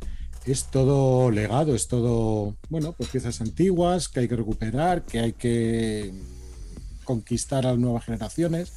es 0.45 0.65
todo 0.65 1.29
legado, 1.31 1.75
es 1.75 1.87
todo, 1.87 2.55
bueno, 2.69 2.93
pues 2.93 3.09
piezas 3.09 3.41
antiguas 3.41 4.07
que 4.07 4.21
hay 4.21 4.27
que 4.27 4.35
recuperar, 4.35 5.05
que 5.05 5.19
hay 5.19 5.33
que 5.33 6.13
conquistar 7.07 7.65
a 7.65 7.71
las 7.71 7.79
nuevas 7.79 8.05
generaciones. 8.05 8.73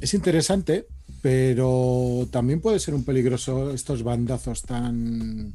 Es 0.00 0.14
interesante, 0.14 0.86
pero 1.20 2.28
también 2.30 2.60
puede 2.60 2.78
ser 2.78 2.94
un 2.94 3.04
peligroso 3.04 3.72
estos 3.72 4.04
bandazos 4.04 4.62
tan, 4.62 5.52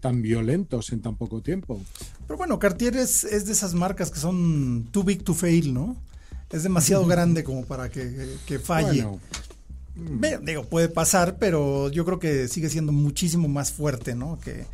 tan 0.00 0.20
violentos 0.20 0.92
en 0.92 1.00
tan 1.00 1.16
poco 1.16 1.40
tiempo. 1.40 1.80
Pero 2.26 2.36
bueno, 2.36 2.58
Cartier 2.58 2.96
es, 2.96 3.22
de 3.22 3.52
esas 3.52 3.72
marcas 3.74 4.10
que 4.10 4.18
son 4.18 4.88
too 4.90 5.04
big 5.04 5.22
to 5.22 5.32
fail, 5.32 5.72
¿no? 5.72 5.96
Es 6.50 6.64
demasiado 6.64 7.06
grande 7.06 7.44
como 7.44 7.64
para 7.64 7.88
que, 7.88 8.58
falle. 8.62 9.06
digo, 10.42 10.64
puede 10.64 10.88
pasar, 10.88 11.38
pero 11.38 11.88
yo 11.90 12.04
creo 12.04 12.18
que 12.18 12.48
sigue 12.48 12.68
siendo 12.68 12.92
muchísimo 12.92 13.48
más 13.48 13.72
fuerte, 13.72 14.14
¿no? 14.14 14.38
Que, 14.40 14.66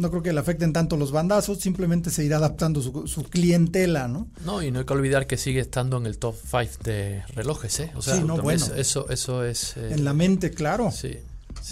no 0.00 0.10
creo 0.10 0.22
que 0.22 0.32
le 0.32 0.40
afecten 0.40 0.72
tanto 0.72 0.96
los 0.96 1.12
bandazos, 1.12 1.58
simplemente 1.58 2.10
se 2.10 2.24
irá 2.24 2.38
adaptando 2.38 2.82
su, 2.82 3.22
clientela, 3.24 4.08
¿no? 4.08 4.28
No, 4.44 4.62
y 4.62 4.70
no 4.70 4.80
hay 4.80 4.84
que 4.84 4.92
olvidar 4.92 5.26
que 5.26 5.36
sigue 5.36 5.60
estando 5.60 5.98
en 5.98 6.06
el 6.06 6.18
top 6.18 6.34
5 6.42 6.82
de 6.82 7.22
relojes, 7.34 7.80
¿eh? 7.80 7.92
O 7.94 8.02
sea, 8.02 8.20
no, 8.20 8.38
bueno. 8.38 8.66
eso, 8.76 9.08
eso 9.10 9.44
es... 9.44 9.76
Eh, 9.76 9.92
en 9.92 10.04
la 10.04 10.14
mente, 10.14 10.50
claro. 10.50 10.90
Sí. 10.90 11.18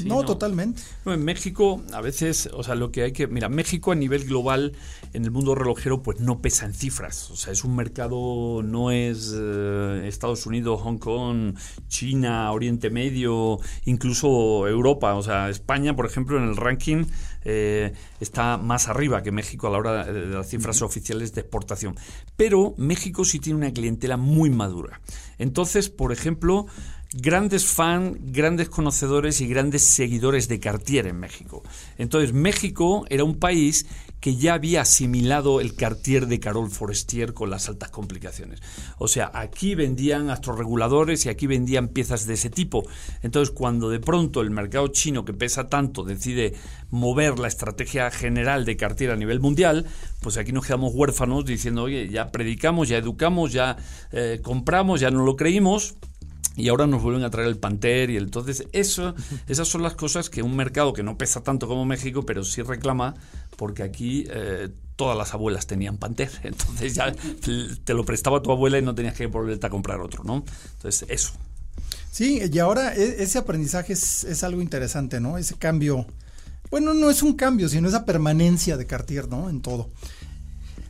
No, 0.04 0.24
totalmente. 0.24 0.82
en 1.06 1.24
México, 1.24 1.82
a 1.92 2.00
veces, 2.00 2.48
o 2.52 2.62
sea, 2.62 2.74
lo 2.74 2.90
que 2.92 3.02
hay 3.02 3.12
que. 3.12 3.26
Mira, 3.26 3.48
México 3.48 3.92
a 3.92 3.94
nivel 3.94 4.24
global, 4.24 4.72
en 5.12 5.24
el 5.24 5.30
mundo 5.30 5.54
relojero, 5.54 6.02
pues 6.02 6.20
no 6.20 6.40
pesa 6.40 6.66
en 6.66 6.74
cifras. 6.74 7.30
O 7.30 7.36
sea, 7.36 7.52
es 7.52 7.64
un 7.64 7.76
mercado, 7.76 8.62
no 8.62 8.90
es 8.90 9.34
eh, 9.36 10.02
Estados 10.06 10.46
Unidos, 10.46 10.80
Hong 10.82 10.98
Kong, 10.98 11.54
China, 11.88 12.50
Oriente 12.52 12.90
Medio, 12.90 13.58
incluso 13.84 14.68
Europa. 14.68 15.14
O 15.14 15.22
sea, 15.22 15.48
España, 15.48 15.96
por 15.96 16.06
ejemplo, 16.06 16.38
en 16.38 16.44
el 16.44 16.56
ranking 16.56 17.04
eh, 17.44 17.94
está 18.20 18.58
más 18.58 18.88
arriba 18.88 19.22
que 19.22 19.32
México 19.32 19.68
a 19.68 19.70
la 19.70 19.78
hora 19.78 20.04
de 20.04 20.26
las 20.26 20.48
cifras 20.48 20.82
oficiales 20.82 21.34
de 21.34 21.40
exportación. 21.40 21.96
Pero 22.36 22.74
México 22.76 23.24
sí 23.24 23.38
tiene 23.38 23.58
una 23.58 23.72
clientela 23.72 24.16
muy 24.16 24.50
madura. 24.50 25.00
Entonces, 25.38 25.88
por 25.88 26.12
ejemplo, 26.12 26.66
grandes 27.12 27.66
fans, 27.66 28.18
grandes 28.20 28.68
conocedores 28.68 29.40
y 29.40 29.48
grandes 29.48 29.82
seguidores 29.82 30.48
de 30.48 30.60
Cartier 30.60 31.06
en 31.06 31.18
México. 31.18 31.62
Entonces, 31.96 32.32
México 32.32 33.06
era 33.08 33.24
un 33.24 33.38
país 33.38 33.86
que 34.20 34.36
ya 34.36 34.54
había 34.54 34.82
asimilado 34.82 35.60
el 35.60 35.74
Cartier 35.74 36.26
de 36.26 36.40
Carol 36.40 36.70
Forestier 36.70 37.34
con 37.34 37.50
las 37.50 37.68
altas 37.68 37.90
complicaciones. 37.90 38.60
O 38.98 39.06
sea, 39.06 39.30
aquí 39.32 39.74
vendían 39.74 40.28
astroreguladores 40.30 41.24
y 41.24 41.28
aquí 41.28 41.46
vendían 41.46 41.88
piezas 41.88 42.26
de 42.26 42.34
ese 42.34 42.50
tipo. 42.50 42.82
Entonces, 43.22 43.54
cuando 43.54 43.90
de 43.90 44.00
pronto 44.00 44.40
el 44.40 44.50
mercado 44.50 44.88
chino, 44.88 45.24
que 45.24 45.34
pesa 45.34 45.68
tanto, 45.68 46.02
decide 46.02 46.54
mover 46.90 47.38
la 47.38 47.48
estrategia 47.48 48.10
general 48.10 48.64
de 48.64 48.76
Cartier 48.76 49.12
a 49.12 49.16
nivel 49.16 49.40
mundial, 49.40 49.86
pues 50.20 50.36
aquí 50.36 50.52
nos 50.52 50.66
quedamos 50.66 50.92
huérfanos 50.94 51.44
diciendo, 51.44 51.84
oye, 51.84 52.08
ya 52.08 52.32
predicamos, 52.32 52.88
ya 52.88 52.98
educamos, 52.98 53.52
ya 53.52 53.76
eh, 54.10 54.40
compramos, 54.42 55.00
ya 55.00 55.10
no 55.10 55.24
lo 55.24 55.36
creímos, 55.36 55.94
y 56.58 56.68
ahora 56.68 56.86
nos 56.88 57.02
vuelven 57.02 57.22
a 57.22 57.30
traer 57.30 57.48
el 57.48 57.56
Panther 57.56 58.10
y 58.10 58.16
el, 58.16 58.24
entonces 58.24 58.66
eso, 58.72 59.14
esas 59.46 59.68
son 59.68 59.82
las 59.82 59.94
cosas 59.94 60.28
que 60.28 60.42
un 60.42 60.56
mercado 60.56 60.92
que 60.92 61.02
no 61.02 61.16
pesa 61.16 61.42
tanto 61.42 61.68
como 61.68 61.84
México, 61.84 62.26
pero 62.26 62.44
sí 62.44 62.62
reclama, 62.62 63.14
porque 63.56 63.84
aquí 63.84 64.26
eh, 64.28 64.68
todas 64.96 65.16
las 65.16 65.32
abuelas 65.34 65.66
tenían 65.66 65.96
Panther, 65.98 66.30
entonces 66.42 66.94
ya 66.94 67.12
te 67.12 67.94
lo 67.94 68.04
prestaba 68.04 68.42
tu 68.42 68.50
abuela 68.50 68.78
y 68.78 68.82
no 68.82 68.94
tenías 68.94 69.14
que 69.14 69.26
volverte 69.26 69.66
a 69.66 69.70
comprar 69.70 70.00
otro, 70.00 70.24
¿no? 70.24 70.44
Entonces 70.74 71.06
eso. 71.08 71.32
Sí, 72.10 72.40
y 72.52 72.58
ahora 72.58 72.94
e, 72.96 73.22
ese 73.22 73.38
aprendizaje 73.38 73.92
es, 73.92 74.24
es 74.24 74.42
algo 74.42 74.60
interesante, 74.60 75.20
¿no? 75.20 75.38
Ese 75.38 75.54
cambio, 75.54 76.06
bueno, 76.70 76.92
no 76.92 77.10
es 77.10 77.22
un 77.22 77.34
cambio, 77.34 77.68
sino 77.68 77.88
esa 77.88 78.04
permanencia 78.04 78.76
de 78.76 78.86
Cartier, 78.86 79.28
¿no? 79.28 79.48
En 79.48 79.60
todo. 79.60 79.90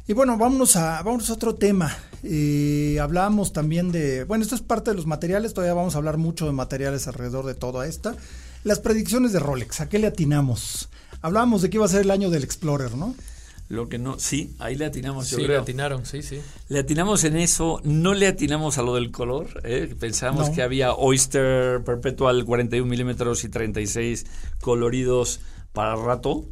Y 0.09 0.15
bueno, 0.15 0.39
vámonos 0.39 0.75
a, 0.77 1.03
vámonos 1.03 1.29
a 1.31 1.35
otro 1.35 1.55
tema. 1.55 1.95
Eh, 2.23 2.99
hablábamos 3.01 3.53
también 3.53 3.93
de, 3.93 4.25
bueno, 4.25 4.43
esto 4.43 4.55
es 4.55 4.63
parte 4.63 4.91
de 4.91 4.97
los 4.97 5.07
materiales, 5.07 5.53
todavía 5.55 5.75
vamos 5.75 5.95
a 5.95 5.99
hablar 5.99 6.17
mucho 6.17 6.47
de 6.47 6.53
materiales 6.53 7.07
alrededor 7.07 7.45
de 7.45 7.55
toda 7.55 7.87
esta. 7.87 8.17
Las 8.65 8.81
predicciones 8.81 9.33
de 9.33 9.39
Rolex, 9.39 9.81
¿a 9.81 9.89
qué 9.89 9.99
le 9.99 10.07
atinamos? 10.07 10.89
Hablábamos 11.21 11.63
de 11.63 11.71
que 11.71 11.77
iba 11.77 11.85
a 11.85 11.89
ser 11.89 12.01
el 12.03 12.11
año 12.11 12.31
del 12.31 12.43
Explorer, 12.43 12.95
¿no? 12.97 13.15
Lo 13.69 13.91
que 13.91 13.99
no, 13.99 14.19
sí, 14.19 14.55
ahí 14.61 14.77
le 14.77 14.87
atinamos, 14.87 15.29
yo 15.29 15.37
sí, 15.37 15.45
creo. 15.45 15.57
le 15.59 15.63
atinaron, 15.63 16.07
sí, 16.07 16.23
sí. 16.23 16.41
Le 16.71 16.79
atinamos 16.79 17.23
en 17.25 17.37
eso, 17.37 17.83
no 17.85 18.15
le 18.15 18.27
atinamos 18.27 18.79
a 18.79 18.83
lo 18.83 18.95
del 18.95 19.11
color. 19.11 19.61
¿eh? 19.63 19.95
Pensábamos 20.01 20.49
No. 20.49 20.55
que 20.55 20.63
había 20.63 20.95
Oyster 20.95 21.85
Perpetual 21.85 22.47
41 22.47 22.89
milímetros 22.89 23.45
y 23.45 23.51
36 23.51 24.25
coloridos 24.63 25.41
para 25.75 25.97
rato, 25.97 26.47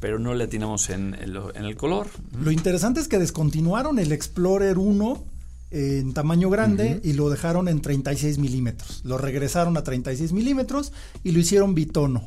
pero 0.00 0.18
no 0.18 0.34
le 0.34 0.44
atinamos 0.44 0.90
en, 0.90 1.14
en 1.14 1.32
lo- 1.34 1.54
en 1.54 1.64
el 1.64 1.76
color. 1.76 2.08
Lo 2.42 2.50
interesante 2.50 3.00
es 3.00 3.08
que 3.08 3.18
descontinuaron 3.18 3.98
el 3.98 4.12
Explorer 4.12 4.78
1 4.78 5.24
en 5.72 6.12
tamaño 6.14 6.50
grande 6.50 7.00
y 7.04 7.12
lo 7.12 7.30
dejaron 7.30 7.68
en 7.68 7.80
36 7.80 8.38
milímetros. 8.38 9.02
Lo 9.04 9.18
regresaron 9.18 9.76
a 9.76 9.84
36 9.84 10.32
milímetros 10.32 10.92
y 11.22 11.30
lo 11.30 11.38
hicieron 11.38 11.74
bitono. 11.74 12.26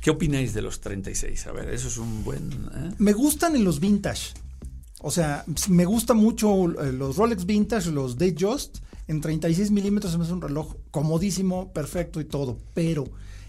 ¿Qué 0.00 0.10
opináis 0.10 0.52
de 0.52 0.62
los 0.62 0.80
36? 0.80 1.46
A 1.46 1.52
ver, 1.52 1.68
eso 1.70 1.86
es 1.86 1.98
un 1.98 2.24
buen... 2.24 2.50
¿eh? 2.74 2.90
Me 2.98 3.12
gustan 3.12 3.54
en 3.54 3.62
los 3.62 3.78
vintage. 3.78 4.32
O 5.00 5.10
sea, 5.12 5.44
me 5.68 5.84
gusta 5.84 6.14
mucho 6.14 6.64
eh, 6.82 6.92
los 6.92 7.16
Rolex 7.16 7.46
vintage, 7.46 7.90
los 7.92 8.18
Datejust. 8.18 8.78
En 9.06 9.20
36 9.20 9.70
milímetros 9.70 10.10
se 10.12 10.18
me 10.18 10.24
hace 10.24 10.32
un 10.32 10.40
reloj 10.42 10.74
comodísimo, 10.90 11.72
perfecto 11.72 12.20
y 12.20 12.24
todo. 12.24 12.58
Pero 12.74 13.04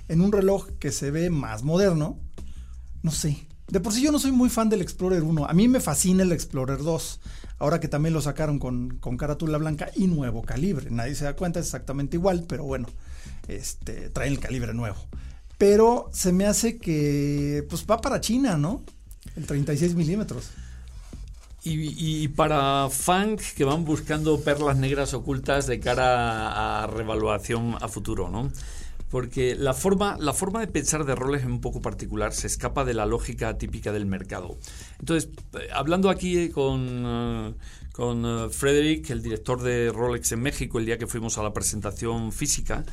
en 0.08 0.22
un 0.22 0.32
reloj 0.32 0.68
que 0.80 0.92
se 0.92 1.10
ve 1.10 1.30
más 1.32 1.64
moderno, 1.64 2.20
no 3.04 3.12
sé. 3.12 3.46
De 3.68 3.80
por 3.80 3.94
sí 3.94 4.02
yo 4.02 4.12
no 4.12 4.20
soy 4.20 4.32
muy 4.32 4.50
fan 4.50 4.70
del 4.70 4.82
Explorer 4.82 5.24
1. 5.24 5.46
A 5.46 5.54
mí 5.54 5.68
me 5.68 5.80
fascina 5.80 6.24
el 6.24 6.32
Explorer 6.32 6.80
2. 6.80 7.20
Ahora 7.60 7.80
que 7.80 7.88
también 7.88 8.14
lo 8.14 8.22
sacaron 8.22 8.60
con, 8.60 8.98
con 9.00 9.18
carátula 9.18 9.58
blanca 9.58 9.90
y 9.96 10.08
nuevo 10.08 10.42
calibre. 10.42 10.90
Nadie 10.90 11.16
se 11.16 11.26
da 11.26 11.36
cuenta, 11.36 11.60
es 11.60 11.68
exactamente 11.68 12.18
igual, 12.18 12.46
pero 12.48 12.64
bueno, 12.64 12.88
este, 13.48 14.10
traen 14.10 14.34
el 14.34 14.40
calibre 14.40 14.74
nuevo. 14.74 14.98
Pero 15.58 16.10
se 16.12 16.34
me 16.34 16.46
hace 16.46 16.78
que 16.78 17.66
pues 17.70 17.86
va 17.90 18.02
para 18.02 18.20
China, 18.20 18.58
¿no? 18.58 18.82
El 19.36 19.46
36 19.46 19.96
milímetros. 19.96 20.50
Y, 21.64 22.24
y 22.24 22.28
para 22.28 22.90
fans 22.90 23.54
que 23.54 23.64
van 23.64 23.86
buscando 23.86 24.42
perlas 24.42 24.76
negras 24.76 25.14
ocultas 25.14 25.66
de 25.66 25.80
cara 25.80 26.84
a 26.84 26.88
revaluación 26.88 27.78
a 27.80 27.88
futuro, 27.88 28.30
¿no? 28.30 28.52
Porque 29.14 29.56
la 29.56 29.76
forma, 29.76 30.18
la 30.20 30.34
forma 30.34 30.60
de 30.60 30.66
pensar 30.66 31.06
de 31.06 31.14
roles 31.14 31.42
es 31.42 31.48
un 31.48 31.62
poco 31.62 31.84
particular, 31.84 32.34
se 32.34 32.48
escapa 32.48 32.84
de 32.84 32.96
la 32.96 33.06
lógica 33.06 33.60
típica 33.60 33.92
del 33.92 34.08
mercado. 34.08 34.58
Entonces, 34.98 35.30
eh, 35.54 35.68
hablando 35.72 36.10
aquí 36.10 36.50
con, 36.50 37.04
eh, 37.06 37.54
con 37.92 38.26
eh, 38.26 38.50
Frederick, 38.50 39.12
el 39.12 39.22
director 39.22 39.62
de 39.62 39.92
Rolex 39.92 40.32
en 40.32 40.42
México, 40.42 40.80
el 40.80 40.88
día 40.88 40.98
que 40.98 41.06
fuimos 41.06 41.38
a 41.38 41.44
la 41.44 41.54
presentación 41.54 42.32
física, 42.32 42.86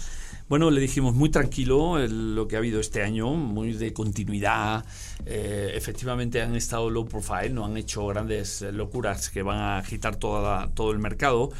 bueno, 0.51 0.71
le 0.71 0.83
dijimos 0.83 1.15
muy 1.15 1.31
tranquilo 1.31 1.99
lo 2.07 2.47
que 2.47 2.57
ha 2.57 2.59
habido 2.59 2.81
este 2.81 3.03
año, 3.03 3.31
muy 3.31 3.73
de 3.73 3.95
continuidad. 3.95 4.85
efectivamente 5.25 6.43
han 6.43 6.55
estado 6.55 6.91
low 6.91 7.07
profile, 7.07 7.49
no 7.49 7.65
han 7.65 7.79
hecho 7.79 8.07
grandes 8.09 8.61
locuras 8.61 9.31
que 9.31 9.43
van 9.43 9.57
a 9.57 9.79
agitar 9.79 10.17
toda 10.17 10.69
todo 10.75 10.91
el 10.91 10.99
mercado. 10.99 11.51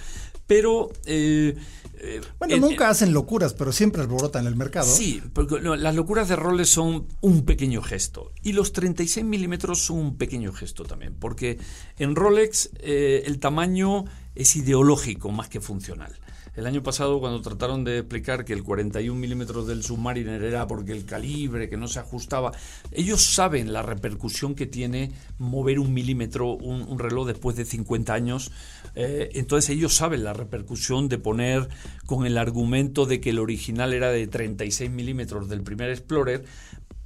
Pero. 0.51 0.91
eh, 1.07 1.55
eh, 2.03 2.21
Bueno, 2.41 2.57
en- 2.57 2.61
nunca 2.61 2.89
hacen 2.89 3.13
locuras, 3.13 3.55
pero 3.55 3.71
siempre 3.71 4.03
alborotan 4.03 4.49
el 4.49 4.57
mercado. 4.57 4.87
Sí, 4.93 5.23
porque 5.33 5.61
no, 5.61 5.77
las 5.77 5.95
locuras 5.95 6.29
de 6.29 6.35
roles 6.35 6.69
son 6.69 7.07
un 7.21 7.45
pequeño 7.45 7.83
gesto. 7.83 8.33
Y 8.43 8.53
los 8.53 8.73
36 8.73 9.25
milímetros 9.25 9.79
son 9.85 9.99
un 9.99 10.17
pequeño 10.17 10.53
gesto 10.53 10.83
también. 10.83 11.15
Porque 11.15 11.59
en 11.99 12.17
Rolex 12.17 12.71
eh, 12.81 13.23
el 13.27 13.39
tamaño 13.39 14.07
es 14.35 14.57
ideológico 14.57 15.31
más 15.31 15.49
que 15.49 15.61
funcional. 15.61 16.19
El 16.57 16.67
año 16.67 16.83
pasado, 16.83 17.21
cuando 17.21 17.41
trataron 17.41 17.85
de 17.85 17.99
explicar 17.99 18.45
que 18.45 18.53
el 18.53 18.65
41 18.65 19.19
milímetros 19.19 19.67
del 19.69 19.85
Submariner 19.85 20.43
era 20.43 20.67
porque 20.67 20.93
el 20.93 21.05
calibre, 21.05 21.69
que 21.69 21.77
no 21.77 21.87
se 21.87 22.01
ajustaba, 22.01 22.53
ellos 22.91 23.23
saben 23.25 23.73
la 23.73 23.83
repercusión 23.83 24.55
que 24.55 24.67
tiene 24.67 25.13
mover 25.39 25.79
un 25.79 25.95
milímetro, 25.95 26.55
un, 26.55 26.99
reloj 26.99 27.29
después 27.29 27.57
de 27.57 27.65
50 27.65 28.13
años. 28.13 28.51
Eh, 28.97 29.31
entonces 29.35 29.71
ellos 29.71 29.95
saben 29.95 30.25
la 30.25 30.33
repercusión 30.33 31.09
de 31.09 31.19
poner 31.19 31.69
con 32.05 32.27
el 32.27 32.37
argumento 32.37 33.07
de 33.07 33.21
que 33.21 33.31
el 33.31 33.39
original 33.39 33.93
era 33.93 34.11
de 34.11 34.27
36 34.27 34.91
milímetros 34.91 35.49
del 35.49 35.63
primer 35.63 35.91
Explorer, 35.91 36.45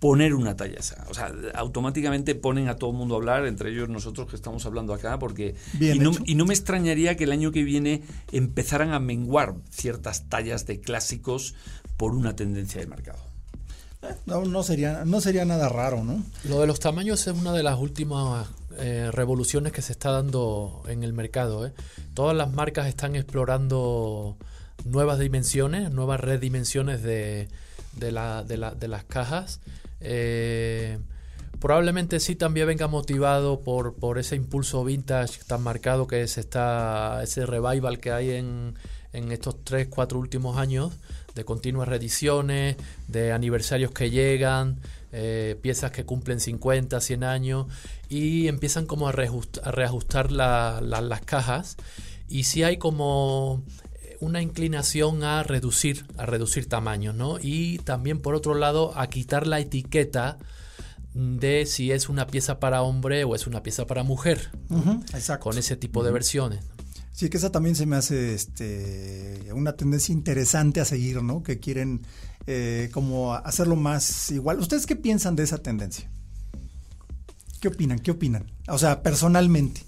poner 0.05 0.35
una 0.35 0.55
talla 0.55 0.79
esa. 0.81 1.03
O 1.09 1.15
sea, 1.15 1.33
automáticamente 1.55 2.35
ponen 2.35 2.69
a 2.69 2.77
todo 2.77 2.91
el 2.91 2.97
mundo 2.99 3.15
a 3.15 3.17
hablar, 3.17 3.47
entre 3.47 3.71
ellos 3.71 3.89
nosotros 3.89 4.29
que 4.29 4.37
estamos 4.37 4.67
hablando 4.67 4.93
acá, 4.93 5.19
porque... 5.19 5.55
Bien 5.73 5.97
y, 5.97 5.99
no, 6.01 6.11
y 6.27 6.35
no 6.35 6.45
me 6.45 6.53
extrañaría 6.53 7.17
que 7.17 7.25
el 7.25 7.33
año 7.33 7.53
que 7.53 7.63
viene 7.63 8.03
empezaran 8.31 8.93
a 8.93 8.99
menguar 9.01 9.55
ciertas 9.71 10.29
tallas 10.29 10.67
de 10.67 10.79
clásicos 10.83 11.55
por 11.97 12.15
una 12.15 12.37
tendencia 12.37 12.83
de 12.83 12.87
mercado. 12.87 13.19
No, 14.27 14.45
no 14.45 14.63
sería, 14.63 15.07
no 15.07 15.23
sería 15.23 15.47
nada 15.47 15.71
raro, 15.71 16.05
¿no? 16.05 16.23
Lo 16.47 16.61
de 16.61 16.67
los 16.67 16.81
tamaños 16.81 17.27
es 17.27 17.33
una 17.35 17.53
de 17.53 17.63
las 17.63 17.79
últimas 17.79 18.47
eh, 18.77 19.09
revoluciones 19.11 19.73
que 19.73 19.81
se 19.81 19.93
está 19.93 20.11
dando 20.11 20.83
en 20.87 21.03
el 21.03 21.15
mercado. 21.15 21.67
¿eh? 21.67 21.73
Todas 22.13 22.37
las 22.37 22.53
marcas 22.53 22.89
están 22.89 23.17
explorando 23.17 24.37
nuevas 24.85 25.19
dimensiones, 25.19 25.91
nuevas 25.91 26.21
redimensiones 26.21 27.03
de, 27.03 27.49
de, 27.97 28.13
la- 28.13 28.43
de 28.45 28.59
la- 28.59 28.75
de 28.75 28.89
las 28.89 29.05
cajas. 29.05 29.61
Eh, 30.05 30.99
probablemente 31.61 32.21
sí 32.21 32.37
también 32.37 32.67
venga 32.67 32.87
motivado 32.89 33.61
por, 33.61 33.95
por 33.95 34.19
ese 34.19 34.37
impulso 34.37 34.85
vintage 34.85 35.39
tan 35.47 35.63
marcado 35.63 36.07
que 36.07 36.27
se 36.29 36.41
está, 36.41 37.21
ese 37.23 37.47
revival 37.47 37.99
que 38.01 38.13
hay 38.13 38.31
en, 38.33 38.75
en 39.13 39.33
estos 39.33 39.65
3, 39.65 39.89
4 39.89 40.19
últimos 40.19 40.59
años 40.59 40.93
de 41.35 41.45
continuas 41.45 41.89
reediciones, 41.89 42.77
de 43.09 43.33
aniversarios 43.33 43.91
que 43.93 44.11
llegan, 44.11 44.79
eh, 45.11 45.57
piezas 45.63 45.91
que 45.91 46.05
cumplen 46.05 46.39
50, 46.39 47.01
100 47.01 47.25
años 47.25 47.67
y 48.09 48.47
empiezan 48.49 48.87
como 48.87 49.09
a, 49.09 49.13
reajust- 49.13 49.61
a 49.65 49.71
reajustar 49.73 50.31
la- 50.31 50.81
la- 50.83 51.01
las 51.01 51.23
cajas. 51.23 51.77
Y 52.29 52.45
sí 52.45 52.63
hay 52.63 52.77
como 52.77 53.63
una 54.25 54.43
inclinación 54.43 55.23
a 55.23 55.43
reducir, 55.43 56.07
a 56.17 56.27
reducir 56.27 56.69
tamaños, 56.69 57.15
¿no? 57.15 57.39
Y 57.41 57.79
también 57.79 58.21
por 58.21 58.35
otro 58.35 58.55
lado 58.55 58.97
a 58.99 59.09
quitar 59.09 59.47
la 59.47 59.61
etiqueta 59.61 60.39
de 61.15 61.67
si 61.67 61.93
es 61.93 62.09
una 62.09 62.27
pieza 62.27 62.59
para 62.59 62.83
hombre 62.83 63.25
o 63.25 63.35
es 63.35 63.47
una 63.47 63.63
pieza 63.63 63.87
para 63.87 64.03
mujer, 64.03 64.51
exacto. 65.13 65.45
con 65.45 65.59
ese 65.59 65.77
tipo 65.77 66.03
de 66.03 66.11
versiones. 66.11 66.65
Sí, 67.13 67.31
que 67.31 67.37
esa 67.37 67.53
también 67.53 67.77
se 67.77 67.87
me 67.87 67.95
hace 67.95 68.35
este, 68.35 69.53
una 69.53 69.75
tendencia 69.75 70.13
interesante 70.13 70.81
a 70.81 70.85
seguir, 70.85 71.23
¿no? 71.23 71.45
Que 71.45 71.61
quieren 71.61 72.03
eh, 72.49 72.91
como 72.93 73.35
hacerlo 73.35 73.77
más 73.77 74.33
igual. 74.33 74.59
¿Ustedes 74.59 74.85
qué 74.85 74.97
piensan 74.97 75.37
de 75.37 75.45
esa 75.45 75.59
tendencia? 75.59 76.11
¿Qué 77.61 77.69
opinan? 77.69 78.01
¿Qué 78.01 78.11
opinan? 78.11 78.51
O 78.69 78.79
sea, 78.79 79.03
personalmente. 79.03 79.83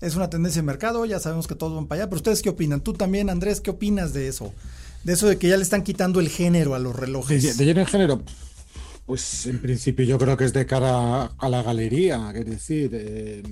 Es 0.00 0.16
una 0.16 0.30
tendencia 0.30 0.62
de 0.62 0.66
mercado, 0.66 1.04
ya 1.04 1.20
sabemos 1.20 1.46
que 1.46 1.54
todos 1.54 1.74
van 1.74 1.86
para 1.86 2.02
allá, 2.02 2.10
pero 2.10 2.18
¿ustedes 2.18 2.42
qué 2.42 2.48
opinan? 2.48 2.80
Tú 2.80 2.94
también, 2.94 3.28
Andrés, 3.28 3.60
¿qué 3.60 3.70
opinas 3.70 4.12
de 4.14 4.28
eso? 4.28 4.54
De 5.04 5.12
eso 5.12 5.28
de 5.28 5.38
que 5.38 5.48
ya 5.48 5.56
le 5.56 5.62
están 5.62 5.82
quitando 5.82 6.20
el 6.20 6.28
género 6.28 6.74
a 6.74 6.78
los 6.78 6.96
relojes. 6.96 7.56
de 7.56 7.64
lleno 7.64 7.80
en 7.80 7.86
género, 7.86 8.22
pues 9.04 9.46
en 9.46 9.58
principio 9.58 10.04
yo 10.04 10.18
creo 10.18 10.36
que 10.36 10.44
es 10.44 10.52
de 10.52 10.66
cara 10.66 11.24
a 11.24 11.48
la 11.48 11.62
galería, 11.62 12.32
es 12.34 12.46
decir, 12.46 12.90
eh, 12.94 13.42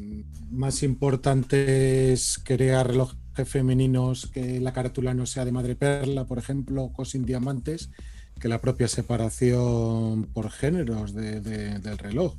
más 0.51 0.83
importante 0.83 2.13
es 2.13 2.39
crear 2.43 2.87
relojes 2.87 3.19
femeninos 3.45 4.31
que 4.33 4.61
la 4.61 4.73
carátula 4.73 5.15
no 5.15 5.27
sea 5.27 5.45
de 5.45 5.53
madre 5.53 5.77
perla, 5.77 6.27
por 6.27 6.39
ejemplo, 6.39 6.93
o 6.97 7.05
sin 7.05 7.25
diamantes, 7.25 7.91
que 8.39 8.49
la 8.49 8.61
propia 8.61 8.89
separación 8.89 10.25
por 10.33 10.51
géneros 10.51 11.15
de- 11.15 11.41
de- 11.41 11.79
del 11.79 11.99
reloj. 11.99 12.35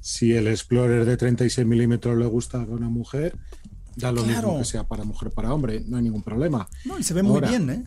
Si 0.00 0.32
el 0.32 0.46
Explorer 0.48 1.04
de 1.04 1.16
36 1.16 1.66
milímetros 1.66 2.16
le 2.18 2.26
gusta 2.26 2.62
a 2.62 2.66
una 2.66 2.88
mujer, 2.88 3.36
da 3.96 4.12
lo 4.12 4.22
Claro. 4.24 4.48
mismo 4.48 4.58
que 4.58 4.64
sea 4.64 4.84
para 4.84 5.04
mujer 5.04 5.30
para 5.32 5.52
hombre, 5.52 5.82
no 5.86 5.96
hay 5.96 6.04
ningún 6.04 6.22
problema. 6.22 6.68
No, 6.84 6.98
y 6.98 7.02
se 7.02 7.14
ve 7.14 7.22
muy 7.22 7.40
bien, 7.40 7.70
¿eh? 7.70 7.84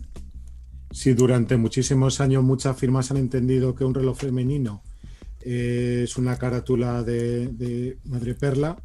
si 0.92 1.14
durante 1.14 1.56
muchísimos 1.56 2.20
años 2.20 2.44
muchas 2.44 2.76
firmas 2.78 3.12
han 3.12 3.18
entendido 3.18 3.74
que 3.76 3.86
un 3.86 3.94
reloj 3.94 4.18
femenino 4.18 4.84
eh, 5.44 6.02
es 6.04 6.18
una 6.18 6.38
carátula 6.38 7.02
de, 7.02 7.48
de 7.48 7.98
madre 8.04 8.36
perla, 8.36 8.76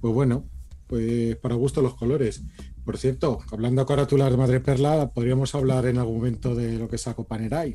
pues 0.00 0.14
bueno, 0.14 0.48
pues 0.86 1.36
para 1.36 1.56
gusto 1.56 1.82
los 1.82 1.94
colores. 1.94 2.42
Por 2.84 2.96
cierto, 2.98 3.40
hablando 3.50 3.82
de 3.82 3.86
carátulas 3.88 4.30
de 4.30 4.36
madre 4.36 4.60
perla, 4.60 5.10
podríamos 5.10 5.54
hablar 5.54 5.86
en 5.86 5.98
algún 5.98 6.18
momento 6.18 6.54
de 6.54 6.78
lo 6.78 6.88
que 6.88 6.98
sacó 6.98 7.24
Panerai. 7.26 7.74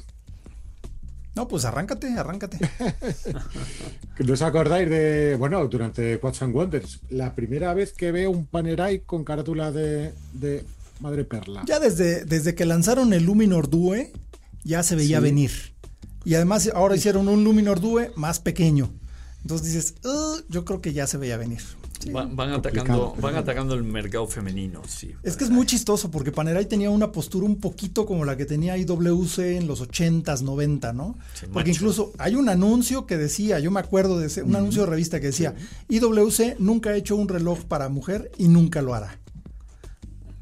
No, 1.36 1.48
pues 1.48 1.64
arráncate, 1.66 2.08
arráncate. 2.18 2.58
¿No 4.20 4.34
os 4.34 4.42
acordáis 4.42 4.90
de, 4.90 5.36
bueno, 5.38 5.66
durante 5.68 6.18
Watch 6.18 6.42
and 6.42 6.54
Wonders, 6.56 7.00
la 7.10 7.34
primera 7.36 7.74
vez 7.74 7.94
que 7.94 8.12
veo 8.12 8.32
un 8.32 8.46
Panerai 8.46 9.02
con 9.02 9.24
carátula 9.24 9.72
de, 9.72 10.14
de 10.34 10.66
madre 11.00 11.24
perla? 11.24 11.64
Ya 11.66 11.80
desde, 11.80 12.26
desde 12.26 12.56
que 12.56 12.66
lanzaron 12.66 13.14
el 13.14 13.24
Luminor 13.24 13.70
Due, 13.70 14.12
ya 14.64 14.84
se 14.84 14.96
veía 14.96 15.18
Sí. 15.20 15.24
venir. 15.24 15.52
Y 16.26 16.36
además 16.36 16.70
ahora 16.74 16.96
hicieron 16.98 17.28
un 17.30 17.44
Luminor 17.46 17.80
Due 17.80 18.12
más 18.16 18.40
pequeño. 18.40 18.92
Entonces 19.44 19.68
dices, 19.68 19.94
"Uh, 20.04 20.42
yo 20.50 20.66
creo 20.66 20.82
que 20.82 20.92
ya 20.92 21.08
se 21.08 21.18
veía 21.18 21.38
venir. 21.38 21.62
Van, 22.12 22.52
atacando, 22.52 23.16
van 23.20 23.36
atacando 23.36 23.74
el 23.76 23.84
mercado 23.84 24.28
femenino, 24.28 24.82
sí. 24.88 25.16
Es 25.24 25.38
que 25.38 25.44
es 25.44 25.50
muy 25.50 25.66
chistoso 25.66 26.10
porque 26.10 26.32
Panerai 26.32 26.66
tenía 26.66 26.90
una 26.90 27.12
postura 27.12 27.46
un 27.46 27.60
poquito 27.60 28.06
como 28.06 28.26
la 28.26 28.38
que 28.38 28.46
tenía 28.46 28.78
IWC 28.78 29.40
en 29.40 29.68
los 29.68 29.82
80s, 29.82 30.42
90, 30.42 30.94
¿no? 30.94 31.18
porque 31.52 31.72
incluso 31.72 32.14
hay 32.18 32.36
un 32.36 32.50
anuncio 32.50 33.06
que 33.06 33.18
decía, 33.18 33.60
yo 33.60 33.72
me 33.72 33.80
acuerdo 33.80 34.20
de 34.20 34.28
ese, 34.28 34.44
un 34.44 34.56
anuncio 34.56 34.84
de 34.84 34.90
revista 34.90 35.20
que 35.20 35.28
decía, 35.28 35.56
IWC 35.90 36.60
nunca 36.60 36.92
ha 36.92 36.96
hecho 36.96 37.16
un 37.16 37.28
reloj 37.28 37.66
para 37.66 37.90
mujer 37.90 38.32
y 38.38 38.48
nunca 38.48 38.82
lo 38.82 38.94
hará. 38.94 39.20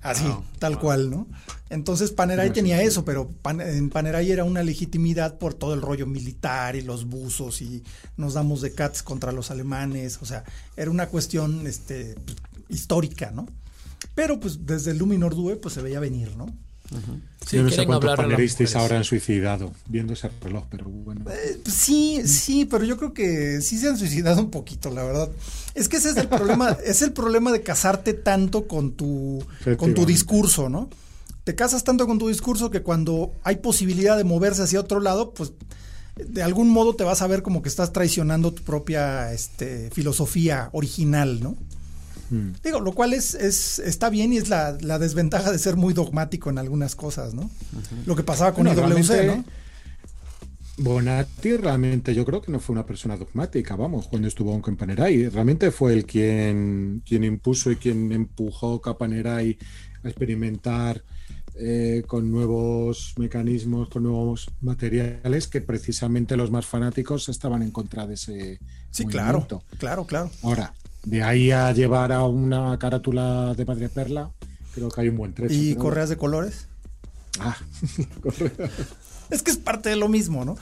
Así, 0.08 0.26
tal 0.60 0.80
cual, 0.80 1.10
¿no? 1.10 1.28
Entonces 1.70 2.12
Panerai 2.12 2.54
tenía 2.54 2.82
eso, 2.82 3.04
pero 3.04 3.30
en 3.60 3.90
Panerai 3.90 4.32
era 4.32 4.46
una 4.46 4.64
legitimidad 4.64 5.38
por 5.38 5.54
todo 5.54 5.74
el 5.74 5.82
rollo 5.82 6.08
militar 6.08 6.78
y 6.78 6.82
los 6.82 7.06
buzos 7.06 7.62
y 7.62 7.84
nos 8.16 8.36
damos 8.36 8.62
de 8.62 8.74
cats 8.74 9.04
contra 9.04 9.34
los 9.34 9.52
alemanes, 9.52 10.20
o 10.22 10.26
sea, 10.26 10.46
era 10.78 10.90
una 10.90 11.08
cuestión 11.08 11.68
este, 11.68 12.16
histórica, 12.70 13.32
¿no? 13.32 13.48
Pero 14.16 14.40
pues 14.40 14.66
desde 14.66 14.92
el 14.92 14.98
Luminor 14.98 15.36
Due 15.36 15.58
pues 15.58 15.74
se 15.74 15.82
veía 15.82 16.00
venir, 16.00 16.38
¿no? 16.38 16.48
Sí, 17.46 17.58
no 17.58 17.70
sé 17.70 17.86
cuántos 17.86 18.16
panelistas 18.16 18.76
ahora 18.76 18.98
han 18.98 19.04
suicidado 19.04 19.72
viendo 19.88 20.14
ese 20.14 20.30
reloj, 20.42 20.66
pero 20.70 20.86
bueno. 20.86 21.26
Eh, 21.30 21.62
sí, 21.66 22.22
sí, 22.26 22.66
pero 22.66 22.84
yo 22.84 22.98
creo 22.98 23.14
que 23.14 23.62
sí 23.62 23.78
se 23.78 23.88
han 23.88 23.98
suicidado 23.98 24.42
un 24.42 24.52
poquito, 24.52 24.90
la 24.90 25.04
verdad. 25.04 25.30
Es 25.74 25.88
que 25.88 25.98
ese 25.98 26.10
es 26.10 26.18
el 26.18 26.28
problema, 26.28 26.72
es 26.86 27.02
el 27.02 27.14
problema 27.14 27.52
de 27.52 27.62
casarte 27.62 28.14
tanto 28.14 28.68
con 28.68 28.94
tu, 28.94 29.46
con 29.78 29.94
tu 29.94 30.06
discurso, 30.06 30.70
¿no? 30.70 30.90
Te 31.44 31.56
casas 31.56 31.86
tanto 31.86 32.08
con 32.08 32.20
tu 32.20 32.28
discurso 32.28 32.70
que 32.70 32.82
cuando 32.82 33.34
hay 33.44 33.58
posibilidad 33.58 34.18
de 34.18 34.26
moverse 34.26 34.64
hacia 34.64 34.82
otro 34.82 35.00
lado, 35.00 35.34
pues 35.34 35.54
de 36.18 36.44
algún 36.44 36.70
modo 36.70 36.96
te 36.96 37.04
vas 37.04 37.22
a 37.22 37.28
ver 37.28 37.44
como 37.44 37.62
que 37.62 37.70
estás 37.70 37.94
traicionando 37.94 38.54
tu 38.54 38.64
propia 38.64 39.32
este, 39.32 39.90
filosofía 39.92 40.70
original, 40.74 41.42
¿no? 41.42 41.56
Mm. 42.30 42.52
Digo, 42.64 42.80
lo 42.80 42.94
cual 42.94 43.14
es, 43.14 43.34
es, 43.34 43.80
está 43.80 44.10
bien 44.10 44.34
y 44.34 44.38
es 44.38 44.50
la, 44.50 44.74
desventaja 45.00 45.52
de 45.52 45.60
ser 45.60 45.76
muy 45.76 45.94
dogmático 45.94 46.50
en 46.50 46.58
algunas 46.58 46.96
cosas, 46.96 47.34
¿no? 47.34 47.50
Lo 48.06 48.16
que 48.16 48.24
pasaba 48.24 48.54
con 48.54 48.68
IWC, 48.68 49.26
¿no? 49.26 49.46
Bonatti 50.80 51.58
realmente 51.58 52.14
yo 52.14 52.24
creo 52.24 52.40
que 52.40 52.52
no 52.52 52.60
fue 52.60 52.74
una 52.74 52.86
persona 52.86 53.18
dogmática, 53.18 53.76
vamos, 53.76 54.08
cuando 54.08 54.28
estuvo 54.28 54.54
en 54.54 54.76
Panerai. 54.78 55.30
Realmente 55.30 55.72
fue 55.72 55.94
el 55.94 56.06
quien, 56.06 57.02
quien 57.06 57.24
impuso 57.24 57.72
y 57.72 57.78
quien 57.78 58.12
empujó 58.12 58.80
a 58.86 58.98
Panerai 58.98 59.58
a 60.04 60.08
experimentar 60.08 61.04
eh, 61.56 62.04
con 62.06 62.32
nuevos 62.32 63.16
mecanismos, 63.18 63.90
con 63.90 64.04
nuevos 64.04 64.52
materiales 64.62 65.48
que 65.48 65.62
precisamente 65.62 66.38
los 66.38 66.52
más 66.52 66.68
fanáticos 66.68 67.28
estaban 67.30 67.64
en 67.64 67.72
contra 67.72 68.06
de 68.06 68.14
ese. 68.14 68.60
Sí, 68.92 69.06
claro, 69.08 69.48
claro, 69.80 70.06
claro. 70.06 70.30
Ahora, 70.44 70.76
de 71.04 71.24
ahí 71.24 71.52
a 71.52 71.72
llevar 71.72 72.12
a 72.12 72.24
una 72.24 72.78
carátula 72.80 73.54
de 73.56 73.66
madre 73.66 73.90
perla, 73.90 74.32
creo 74.74 74.90
que 74.90 75.02
hay 75.02 75.10
un 75.10 75.18
buen 75.18 75.34
trecho. 75.34 75.54
¿Y 75.54 75.76
correas 75.76 76.10
de 76.10 76.18
colores? 76.18 76.68
Ah, 77.40 77.58
Es 79.30 79.44
que 79.44 79.52
es 79.52 79.58
parte 79.58 79.90
de 79.90 79.98
lo 79.98 80.08
mismo, 80.08 80.46
¿no? 80.46 80.58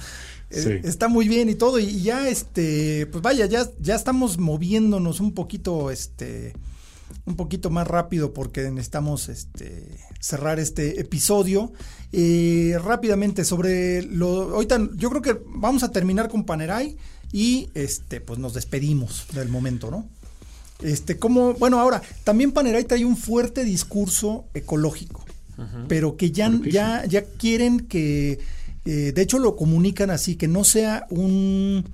Eh, 0.50 0.82
está 0.84 1.08
muy 1.08 1.28
bien 1.28 1.50
y 1.50 1.56
todo, 1.56 1.80
y 1.80 2.02
ya 2.02 2.28
este, 2.28 3.08
pues 3.08 3.22
vaya, 3.22 3.46
ya, 3.46 3.70
ya 3.80 3.96
estamos 3.96 4.38
moviéndonos 4.38 5.20
un 5.20 5.34
poquito, 5.34 5.92
este, 5.92 6.54
un 7.26 7.36
poquito 7.36 7.70
más 7.70 7.88
rápido 7.88 8.34
porque 8.34 8.70
necesitamos 8.72 9.30
este, 9.30 9.98
cerrar 10.20 10.60
este 10.60 11.00
episodio. 11.00 11.72
Eh, 12.12 12.78
rápidamente 12.84 13.44
sobre 13.44 14.04
lo. 14.04 14.56
Ahorita 14.56 14.80
yo 14.96 15.10
creo 15.10 15.22
que 15.22 15.38
vamos 15.48 15.84
a 15.84 15.92
terminar 15.92 16.30
con 16.30 16.46
Panerai 16.46 16.96
y 17.32 17.70
este, 17.74 18.22
pues 18.22 18.40
nos 18.40 18.54
despedimos 18.54 19.26
del 19.34 19.50
momento, 19.50 19.92
¿no? 19.92 20.08
Este, 20.82 21.18
como, 21.18 21.54
bueno, 21.54 21.80
ahora, 21.80 22.02
también 22.24 22.52
Panerai 22.52 22.84
trae 22.84 23.06
un 23.06 23.18
fuerte 23.18 23.64
discurso 23.64 24.46
ecológico, 24.54 25.24
pero 25.88 26.18
que 26.18 26.32
ya, 26.32 26.52
ya, 26.64 27.06
ya 27.06 27.24
quieren 27.24 27.80
que, 27.80 28.40
eh, 28.84 29.12
de 29.16 29.22
hecho 29.22 29.40
lo 29.40 29.56
comunican 29.56 30.10
así, 30.10 30.36
que 30.36 30.50
no 30.50 30.66
sea 30.66 31.08
un, 31.10 31.86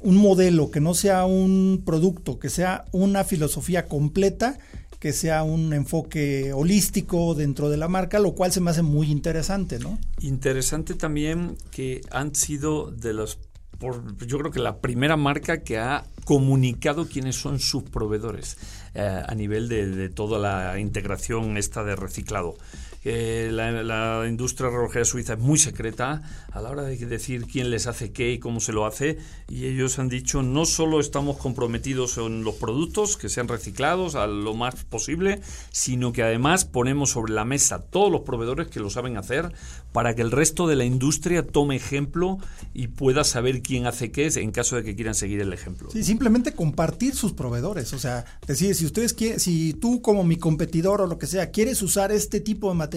un 0.00 0.16
modelo, 0.16 0.70
que 0.70 0.80
no 0.80 0.94
sea 0.94 1.26
un 1.26 1.82
producto, 1.84 2.38
que 2.38 2.48
sea 2.48 2.84
una 2.92 3.24
filosofía 3.24 3.86
completa, 3.86 4.58
que 5.00 5.12
sea 5.12 5.42
un 5.42 5.72
enfoque 5.72 6.52
holístico 6.52 7.34
dentro 7.34 7.70
de 7.70 7.76
la 7.76 7.88
marca, 7.88 8.18
lo 8.18 8.32
cual 8.32 8.52
se 8.52 8.60
me 8.60 8.70
hace 8.70 8.82
muy 8.82 9.10
interesante, 9.10 9.78
¿no? 9.78 9.98
Interesante 10.20 10.94
también 10.94 11.56
que 11.70 12.00
han 12.10 12.34
sido 12.34 12.90
de 12.90 13.12
los 13.12 13.38
yo 13.80 14.38
creo 14.38 14.50
que 14.50 14.60
la 14.60 14.78
primera 14.78 15.16
marca 15.16 15.62
que 15.62 15.78
ha 15.78 16.04
comunicado 16.24 17.08
quiénes 17.08 17.36
son 17.36 17.58
sus 17.60 17.84
proveedores 17.84 18.58
eh, 18.94 19.22
a 19.26 19.34
nivel 19.34 19.68
de, 19.68 19.86
de, 19.86 20.08
toda 20.08 20.38
la 20.38 20.78
integración 20.78 21.56
esta 21.56 21.84
de 21.84 21.96
reciclado 21.96 22.56
la, 23.04 24.26
industria 24.28 24.70
relojera 24.70 25.04
suiza 25.04 25.34
es 25.34 25.38
muy 25.38 25.58
secreta 25.58 26.22
a 26.52 26.60
la 26.60 26.70
hora 26.70 26.82
de 26.82 26.96
decir 26.96 27.46
quién 27.46 27.70
les 27.70 27.86
hace 27.86 28.12
qué 28.12 28.32
y 28.32 28.38
cómo 28.38 28.60
se 28.60 28.72
lo 28.72 28.86
hace. 28.86 29.18
Y 29.48 29.66
ellos 29.66 29.98
han 29.98 30.08
dicho, 30.08 30.42
no 30.42 30.66
solo 30.66 31.00
estamos 31.00 31.36
comprometidos 31.36 32.18
en 32.18 32.44
los 32.44 32.56
productos 32.56 33.16
que 33.16 33.28
sean 33.28 33.48
reciclados 33.48 34.14
a 34.14 34.26
lo 34.26 34.54
más 34.54 34.84
posible, 34.84 35.40
sino 35.70 36.12
que 36.12 36.22
además 36.22 36.64
ponemos 36.64 37.10
sobre 37.10 37.32
la 37.32 37.44
mesa 37.44 37.82
todos 37.82 38.10
los 38.10 38.22
proveedores 38.22 38.68
que 38.68 38.80
lo 38.80 38.90
saben 38.90 39.16
hacer 39.16 39.52
para 39.92 40.14
que 40.14 40.22
el 40.22 40.30
resto 40.30 40.66
de 40.66 40.76
la 40.76 40.84
industria 40.84 41.46
tome 41.46 41.76
ejemplo 41.76 42.38
y 42.74 42.88
pueda 42.88 43.24
saber 43.24 43.62
quién 43.62 43.86
hace 43.86 44.10
qué 44.10 44.28
en 44.36 44.50
caso 44.50 44.76
de 44.76 44.84
que 44.84 44.94
quieran 44.94 45.14
seguir 45.14 45.40
el 45.40 45.52
ejemplo. 45.52 45.90
Sí, 45.90 46.04
simplemente 46.04 46.52
compartir 46.52 47.14
sus 47.14 47.32
proveedores. 47.32 47.92
O 47.92 47.98
sea, 47.98 48.24
decir, 48.46 48.74
si 48.74 48.84
ustedes 48.84 49.14
quieren, 49.14 49.40
si 49.40 49.72
tú 49.72 50.02
como 50.02 50.24
mi 50.24 50.36
competidor 50.36 51.00
o 51.00 51.06
lo 51.06 51.18
que 51.18 51.26
sea, 51.26 51.50
quieres 51.50 51.82
usar 51.82 52.12
este 52.12 52.40
tipo 52.40 52.68
de 52.68 52.74
material, 52.74 52.87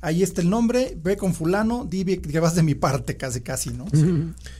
ahí 0.00 0.22
está 0.22 0.40
el 0.40 0.50
nombre, 0.50 0.96
ve 1.00 1.16
con 1.16 1.32
fulano, 1.32 1.84
di 1.84 2.04
que 2.04 2.40
vas 2.40 2.54
de 2.54 2.62
mi 2.62 2.74
parte, 2.74 3.16
casi 3.16 3.40
casi, 3.40 3.70
¿no? 3.70 3.86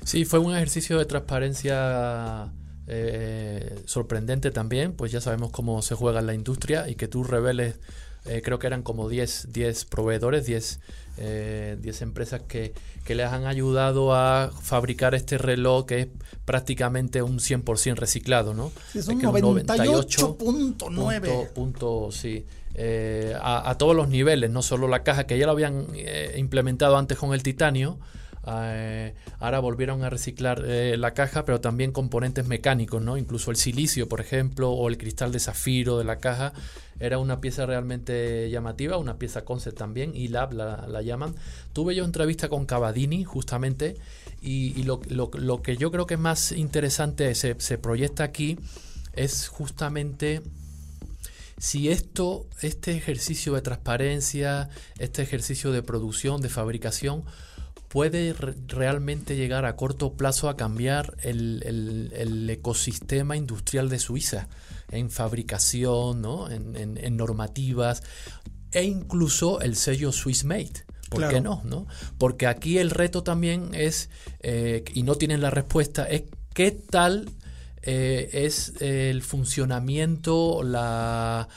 Sí, 0.05 0.25
fue 0.25 0.39
un 0.39 0.55
ejercicio 0.55 0.99
de 0.99 1.05
transparencia 1.05 2.53
eh, 2.87 3.83
sorprendente 3.85 4.51
también, 4.51 4.93
pues 4.93 5.13
ya 5.13 5.21
sabemos 5.21 5.51
cómo 5.51 5.83
se 5.83 5.95
juega 5.95 6.21
en 6.21 6.27
la 6.27 6.35
industria 6.35 6.89
y 6.89 6.95
que 6.95 7.09
tú 7.09 7.25
reveles, 7.25 7.81
eh, 8.25 8.41
creo 8.45 8.59
que 8.59 8.67
eran 8.67 8.83
como 8.83 9.09
10, 9.09 9.49
10 9.53 9.85
proveedores, 9.87 10.47
10, 10.47 10.81
eh, 11.17 11.79
empresas 12.01 12.43
que, 12.43 12.75
que, 13.05 13.15
les 13.15 13.27
han 13.27 13.47
ayudado 13.47 14.15
a 14.15 14.51
fabricar 14.63 15.15
este 15.15 15.39
reloj 15.39 15.87
que 15.87 16.01
es 16.01 16.09
prácticamente 16.45 17.23
un 17.23 17.39
100% 17.39 17.97
reciclado, 17.97 18.53
¿no? 18.55 18.73
es 18.95 19.09
un 19.09 19.21
98.9. 19.21 21.53
Punto, 21.53 22.09
sí. 22.11 22.45
Eh, 22.75 23.37
a, 23.41 23.75
todos 23.77 23.95
los 23.95 24.09
niveles, 24.09 24.51
no 24.51 24.63
solo 24.63 24.89
la 24.89 25.03
caja, 25.03 25.25
que 25.25 25.39
ya 25.39 25.47
lo 25.47 25.53
habían 25.53 25.89
eh, 25.95 26.35
implementado 26.39 26.97
antes 26.97 27.19
con 27.19 27.35
el 27.35 27.43
titanio, 27.43 27.99
eh, 28.47 29.15
ahora 29.41 29.61
volvieron 29.61 30.03
a 30.05 30.11
reciclar 30.11 30.61
la 30.61 31.13
caja, 31.13 31.45
pero 31.45 31.61
también 31.61 31.93
componentes 31.93 32.47
mecánicos, 32.47 33.03
¿no? 33.03 33.19
Incluso 33.19 33.51
el 33.51 33.57
silicio, 33.57 34.09
por 34.09 34.21
ejemplo, 34.21 34.71
o 34.71 34.89
el 34.89 34.97
cristal 34.97 35.33
de 35.33 35.41
zafiro 35.41 35.99
de 35.99 36.05
la 36.05 36.17
caja, 36.17 36.53
era 37.03 37.19
una 37.19 37.41
pieza 37.41 37.67
realmente 37.67 38.49
llamativa, 38.51 38.97
una 38.97 39.19
pieza 39.19 39.45
concept 39.45 39.77
también, 39.77 40.13
y 40.15 40.29
Lab 40.29 40.53
la, 40.53 41.03
llaman. 41.03 41.35
Tuve 41.73 41.95
yo 41.95 42.05
entrevista 42.05 42.49
con 42.49 42.65
Cavadini, 42.65 43.25
justamente, 43.25 43.97
y, 44.41 44.83
lo, 44.85 45.01
que 45.63 45.77
yo 45.77 45.91
creo 45.91 46.07
que 46.07 46.15
es 46.15 46.21
más 46.21 46.53
interesante 46.53 47.35
se, 47.35 47.57
se 47.59 47.79
proyecta 47.79 48.25
aquí 48.25 48.59
es 49.15 49.49
justamente 49.49 50.43
si 51.59 51.91
esto, 51.91 52.47
este 52.61 52.97
ejercicio 52.97 53.55
de 53.55 53.63
transparencia, 53.63 54.69
este 54.99 55.23
ejercicio 55.23 55.71
de 55.71 55.83
producción, 55.83 56.41
de 56.41 56.49
fabricación, 56.49 57.25
puede 57.93 58.35
realmente 58.67 59.37
llegar 59.37 59.67
a 59.67 59.77
corto 59.77 60.15
plazo 60.15 60.49
a 60.49 60.57
cambiar 60.57 61.15
el, 61.23 62.49
ecosistema 62.51 63.37
industrial 63.37 63.91
de 63.91 63.99
Suiza 63.99 64.49
en 64.93 65.11
fabricación, 65.11 66.23
¿no? 66.23 66.49
en, 66.51 67.17
normativas 67.17 68.03
e 68.71 68.85
incluso 68.85 69.61
el 69.61 69.77
sello 69.77 70.13
Swiss 70.13 70.45
Made. 70.45 70.85
¿Por 71.11 71.29
qué 71.29 71.41
no, 71.43 71.61
no? 71.65 71.87
Porque 72.17 72.47
aquí 72.47 72.79
el 72.79 72.91
reto 72.91 73.23
también 73.23 73.71
es, 73.75 74.09
eh, 74.41 74.83
y 74.95 75.03
no 75.03 75.17
tienen 75.17 75.43
la 75.43 75.51
respuesta, 75.51 76.05
es 76.05 76.23
qué 76.55 76.71
tal 76.71 77.29
eh, 77.83 78.31
es 78.33 78.75
el 78.81 79.23
funcionamiento, 79.23 80.63
la, 80.63 81.49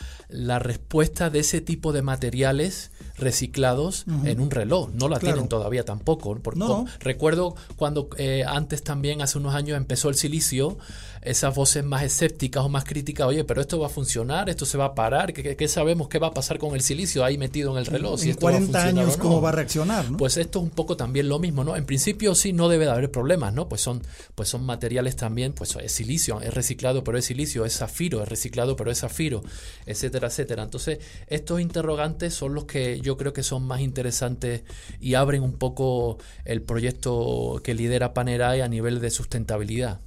respuesta 0.60 1.30
de 1.30 1.40
ese 1.40 1.62
tipo 1.62 1.94
de 1.94 2.02
materiales 2.02 2.92
reciclados 3.18 4.06
en 4.24 4.40
un 4.40 4.52
reloj. 4.52 4.90
No 4.94 5.08
la 5.08 5.20
tienen 5.20 5.48
todavía 5.48 5.84
tampoco. 5.86 6.38
Porque 6.42 6.62
recuerdo 7.00 7.56
cuando 7.76 8.10
eh, 8.18 8.44
antes 8.48 8.84
también, 8.84 9.22
hace 9.22 9.38
unos 9.38 9.56
años, 9.56 9.78
empezó 9.78 10.10
el 10.10 10.16
silicio, 10.16 10.78
esas 11.26 11.54
voces 11.56 11.84
más 11.84 12.04
escépticas 12.04 12.64
o 12.64 12.70
más 12.70 12.84
críticas, 12.86 13.28
oye, 13.28 13.44
pero 13.44 13.60
esto 13.60 13.80
va 13.80 13.88
a 13.88 13.90
funcionar, 13.90 14.50
esto 14.50 14.66
se 14.66 14.78
va 14.78 14.86
a 14.86 14.96
parar, 14.96 15.34
¿qué, 15.34 15.68
sabemos 15.68 16.08
qué 16.08 16.20
va 16.20 16.28
a 16.28 16.34
pasar 16.34 16.60
con 16.60 16.76
el 16.76 16.82
silicio 16.82 17.26
ahí 17.26 17.38
metido 17.38 17.72
en 17.72 17.78
el 17.78 17.86
reloj? 17.88 18.22
En, 18.24 18.36
40 18.36 18.84
años, 18.84 19.18
¿cómo 19.18 19.42
va 19.42 19.50
a 19.50 19.52
reaccionar? 19.52 20.06
Pues 20.18 20.38
esto 20.38 20.60
es 20.60 20.64
un 20.64 20.70
poco 20.70 20.96
también 20.96 21.28
lo 21.28 21.40
mismo, 21.40 21.64
¿no? 21.64 21.76
En 21.76 21.86
principio 21.86 22.36
sí 22.36 22.54
no 22.54 22.70
debe 22.70 22.86
de 22.86 22.92
haber 22.92 23.12
problemas, 23.12 23.54
¿no? 23.54 23.68
Pues 23.68 23.82
son, 23.82 24.04
pues 24.36 24.50
son 24.50 24.66
materiales 24.66 25.16
también, 25.16 25.54
pues 25.54 25.76
es 25.76 25.92
silicio, 25.92 26.40
es 26.42 26.54
reciclado 26.54 27.04
pero 27.04 27.18
es 27.18 27.26
silicio, 27.26 27.66
es 27.66 27.78
zafiro, 27.78 28.22
es 28.22 28.30
reciclado 28.30 28.76
pero 28.76 28.92
es 28.92 29.00
zafiro, 29.00 29.44
etcétera, 29.86 30.28
etcétera. 30.28 30.64
Entonces, 30.64 31.00
estos 31.28 31.60
interrogantes 31.60 32.36
son 32.36 32.54
los 32.54 32.66
que 32.66 33.02
yo 33.06 33.16
creo 33.18 33.32
que 33.32 33.44
son 33.44 33.66
más 33.66 33.80
interesantes 33.80 34.64
y 35.00 35.14
abren 35.14 35.44
un 35.44 35.54
poco 35.54 36.18
el 36.44 36.62
proyecto 36.62 37.62
que 37.64 37.76
lidera 37.76 38.14
Panerai 38.14 38.62
a 38.62 38.68
nivel 38.68 39.00
de 39.00 39.12
sustentabilidad. 39.12 40.02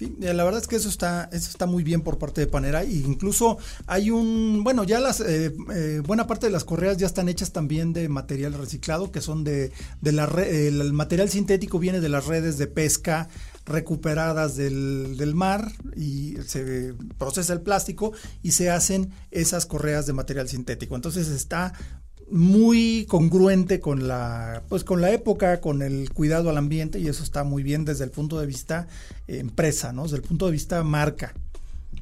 Sí, 0.00 0.16
eh, 0.22 0.32
la 0.32 0.44
verdad 0.44 0.62
es 0.62 0.66
que 0.66 0.76
eso 0.76 0.88
está, 0.88 1.28
eso 1.30 1.50
está 1.50 1.66
muy 1.66 1.84
bien 1.84 2.00
por 2.00 2.16
parte 2.16 2.40
de 2.40 2.46
Panera. 2.46 2.84
E 2.84 2.90
incluso 2.90 3.58
hay 3.86 4.10
un, 4.10 4.64
bueno, 4.64 4.82
ya 4.84 4.98
las, 4.98 5.20
eh, 5.20 5.54
eh, 5.74 6.00
buena 6.02 6.26
parte 6.26 6.46
de 6.46 6.52
las 6.52 6.64
correas 6.64 6.96
ya 6.96 7.06
están 7.06 7.28
hechas 7.28 7.52
también 7.52 7.92
de 7.92 8.08
material 8.08 8.54
reciclado, 8.54 9.12
que 9.12 9.20
son 9.20 9.44
de, 9.44 9.72
de 10.00 10.12
la 10.12 10.24
el 10.24 10.94
material 10.94 11.28
sintético 11.28 11.78
viene 11.78 12.00
de 12.00 12.08
las 12.08 12.26
redes 12.26 12.56
de 12.56 12.66
pesca 12.66 13.28
recuperadas 13.66 14.56
del, 14.56 15.18
del, 15.18 15.34
mar 15.34 15.70
y 15.94 16.36
se 16.46 16.94
procesa 17.18 17.52
el 17.52 17.60
plástico 17.60 18.12
y 18.42 18.52
se 18.52 18.70
hacen 18.70 19.10
esas 19.30 19.66
correas 19.66 20.06
de 20.06 20.14
material 20.14 20.48
sintético. 20.48 20.96
Entonces 20.96 21.28
está 21.28 21.74
muy 22.30 23.06
congruente 23.08 23.80
con 23.80 24.08
la 24.08 24.62
pues 24.68 24.84
con 24.84 25.00
la 25.00 25.10
época, 25.12 25.60
con 25.60 25.82
el 25.82 26.10
cuidado 26.12 26.50
al 26.50 26.56
ambiente 26.56 26.98
y 26.98 27.08
eso 27.08 27.22
está 27.22 27.44
muy 27.44 27.62
bien 27.62 27.84
desde 27.84 28.04
el 28.04 28.10
punto 28.10 28.38
de 28.38 28.46
vista 28.46 28.88
eh, 29.26 29.38
empresa, 29.38 29.92
¿no? 29.92 30.04
Desde 30.04 30.16
el 30.16 30.22
punto 30.22 30.46
de 30.46 30.52
vista 30.52 30.82
marca. 30.82 31.34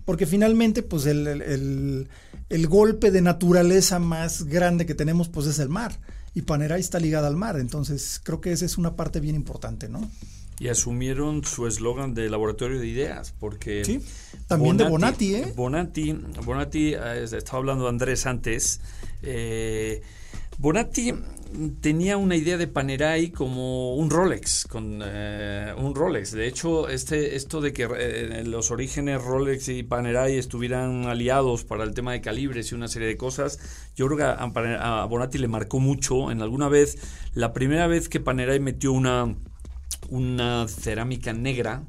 Porque 0.04 0.26
finalmente 0.26 0.82
pues 0.82 1.06
el, 1.06 1.26
el, 1.26 2.08
el, 2.48 2.66
golpe 2.66 3.10
de 3.10 3.20
naturaleza 3.20 3.98
más 3.98 4.44
grande 4.44 4.86
que 4.86 4.94
tenemos 4.94 5.28
pues 5.28 5.46
es 5.46 5.58
el 5.58 5.68
mar 5.68 5.98
y 6.34 6.42
Panerai 6.42 6.80
está 6.80 6.98
ligada 6.98 7.28
al 7.28 7.36
mar, 7.36 7.58
entonces 7.58 8.20
creo 8.22 8.40
que 8.40 8.52
esa 8.52 8.64
es 8.64 8.78
una 8.78 8.96
parte 8.96 9.20
bien 9.20 9.34
importante, 9.34 9.88
¿no? 9.88 10.08
Y 10.60 10.68
asumieron 10.68 11.44
su 11.44 11.66
eslogan 11.66 12.14
de 12.14 12.28
laboratorio 12.28 12.80
de 12.80 12.86
ideas, 12.86 13.32
porque... 13.38 13.84
Sí, 13.84 14.00
también 14.48 14.76
de 14.76 14.88
Bonatti, 14.88 15.36
¿eh? 15.36 15.52
Bonatti, 15.54 16.12
Bonatti, 16.44 16.94
eh, 16.94 17.24
estaba 17.24 17.58
hablando 17.58 17.84
de 17.84 17.90
Andrés 17.90 18.26
antes, 18.26 18.80
eh, 19.22 20.02
Bonatti 20.60 21.14
tenía 21.80 22.16
una 22.16 22.34
idea 22.34 22.56
de 22.56 22.66
Panerai 22.66 23.30
como 23.30 23.94
un 23.94 24.10
Rolex, 24.10 24.66
con 24.66 25.00
eh, 25.04 25.72
un 25.78 25.94
Rolex. 25.94 26.32
De 26.32 26.48
hecho, 26.48 26.88
este, 26.88 27.36
esto 27.36 27.60
de 27.60 27.72
que 27.72 27.88
eh, 27.96 28.42
los 28.44 28.72
orígenes 28.72 29.22
Rolex 29.22 29.68
y 29.68 29.84
Panerai 29.84 30.36
estuvieran 30.36 31.06
aliados 31.06 31.62
para 31.62 31.84
el 31.84 31.94
tema 31.94 32.10
de 32.10 32.20
calibres 32.20 32.72
y 32.72 32.74
una 32.74 32.88
serie 32.88 33.06
de 33.06 33.16
cosas, 33.16 33.60
yo 33.94 34.06
creo 34.06 34.18
que 34.18 34.24
a, 34.24 35.04
Bonatti 35.04 35.38
le 35.38 35.46
marcó 35.46 35.78
mucho. 35.78 36.32
En 36.32 36.42
alguna 36.42 36.68
vez, 36.68 36.98
la 37.34 37.52
primera 37.52 37.86
vez 37.86 38.08
que 38.08 38.18
Panerai 38.18 38.58
metió 38.58 38.92
una, 38.92 39.36
una 40.10 40.66
cerámica 40.66 41.32
negra, 41.32 41.84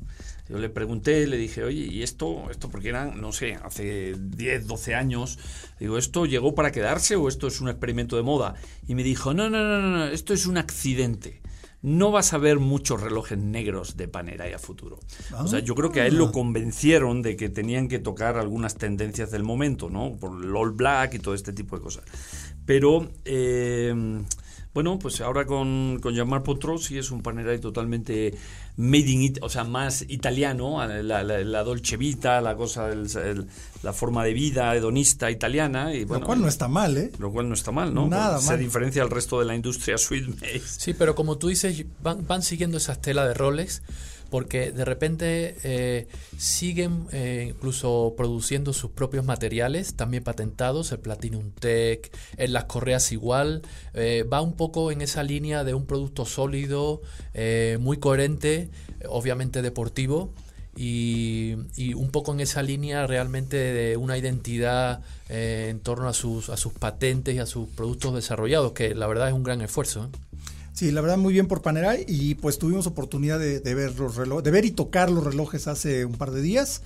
yo 0.49 0.57
le 0.57 0.69
pregunté, 0.69 1.27
le 1.27 1.37
dije, 1.37 1.63
oye, 1.63 1.85
¿y 1.85 2.01
esto? 2.01 2.49
Esto 2.49 2.69
porque 2.69 2.89
eran, 2.89 3.21
no 3.21 3.31
sé, 3.31 3.53
hace 3.63 4.15
10, 4.17 4.65
12 4.65 4.95
años. 4.95 5.37
Digo, 5.79 5.99
¿esto 5.99 6.25
llegó 6.25 6.55
para 6.55 6.71
quedarse 6.71 7.15
o 7.15 7.27
esto 7.27 7.47
es 7.47 7.61
un 7.61 7.69
experimento 7.69 8.15
de 8.15 8.23
moda? 8.23 8.55
Y 8.87 8.95
me 8.95 9.03
dijo, 9.03 9.35
no, 9.35 9.47
no, 9.49 9.63
no, 9.63 9.79
no, 9.79 10.05
esto 10.05 10.33
es 10.33 10.47
un 10.47 10.57
accidente. 10.57 11.43
No 11.83 12.11
vas 12.11 12.33
a 12.33 12.39
ver 12.39 12.57
muchos 12.59 12.99
relojes 12.99 13.37
negros 13.37 13.95
de 13.95 14.07
Panera 14.07 14.49
y 14.49 14.53
a 14.53 14.59
futuro. 14.59 14.99
O 15.37 15.47
sea, 15.47 15.59
yo 15.59 15.75
creo 15.75 15.91
que 15.91 16.01
a 16.01 16.07
él 16.07 16.17
lo 16.17 16.25
ah. 16.25 16.31
convencieron 16.31 17.21
de 17.21 17.37
que 17.37 17.47
tenían 17.49 17.87
que 17.87 17.99
tocar 17.99 18.37
algunas 18.37 18.75
tendencias 18.75 19.29
del 19.31 19.43
momento, 19.43 19.89
¿no? 19.89 20.17
Por 20.17 20.43
el 20.43 20.53
All 20.55 20.71
Black 20.71 21.13
y 21.13 21.19
todo 21.19 21.35
este 21.35 21.53
tipo 21.53 21.77
de 21.77 21.83
cosas. 21.83 22.03
Pero... 22.65 23.11
Eh, 23.23 24.23
bueno, 24.73 24.99
pues 24.99 25.19
ahora 25.21 25.45
con, 25.45 25.99
con 26.01 26.13
Jean-Marc 26.13 26.43
Potrosi 26.43 26.99
es 26.99 27.09
un 27.09 27.21
Panerai 27.21 27.59
totalmente 27.59 28.35
made 28.77 29.09
in 29.09 29.33
o 29.41 29.49
sea, 29.49 29.63
más 29.63 30.05
italiano, 30.07 30.85
la, 30.87 31.23
la, 31.23 31.63
dolce 31.63 31.97
vita, 31.97 32.39
la 32.39 32.55
cosa, 32.55 32.89
la 33.83 33.93
forma 33.93 34.23
de 34.23 34.33
vida 34.33 34.75
hedonista 34.75 35.31
italiana. 35.31 35.93
Y, 35.93 36.05
lo 36.05 36.21
cual 36.21 36.41
no 36.41 36.47
está 36.47 36.67
mal, 36.67 36.97
¿eh? 36.97 37.11
Lo 37.17 37.31
cual 37.31 37.49
no 37.49 37.55
está 37.55 37.71
mal, 37.71 37.93
¿no? 37.93 38.07
Nada 38.07 38.39
Se 38.39 38.57
diferencia 38.57 39.01
al 39.01 39.09
resto 39.09 39.39
de 39.39 39.45
la 39.45 39.55
industria 39.55 39.97
sweet 39.97 40.25
Sí, 40.63 40.93
pero 40.93 41.15
como 41.15 41.37
tú 41.37 41.47
dices, 41.47 41.85
van, 42.01 42.25
van 42.27 42.43
siguiendo 42.43 42.77
esa 42.77 42.93
estela 42.93 43.27
de 43.27 43.33
roles 43.33 43.81
porque 44.29 44.71
de 44.71 44.85
repente 44.85 45.55
eh, 45.63 46.07
siguen 46.37 47.07
eh, 47.11 47.47
incluso 47.55 48.13
produciendo 48.15 48.73
sus 48.73 48.91
propios 48.91 49.25
materiales, 49.25 49.95
también 49.95 50.23
patentados, 50.23 50.91
el 50.91 50.99
Platinum 50.99 51.51
Tech, 51.51 52.15
en 52.37 52.53
las 52.53 52.65
correas 52.65 53.11
igual, 53.11 53.61
eh, 53.93 54.23
va 54.23 54.41
un 54.41 54.53
poco 54.53 54.91
en 54.91 55.01
esa 55.01 55.23
línea 55.23 55.63
de 55.63 55.73
un 55.73 55.85
producto 55.85 56.25
sólido, 56.25 57.01
muy 57.79 57.97
coherente, 57.97 58.69
obviamente 59.07 59.61
deportivo. 59.61 60.33
Y, 60.75 61.55
un 61.95 62.09
poco 62.11 62.31
en 62.31 62.39
esa 62.39 62.63
línea 62.63 63.05
realmente 63.05 63.57
de 63.57 63.97
una 63.97 64.17
identidad 64.17 65.01
en 65.27 65.79
torno 65.81 66.07
a 66.07 66.13
sus, 66.13 66.49
a 66.49 66.57
sus 66.57 66.73
patentes 66.73 67.35
y 67.35 67.39
a 67.39 67.45
sus 67.45 67.67
productos 67.69 68.13
desarrollados, 68.13 68.71
que 68.73 68.95
la 68.95 69.07
verdad 69.07 69.27
es 69.27 69.33
un 69.33 69.43
gran 69.43 69.61
esfuerzo. 69.61 70.09
Sí, 70.79 70.91
la 70.91 71.01
verdad 71.01 71.17
muy 71.17 71.33
bien 71.33 71.47
por 71.47 71.61
Panerai 71.61 72.05
y 72.07 72.35
pues 72.35 72.57
tuvimos 72.57 72.87
oportunidad 72.87 73.37
de, 73.37 73.59
ver 73.59 73.99
los 73.99 74.15
relojes, 74.15 74.45
de 74.45 74.51
ver 74.51 74.63
y 74.63 74.71
tocar 74.71 75.11
los 75.11 75.25
relojes 75.25 75.67
hace 75.67 76.05
un 76.05 76.13
par 76.13 76.31
de 76.31 76.41
días 76.41 76.83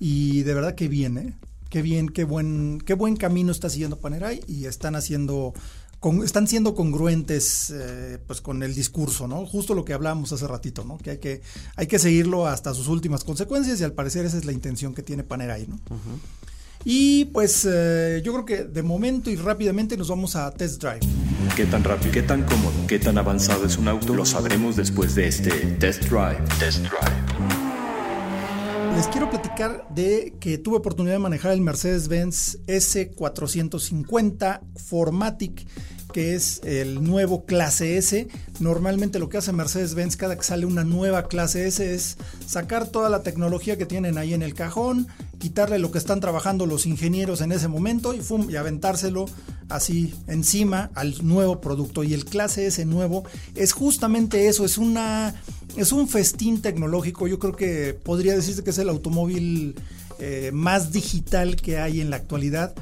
y 0.00 0.42
de 0.42 0.52
verdad 0.52 0.74
que 0.74 0.88
bien, 0.88 1.16
¿eh? 1.16 1.32
Qué 1.70 1.80
bien, 1.80 2.08
qué 2.08 2.24
buen, 2.24 2.82
qué 2.84 2.94
buen 2.94 3.14
camino 3.14 3.52
está 3.52 3.70
siguiendo 3.70 4.00
Panerai 4.00 4.40
y 4.48 4.64
están 4.64 4.96
haciendo 4.96 5.54
están 6.24 6.48
siendo 6.48 6.74
congruentes 6.74 7.70
eh, 7.70 8.18
pues 8.26 8.40
con 8.40 8.64
el 8.64 8.74
discurso, 8.74 9.28
¿no? 9.28 9.46
Justo 9.46 9.74
lo 9.74 9.84
que 9.84 9.92
hablábamos 9.92 10.32
hace 10.32 10.48
ratito, 10.48 10.84
¿no? 10.84 10.98
Que 10.98 11.10
hay 11.10 11.18
que, 11.18 11.40
hay 11.76 11.86
que 11.86 12.00
seguirlo 12.00 12.48
hasta 12.48 12.74
sus 12.74 12.88
últimas 12.88 13.22
consecuencias 13.22 13.80
y 13.80 13.84
al 13.84 13.92
parecer 13.92 14.26
esa 14.26 14.38
es 14.38 14.44
la 14.44 14.50
intención 14.50 14.92
que 14.92 15.04
tiene 15.04 15.22
Panerai, 15.22 15.68
¿no? 15.68 15.78
Y 16.88 17.24
pues 17.24 17.66
eh, 17.68 18.22
yo 18.24 18.32
creo 18.32 18.44
que 18.44 18.62
de 18.62 18.84
momento 18.84 19.28
y 19.28 19.34
rápidamente 19.34 19.96
nos 19.96 20.06
vamos 20.06 20.36
a 20.36 20.52
test 20.52 20.80
drive. 20.80 21.00
¿Qué 21.56 21.66
tan 21.66 21.82
rápido, 21.82 22.12
qué 22.12 22.22
tan 22.22 22.44
cómodo, 22.44 22.74
qué 22.86 23.00
tan 23.00 23.18
avanzado 23.18 23.66
es 23.66 23.76
un 23.76 23.88
auto? 23.88 24.14
Lo 24.14 24.24
sabremos 24.24 24.76
después 24.76 25.16
de 25.16 25.26
este 25.26 25.50
test 25.80 26.04
drive. 26.04 26.38
Test 26.60 26.82
drive. 26.82 27.26
Les 28.94 29.08
quiero 29.08 29.28
platicar 29.28 29.88
de 29.96 30.34
que 30.38 30.58
tuve 30.58 30.76
oportunidad 30.76 31.16
de 31.16 31.18
manejar 31.18 31.50
el 31.54 31.60
Mercedes-Benz 31.60 32.58
S450 32.68 34.60
Formatic 34.76 35.66
que 36.16 36.34
es 36.34 36.62
el 36.64 37.04
nuevo 37.04 37.44
clase 37.44 37.98
S. 37.98 38.26
Normalmente 38.58 39.18
lo 39.18 39.28
que 39.28 39.36
hace 39.36 39.52
Mercedes-Benz 39.52 40.16
cada 40.16 40.34
que 40.34 40.44
sale 40.44 40.64
una 40.64 40.82
nueva 40.82 41.28
clase 41.28 41.66
S 41.66 41.94
es 41.94 42.16
sacar 42.46 42.88
toda 42.88 43.10
la 43.10 43.22
tecnología 43.22 43.76
que 43.76 43.84
tienen 43.84 44.16
ahí 44.16 44.32
en 44.32 44.42
el 44.42 44.54
cajón, 44.54 45.08
quitarle 45.46 45.78
lo 45.78 45.92
que 45.92 45.98
están 45.98 46.18
trabajando 46.18 46.66
los 46.66 46.86
ingenieros 46.86 47.40
en 47.40 47.52
ese 47.52 47.68
momento 47.68 48.12
y, 48.12 48.20
y 48.48 48.56
aventárselo 48.56 49.26
así 49.68 50.12
encima 50.26 50.90
al 50.94 51.24
nuevo 51.24 51.60
producto. 51.60 52.02
Y 52.02 52.14
el 52.14 52.24
clase 52.24 52.66
S 52.66 52.84
nuevo 52.84 53.22
es 53.54 53.72
justamente 53.72 54.48
eso, 54.48 54.64
es 54.64 54.76
una 54.76 55.40
es 55.76 55.92
un 55.92 56.08
festín 56.08 56.62
tecnológico. 56.62 57.28
Yo 57.28 57.38
creo 57.38 57.54
que 57.54 57.94
podría 57.94 58.34
decirse 58.34 58.64
que 58.64 58.70
es 58.70 58.78
el 58.78 58.88
automóvil 58.88 59.76
eh, 60.18 60.50
más 60.52 60.90
digital 60.90 61.54
que 61.54 61.78
hay 61.78 62.00
en 62.00 62.10
la 62.10 62.16
actualidad 62.16 62.74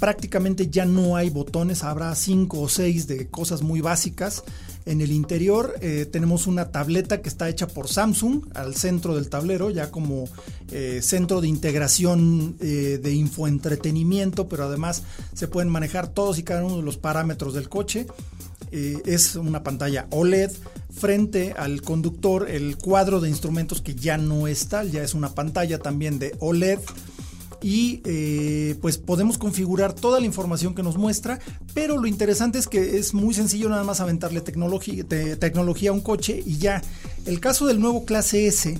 prácticamente 0.00 0.68
ya 0.68 0.84
no 0.84 1.14
hay 1.14 1.30
botones, 1.30 1.84
habrá 1.84 2.12
cinco 2.16 2.62
o 2.62 2.68
seis 2.68 3.06
de 3.06 3.28
cosas 3.28 3.62
muy 3.62 3.80
básicas. 3.80 4.42
En 4.84 5.00
el 5.00 5.12
interior 5.12 5.74
eh, 5.80 6.06
tenemos 6.10 6.46
una 6.46 6.70
tableta 6.70 7.22
que 7.22 7.28
está 7.28 7.48
hecha 7.48 7.66
por 7.66 7.88
Samsung 7.88 8.44
al 8.54 8.74
centro 8.74 9.14
del 9.14 9.28
tablero, 9.28 9.70
ya 9.70 9.90
como 9.90 10.28
eh, 10.70 11.00
centro 11.02 11.40
de 11.40 11.48
integración 11.48 12.56
eh, 12.60 12.98
de 13.02 13.14
infoentretenimiento, 13.14 14.48
pero 14.48 14.64
además 14.64 15.04
se 15.34 15.46
pueden 15.46 15.70
manejar 15.70 16.08
todos 16.08 16.38
y 16.38 16.42
cada 16.42 16.64
uno 16.64 16.78
de 16.78 16.82
los 16.82 16.96
parámetros 16.96 17.54
del 17.54 17.68
coche. 17.68 18.06
es 18.72 19.36
una 19.36 19.62
pantalla 19.62 20.06
OLED. 20.10 20.50
Frente 20.90 21.54
al 21.56 21.80
conductor, 21.80 22.50
el 22.50 22.76
cuadro 22.76 23.20
de 23.20 23.30
instrumentos 23.30 23.80
que 23.80 23.94
ya 23.94 24.18
no 24.18 24.46
está, 24.46 24.84
ya 24.84 25.02
es 25.02 25.14
una 25.14 25.34
pantalla 25.34 25.78
también 25.78 26.18
de 26.18 26.36
OLED 26.38 26.80
y 27.62 28.02
eh, 28.04 28.76
pues 28.82 28.98
podemos 28.98 29.38
configurar 29.38 29.92
toda 29.92 30.18
la 30.20 30.26
información 30.26 30.74
que 30.74 30.82
nos 30.82 30.98
muestra, 30.98 31.38
pero 31.74 31.96
lo 31.96 32.06
interesante 32.06 32.58
es 32.58 32.66
que 32.66 32.98
es 32.98 33.14
muy 33.14 33.34
sencillo 33.34 33.68
nada 33.68 33.84
más 33.84 34.00
aventarle 34.00 34.40
tecnología, 34.40 35.04
tecnología 35.04 35.90
a 35.90 35.92
un 35.92 36.00
coche 36.00 36.42
y 36.44 36.58
ya. 36.58 36.82
El 37.24 37.40
caso 37.40 37.66
del 37.66 37.80
nuevo 37.80 38.04
clase 38.04 38.46
S 38.46 38.78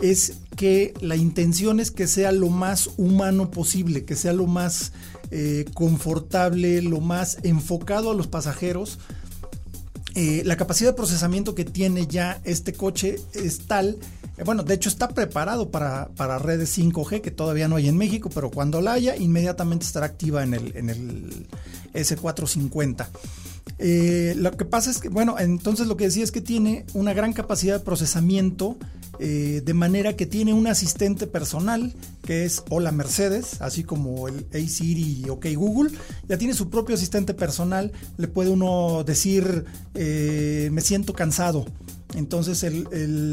es 0.00 0.34
que 0.56 0.94
la 1.00 1.16
intención 1.16 1.80
es 1.80 1.90
que 1.90 2.06
sea 2.06 2.32
lo 2.32 2.48
más 2.48 2.90
humano 2.96 3.50
posible, 3.50 4.04
que 4.04 4.16
sea 4.16 4.32
lo 4.32 4.46
más 4.46 4.92
eh, 5.30 5.64
confortable, 5.74 6.82
lo 6.82 7.00
más 7.00 7.38
enfocado 7.44 8.10
a 8.10 8.14
los 8.14 8.26
pasajeros. 8.26 8.98
Eh, 10.16 10.42
la 10.44 10.56
capacidad 10.56 10.90
de 10.90 10.96
procesamiento 10.96 11.54
que 11.54 11.64
tiene 11.64 12.06
ya 12.06 12.40
este 12.44 12.72
coche 12.72 13.20
es 13.34 13.66
tal, 13.66 13.96
bueno, 14.44 14.62
de 14.62 14.74
hecho 14.74 14.88
está 14.88 15.08
preparado 15.08 15.70
para, 15.70 16.08
para, 16.16 16.38
redes 16.38 16.76
5G 16.78 17.20
que 17.20 17.30
todavía 17.30 17.68
no 17.68 17.76
hay 17.76 17.88
en 17.88 17.96
México, 17.96 18.30
pero 18.32 18.50
cuando 18.50 18.80
la 18.80 18.92
haya, 18.92 19.16
inmediatamente 19.16 19.84
estará 19.84 20.06
activa 20.06 20.42
en 20.42 20.54
el, 20.54 20.76
en 20.76 20.90
el 20.90 21.46
S450. 21.94 23.08
Eh, 23.78 24.34
lo 24.36 24.52
que 24.56 24.64
pasa 24.64 24.90
es 24.90 24.98
que, 24.98 25.08
bueno, 25.08 25.36
entonces 25.38 25.86
lo 25.86 25.96
que 25.96 26.04
decía 26.04 26.24
es 26.24 26.32
que 26.32 26.40
tiene 26.40 26.84
una 26.92 27.14
gran 27.14 27.32
capacidad 27.32 27.78
de 27.78 27.84
procesamiento, 27.84 28.76
eh, 29.18 29.62
de 29.64 29.74
manera 29.74 30.16
que 30.16 30.26
tiene 30.26 30.52
un 30.52 30.66
asistente 30.66 31.26
personal 31.26 31.94
que 32.22 32.44
es 32.44 32.62
Hola 32.70 32.92
Mercedes, 32.92 33.60
así 33.60 33.82
como 33.84 34.28
el 34.28 34.46
Hey 34.52 34.68
Siri 34.68 35.22
y 35.24 35.28
OK 35.30 35.46
Google. 35.54 35.90
Ya 36.28 36.38
tiene 36.38 36.54
su 36.54 36.70
propio 36.70 36.94
asistente 36.94 37.34
personal, 37.34 37.92
le 38.18 38.28
puede 38.28 38.50
uno 38.50 39.02
decir, 39.04 39.64
eh, 39.94 40.68
me 40.72 40.80
siento 40.80 41.12
cansado. 41.12 41.64
Entonces 42.14 42.62
el, 42.64 42.86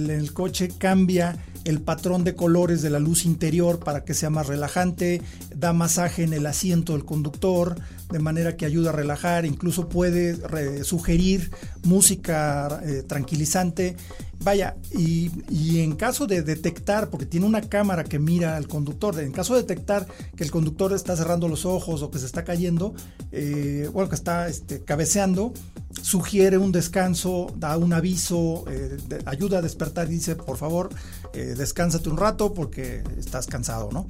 el 0.09 0.34
coche 0.34 0.69
cambia 0.78 1.38
el 1.64 1.82
patrón 1.82 2.24
de 2.24 2.36
colores 2.36 2.82
de 2.82 2.89
la 2.89 2.99
luz 2.99 3.26
interior 3.26 3.80
para 3.80 4.03
que 4.03 4.14
sea 4.14 4.30
más 4.30 4.47
relajante, 4.47 5.22
da 5.55 5.74
masaje 5.74 6.24
en 6.24 6.34
el 6.34 6.45
asiento 6.45 6.93
del 6.93 7.05
conductor, 7.05 7.76
de 8.12 8.20
manera 8.20 8.55
que 8.55 8.66
ayuda 8.66 8.89
a 8.89 8.93
relajar, 8.93 9.45
incluso 9.45 9.89
puede 9.89 10.84
sugerir 10.84 11.51
música 11.84 12.82
eh, 12.84 13.03
tranquilizante. 13.05 13.95
Vaya, 14.39 14.78
y, 14.91 15.80
en 15.80 15.95
caso 15.95 16.28
de 16.28 16.43
detectar, 16.43 17.10
porque 17.10 17.26
tiene 17.26 17.45
una 17.45 17.62
cámara 17.62 18.03
que 18.03 18.20
mira 18.20 18.55
al 18.55 18.68
conductor, 18.68 19.20
en 19.20 19.32
caso 19.32 19.55
de 19.55 19.62
detectar 19.62 20.05
que 20.36 20.43
el 20.43 20.51
conductor 20.51 20.93
está 20.93 21.16
cerrando 21.16 21.47
los 21.47 21.66
ojos 21.66 22.03
o 22.03 22.12
que 22.12 22.20
se 22.20 22.28
está 22.28 22.43
cayendo, 22.43 22.93
eh, 23.32 23.89
bueno, 23.91 24.10
que 24.10 24.16
está 24.16 24.47
este, 24.47 24.84
cabeceando, 24.84 25.53
sugiere 26.01 26.60
un 26.60 26.72
descanso, 26.72 27.51
da 27.55 27.78
un 27.78 27.93
aviso, 27.93 28.66
eh, 28.70 28.97
ayuda 29.26 29.58
a 29.58 29.62
despertar 29.62 30.08
y 30.08 30.12
dice, 30.12 30.36
por 30.36 30.58
favor, 30.58 30.89
descánsate 31.34 32.09
un 32.09 32.17
rato 32.17 32.53
porque 32.53 33.03
estás 33.17 33.47
cansado, 33.47 33.89
¿no? 33.91 34.07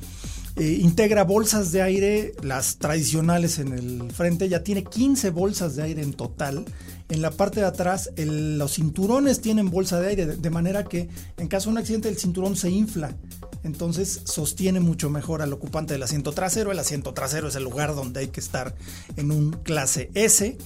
Eh, 0.60 0.80
integra 0.82 1.24
bolsas 1.24 1.72
de 1.72 1.84
aire, 1.84 2.34
las 2.42 2.78
tradicionales 2.78 3.60
en 3.60 3.74
el 3.74 4.12
frente, 4.12 4.50
ya 4.50 4.64
tiene 4.64 4.84
15 4.84 5.30
bolsas 5.30 5.76
de 5.76 5.84
aire 5.84 6.02
en 6.02 6.14
total. 6.14 6.66
En 7.10 7.22
la 7.22 7.30
parte 7.30 7.60
de 7.60 7.68
atrás, 7.68 8.10
los 8.18 8.74
cinturones 8.74 9.40
tienen 9.40 9.70
bolsa 9.70 10.02
de 10.02 10.08
aire, 10.08 10.26
de, 10.26 10.50
manera 10.50 10.84
que 10.84 11.10
en 11.38 11.48
caso 11.48 11.66
de 11.66 11.74
un 11.74 11.78
accidente 11.78 12.10
el 12.10 12.18
cinturón 12.18 12.56
se 12.56 12.72
infla. 12.72 13.16
Entonces 13.64 14.22
sostiene 14.24 14.80
mucho 14.80 15.12
mejor 15.12 15.44
al 15.44 15.54
ocupante 15.54 15.94
del 15.94 16.02
asiento 16.02 16.32
trasero. 16.32 16.72
El 16.72 16.80
asiento 16.80 17.14
trasero 17.14 17.50
es 17.50 17.56
el 17.56 17.64
lugar 17.64 17.94
donde 17.94 18.22
hay 18.22 18.28
que 18.30 18.40
estar 18.40 18.74
en 19.16 19.32
un 19.32 19.52
clase 19.52 20.10
S. 20.16 20.58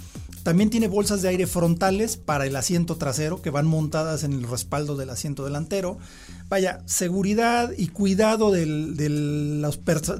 También 0.44 0.70
tiene 0.70 0.88
bolsas 0.88 1.22
de 1.22 1.30
aire 1.30 1.48
frontales 1.48 2.18
para 2.18 2.46
el 2.46 2.56
asiento 2.56 2.98
trasero 2.98 3.42
que 3.42 3.52
van 3.52 3.68
montadas 3.68 4.24
en 4.24 4.34
el 4.34 4.44
respaldo 4.44 4.96
del 4.98 5.12
asiento 5.12 5.46
delantero 5.46 6.00
vaya, 6.52 6.82
seguridad 6.86 7.72
y 7.78 7.88
cuidado 7.88 8.52
de 8.52 8.68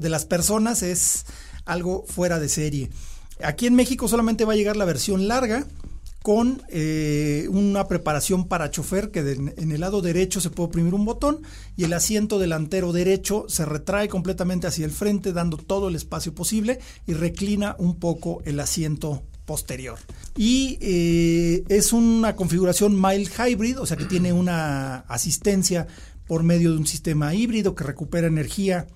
las 0.08 0.24
personas 0.24 0.82
es 0.82 1.26
algo 1.66 2.04
fuera 2.08 2.40
de 2.40 2.48
serie. 2.48 2.90
Aquí 3.44 3.66
en 3.66 3.74
México 3.74 4.08
solamente 4.08 4.46
va 4.46 4.54
a 4.54 4.56
llegar 4.56 4.76
la 4.76 4.86
versión 4.86 5.28
larga 5.28 5.66
con 6.22 6.62
eh, 6.68 7.48
una 7.50 7.86
preparación 7.86 8.48
para 8.48 8.70
chofer 8.70 9.10
que 9.10 9.20
en 9.20 9.72
el 9.72 9.80
lado 9.80 10.00
derecho 10.00 10.40
se 10.40 10.48
puede 10.48 10.68
oprimir 10.68 10.94
un 10.94 11.04
botón 11.04 11.42
y 11.76 11.84
el 11.84 11.92
asiento 11.92 12.38
delantero 12.38 12.92
derecho 12.92 13.44
se 13.48 13.66
retrae 13.66 14.08
completamente 14.08 14.66
hacia 14.66 14.86
el 14.86 14.92
frente 14.92 15.34
dando 15.34 15.58
todo 15.58 15.88
el 15.88 15.96
espacio 15.96 16.34
posible 16.34 16.78
y 17.06 17.12
reclina 17.12 17.76
un 17.78 17.96
poco 17.96 18.40
el 18.46 18.58
asiento 18.60 19.22
posterior. 19.44 19.98
Y 20.36 20.78
eh, 20.80 21.64
es 21.68 21.92
una 21.92 22.36
configuración 22.36 23.00
mild 23.00 23.30
hybrid, 23.38 23.80
o 23.80 23.86
sea 23.86 23.96
que 23.96 24.04
tiene 24.04 24.32
una 24.32 25.00
asistencia 25.00 25.86
por 26.26 26.42
medio 26.42 26.72
de 26.72 26.78
un 26.78 26.86
sistema 26.86 27.34
híbrido 27.34 27.74
que 27.74 27.84
recupera 27.84 28.26
energía 28.26 28.86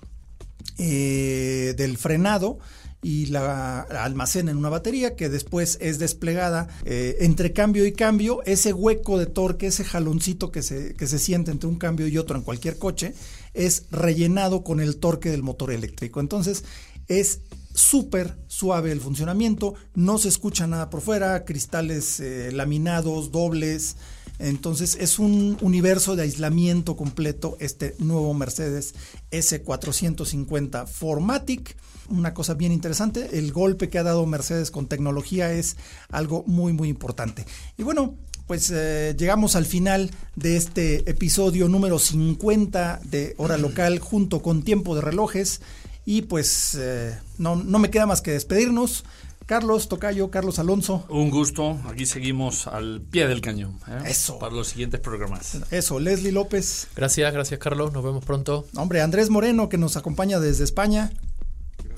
eh, 0.77 1.73
del 1.77 1.97
frenado 1.97 2.59
y 3.03 3.27
la 3.27 3.81
almacena 3.81 4.51
en 4.51 4.57
una 4.57 4.69
batería 4.69 5.15
que 5.15 5.29
después 5.29 5.77
es 5.81 5.99
desplegada 5.99 6.67
eh, 6.83 7.17
entre 7.21 7.53
cambio 7.53 7.85
y 7.85 7.93
cambio. 7.93 8.43
Ese 8.43 8.73
hueco 8.73 9.17
de 9.19 9.27
torque, 9.27 9.67
ese 9.67 9.83
jaloncito 9.83 10.51
que 10.51 10.63
se, 10.63 10.95
que 10.95 11.07
se 11.07 11.19
siente 11.19 11.51
entre 11.51 11.69
un 11.69 11.77
cambio 11.77 12.07
y 12.07 12.17
otro 12.17 12.35
en 12.35 12.43
cualquier 12.43 12.77
coche, 12.77 13.13
es 13.53 13.85
rellenado 13.91 14.63
con 14.63 14.79
el 14.79 14.97
torque 14.97 15.29
del 15.29 15.43
motor 15.43 15.71
eléctrico. 15.71 16.19
Entonces 16.19 16.63
es 17.07 17.41
súper 17.77 18.35
suave 18.47 18.91
el 18.91 18.99
funcionamiento, 18.99 19.75
no 19.93 20.17
se 20.17 20.29
escucha 20.29 20.65
nada 20.65 20.89
por 20.89 21.01
fuera, 21.01 21.45
cristales 21.45 22.19
eh, 22.19 22.51
laminados, 22.51 23.31
dobles, 23.31 23.97
entonces 24.39 24.97
es 24.99 25.19
un 25.19 25.57
universo 25.61 26.15
de 26.15 26.23
aislamiento 26.23 26.95
completo 26.95 27.55
este 27.59 27.95
nuevo 27.99 28.33
Mercedes 28.33 28.93
S450 29.31 30.87
Formatic. 30.87 31.77
Una 32.09 32.33
cosa 32.33 32.53
bien 32.53 32.71
interesante, 32.71 33.37
el 33.37 33.51
golpe 33.51 33.89
que 33.89 33.99
ha 33.99 34.03
dado 34.03 34.25
Mercedes 34.25 34.71
con 34.71 34.87
tecnología 34.87 35.51
es 35.51 35.75
algo 36.09 36.43
muy 36.47 36.73
muy 36.73 36.89
importante. 36.89 37.45
Y 37.77 37.83
bueno, 37.83 38.15
pues 38.47 38.71
eh, 38.73 39.13
llegamos 39.17 39.55
al 39.55 39.65
final 39.65 40.09
de 40.35 40.55
este 40.55 41.09
episodio 41.09 41.67
número 41.67 41.99
50 41.99 43.01
de 43.03 43.35
Hora 43.37 43.57
Local 43.57 43.99
junto 43.99 44.41
con 44.41 44.63
Tiempo 44.63 44.95
de 44.95 45.01
Relojes. 45.01 45.61
Y 46.09 46.21
pues 46.21 46.77
eh, 46.79 47.19
no, 47.37 47.57
no 47.57 47.79
me 47.79 47.91
queda 47.91 48.05
más 48.05 48.21
que 48.21 48.31
despedirnos. 48.31 49.03
Carlos 49.45 49.89
Tocayo, 49.89 50.31
Carlos 50.31 50.57
Alonso. 50.57 51.05
Un 51.09 51.29
gusto, 51.29 51.81
aquí 51.85 52.05
seguimos 52.05 52.65
al 52.65 53.01
pie 53.01 53.27
del 53.27 53.41
cañón. 53.41 53.77
¿eh? 53.89 54.03
Eso. 54.05 54.39
Para 54.39 54.55
los 54.55 54.69
siguientes 54.69 55.01
programas. 55.01 55.57
Eso, 55.69 55.99
Leslie 55.99 56.31
López. 56.31 56.87
Gracias, 56.95 57.33
gracias 57.33 57.59
Carlos, 57.59 57.91
nos 57.91 58.05
vemos 58.05 58.23
pronto. 58.23 58.65
Hombre, 58.77 59.01
Andrés 59.01 59.29
Moreno, 59.29 59.67
que 59.67 59.77
nos 59.77 59.97
acompaña 59.97 60.39
desde 60.39 60.63
España. 60.63 61.11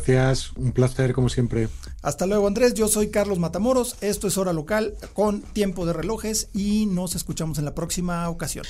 Gracias, 0.07 0.53
un 0.55 0.71
placer 0.71 1.13
como 1.13 1.29
siempre. 1.29 1.69
Hasta 2.01 2.25
luego 2.25 2.47
Andrés, 2.47 2.73
yo 2.73 2.87
soy 2.87 3.11
Carlos 3.11 3.37
Matamoros, 3.37 3.95
esto 4.01 4.27
es 4.27 4.39
Hora 4.39 4.53
Local 4.53 4.95
con 5.13 5.43
tiempo 5.43 5.85
de 5.85 5.93
relojes 5.93 6.49
y 6.51 6.87
nos 6.87 7.13
escuchamos 7.13 7.59
en 7.59 7.65
la 7.65 7.75
próxima 7.75 8.27
ocasión. 8.27 8.65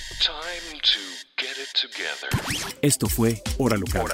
Esto 2.81 3.07
fue 3.07 3.41
Hora 3.57 3.77
Local, 3.77 4.05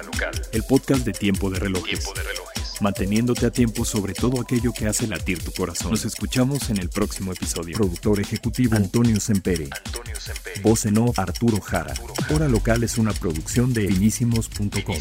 el 0.52 0.64
podcast 0.64 1.06
de 1.06 1.14
tiempo 1.14 1.50
de 1.50 1.60
relojes. 1.60 2.00
Tiempo 2.00 2.14
de 2.14 2.24
relojes 2.24 2.56
manteniéndote 2.82 3.46
a 3.46 3.52
tiempo 3.52 3.86
sobre 3.86 4.14
todo 4.14 4.42
aquello 4.42 4.74
que 4.74 4.88
hace 4.88 5.08
latir 5.08 5.44
tu 5.44 5.52
corazón. 5.52 5.92
Nos 5.92 6.06
escuchamos 6.06 6.70
en 6.70 6.78
el 6.78 6.90
próximo 6.90 7.32
episodio. 7.32 7.78
Productor 7.78 8.20
ejecutivo 8.20 8.76
Antonio 8.76 9.20
Sempere. 9.20 9.70
Antonio 9.86 10.16
Sempere. 10.20 10.62
Voz 10.62 10.86
en 10.86 10.98
off 10.98 11.18
Arturo 11.20 11.60
Jara. 11.62 11.94
Hora 12.34 12.48
Local 12.48 12.84
es 12.84 12.98
una 12.98 13.14
producción 13.14 13.74
de 13.74 13.88
finísimos.com. 13.88 14.96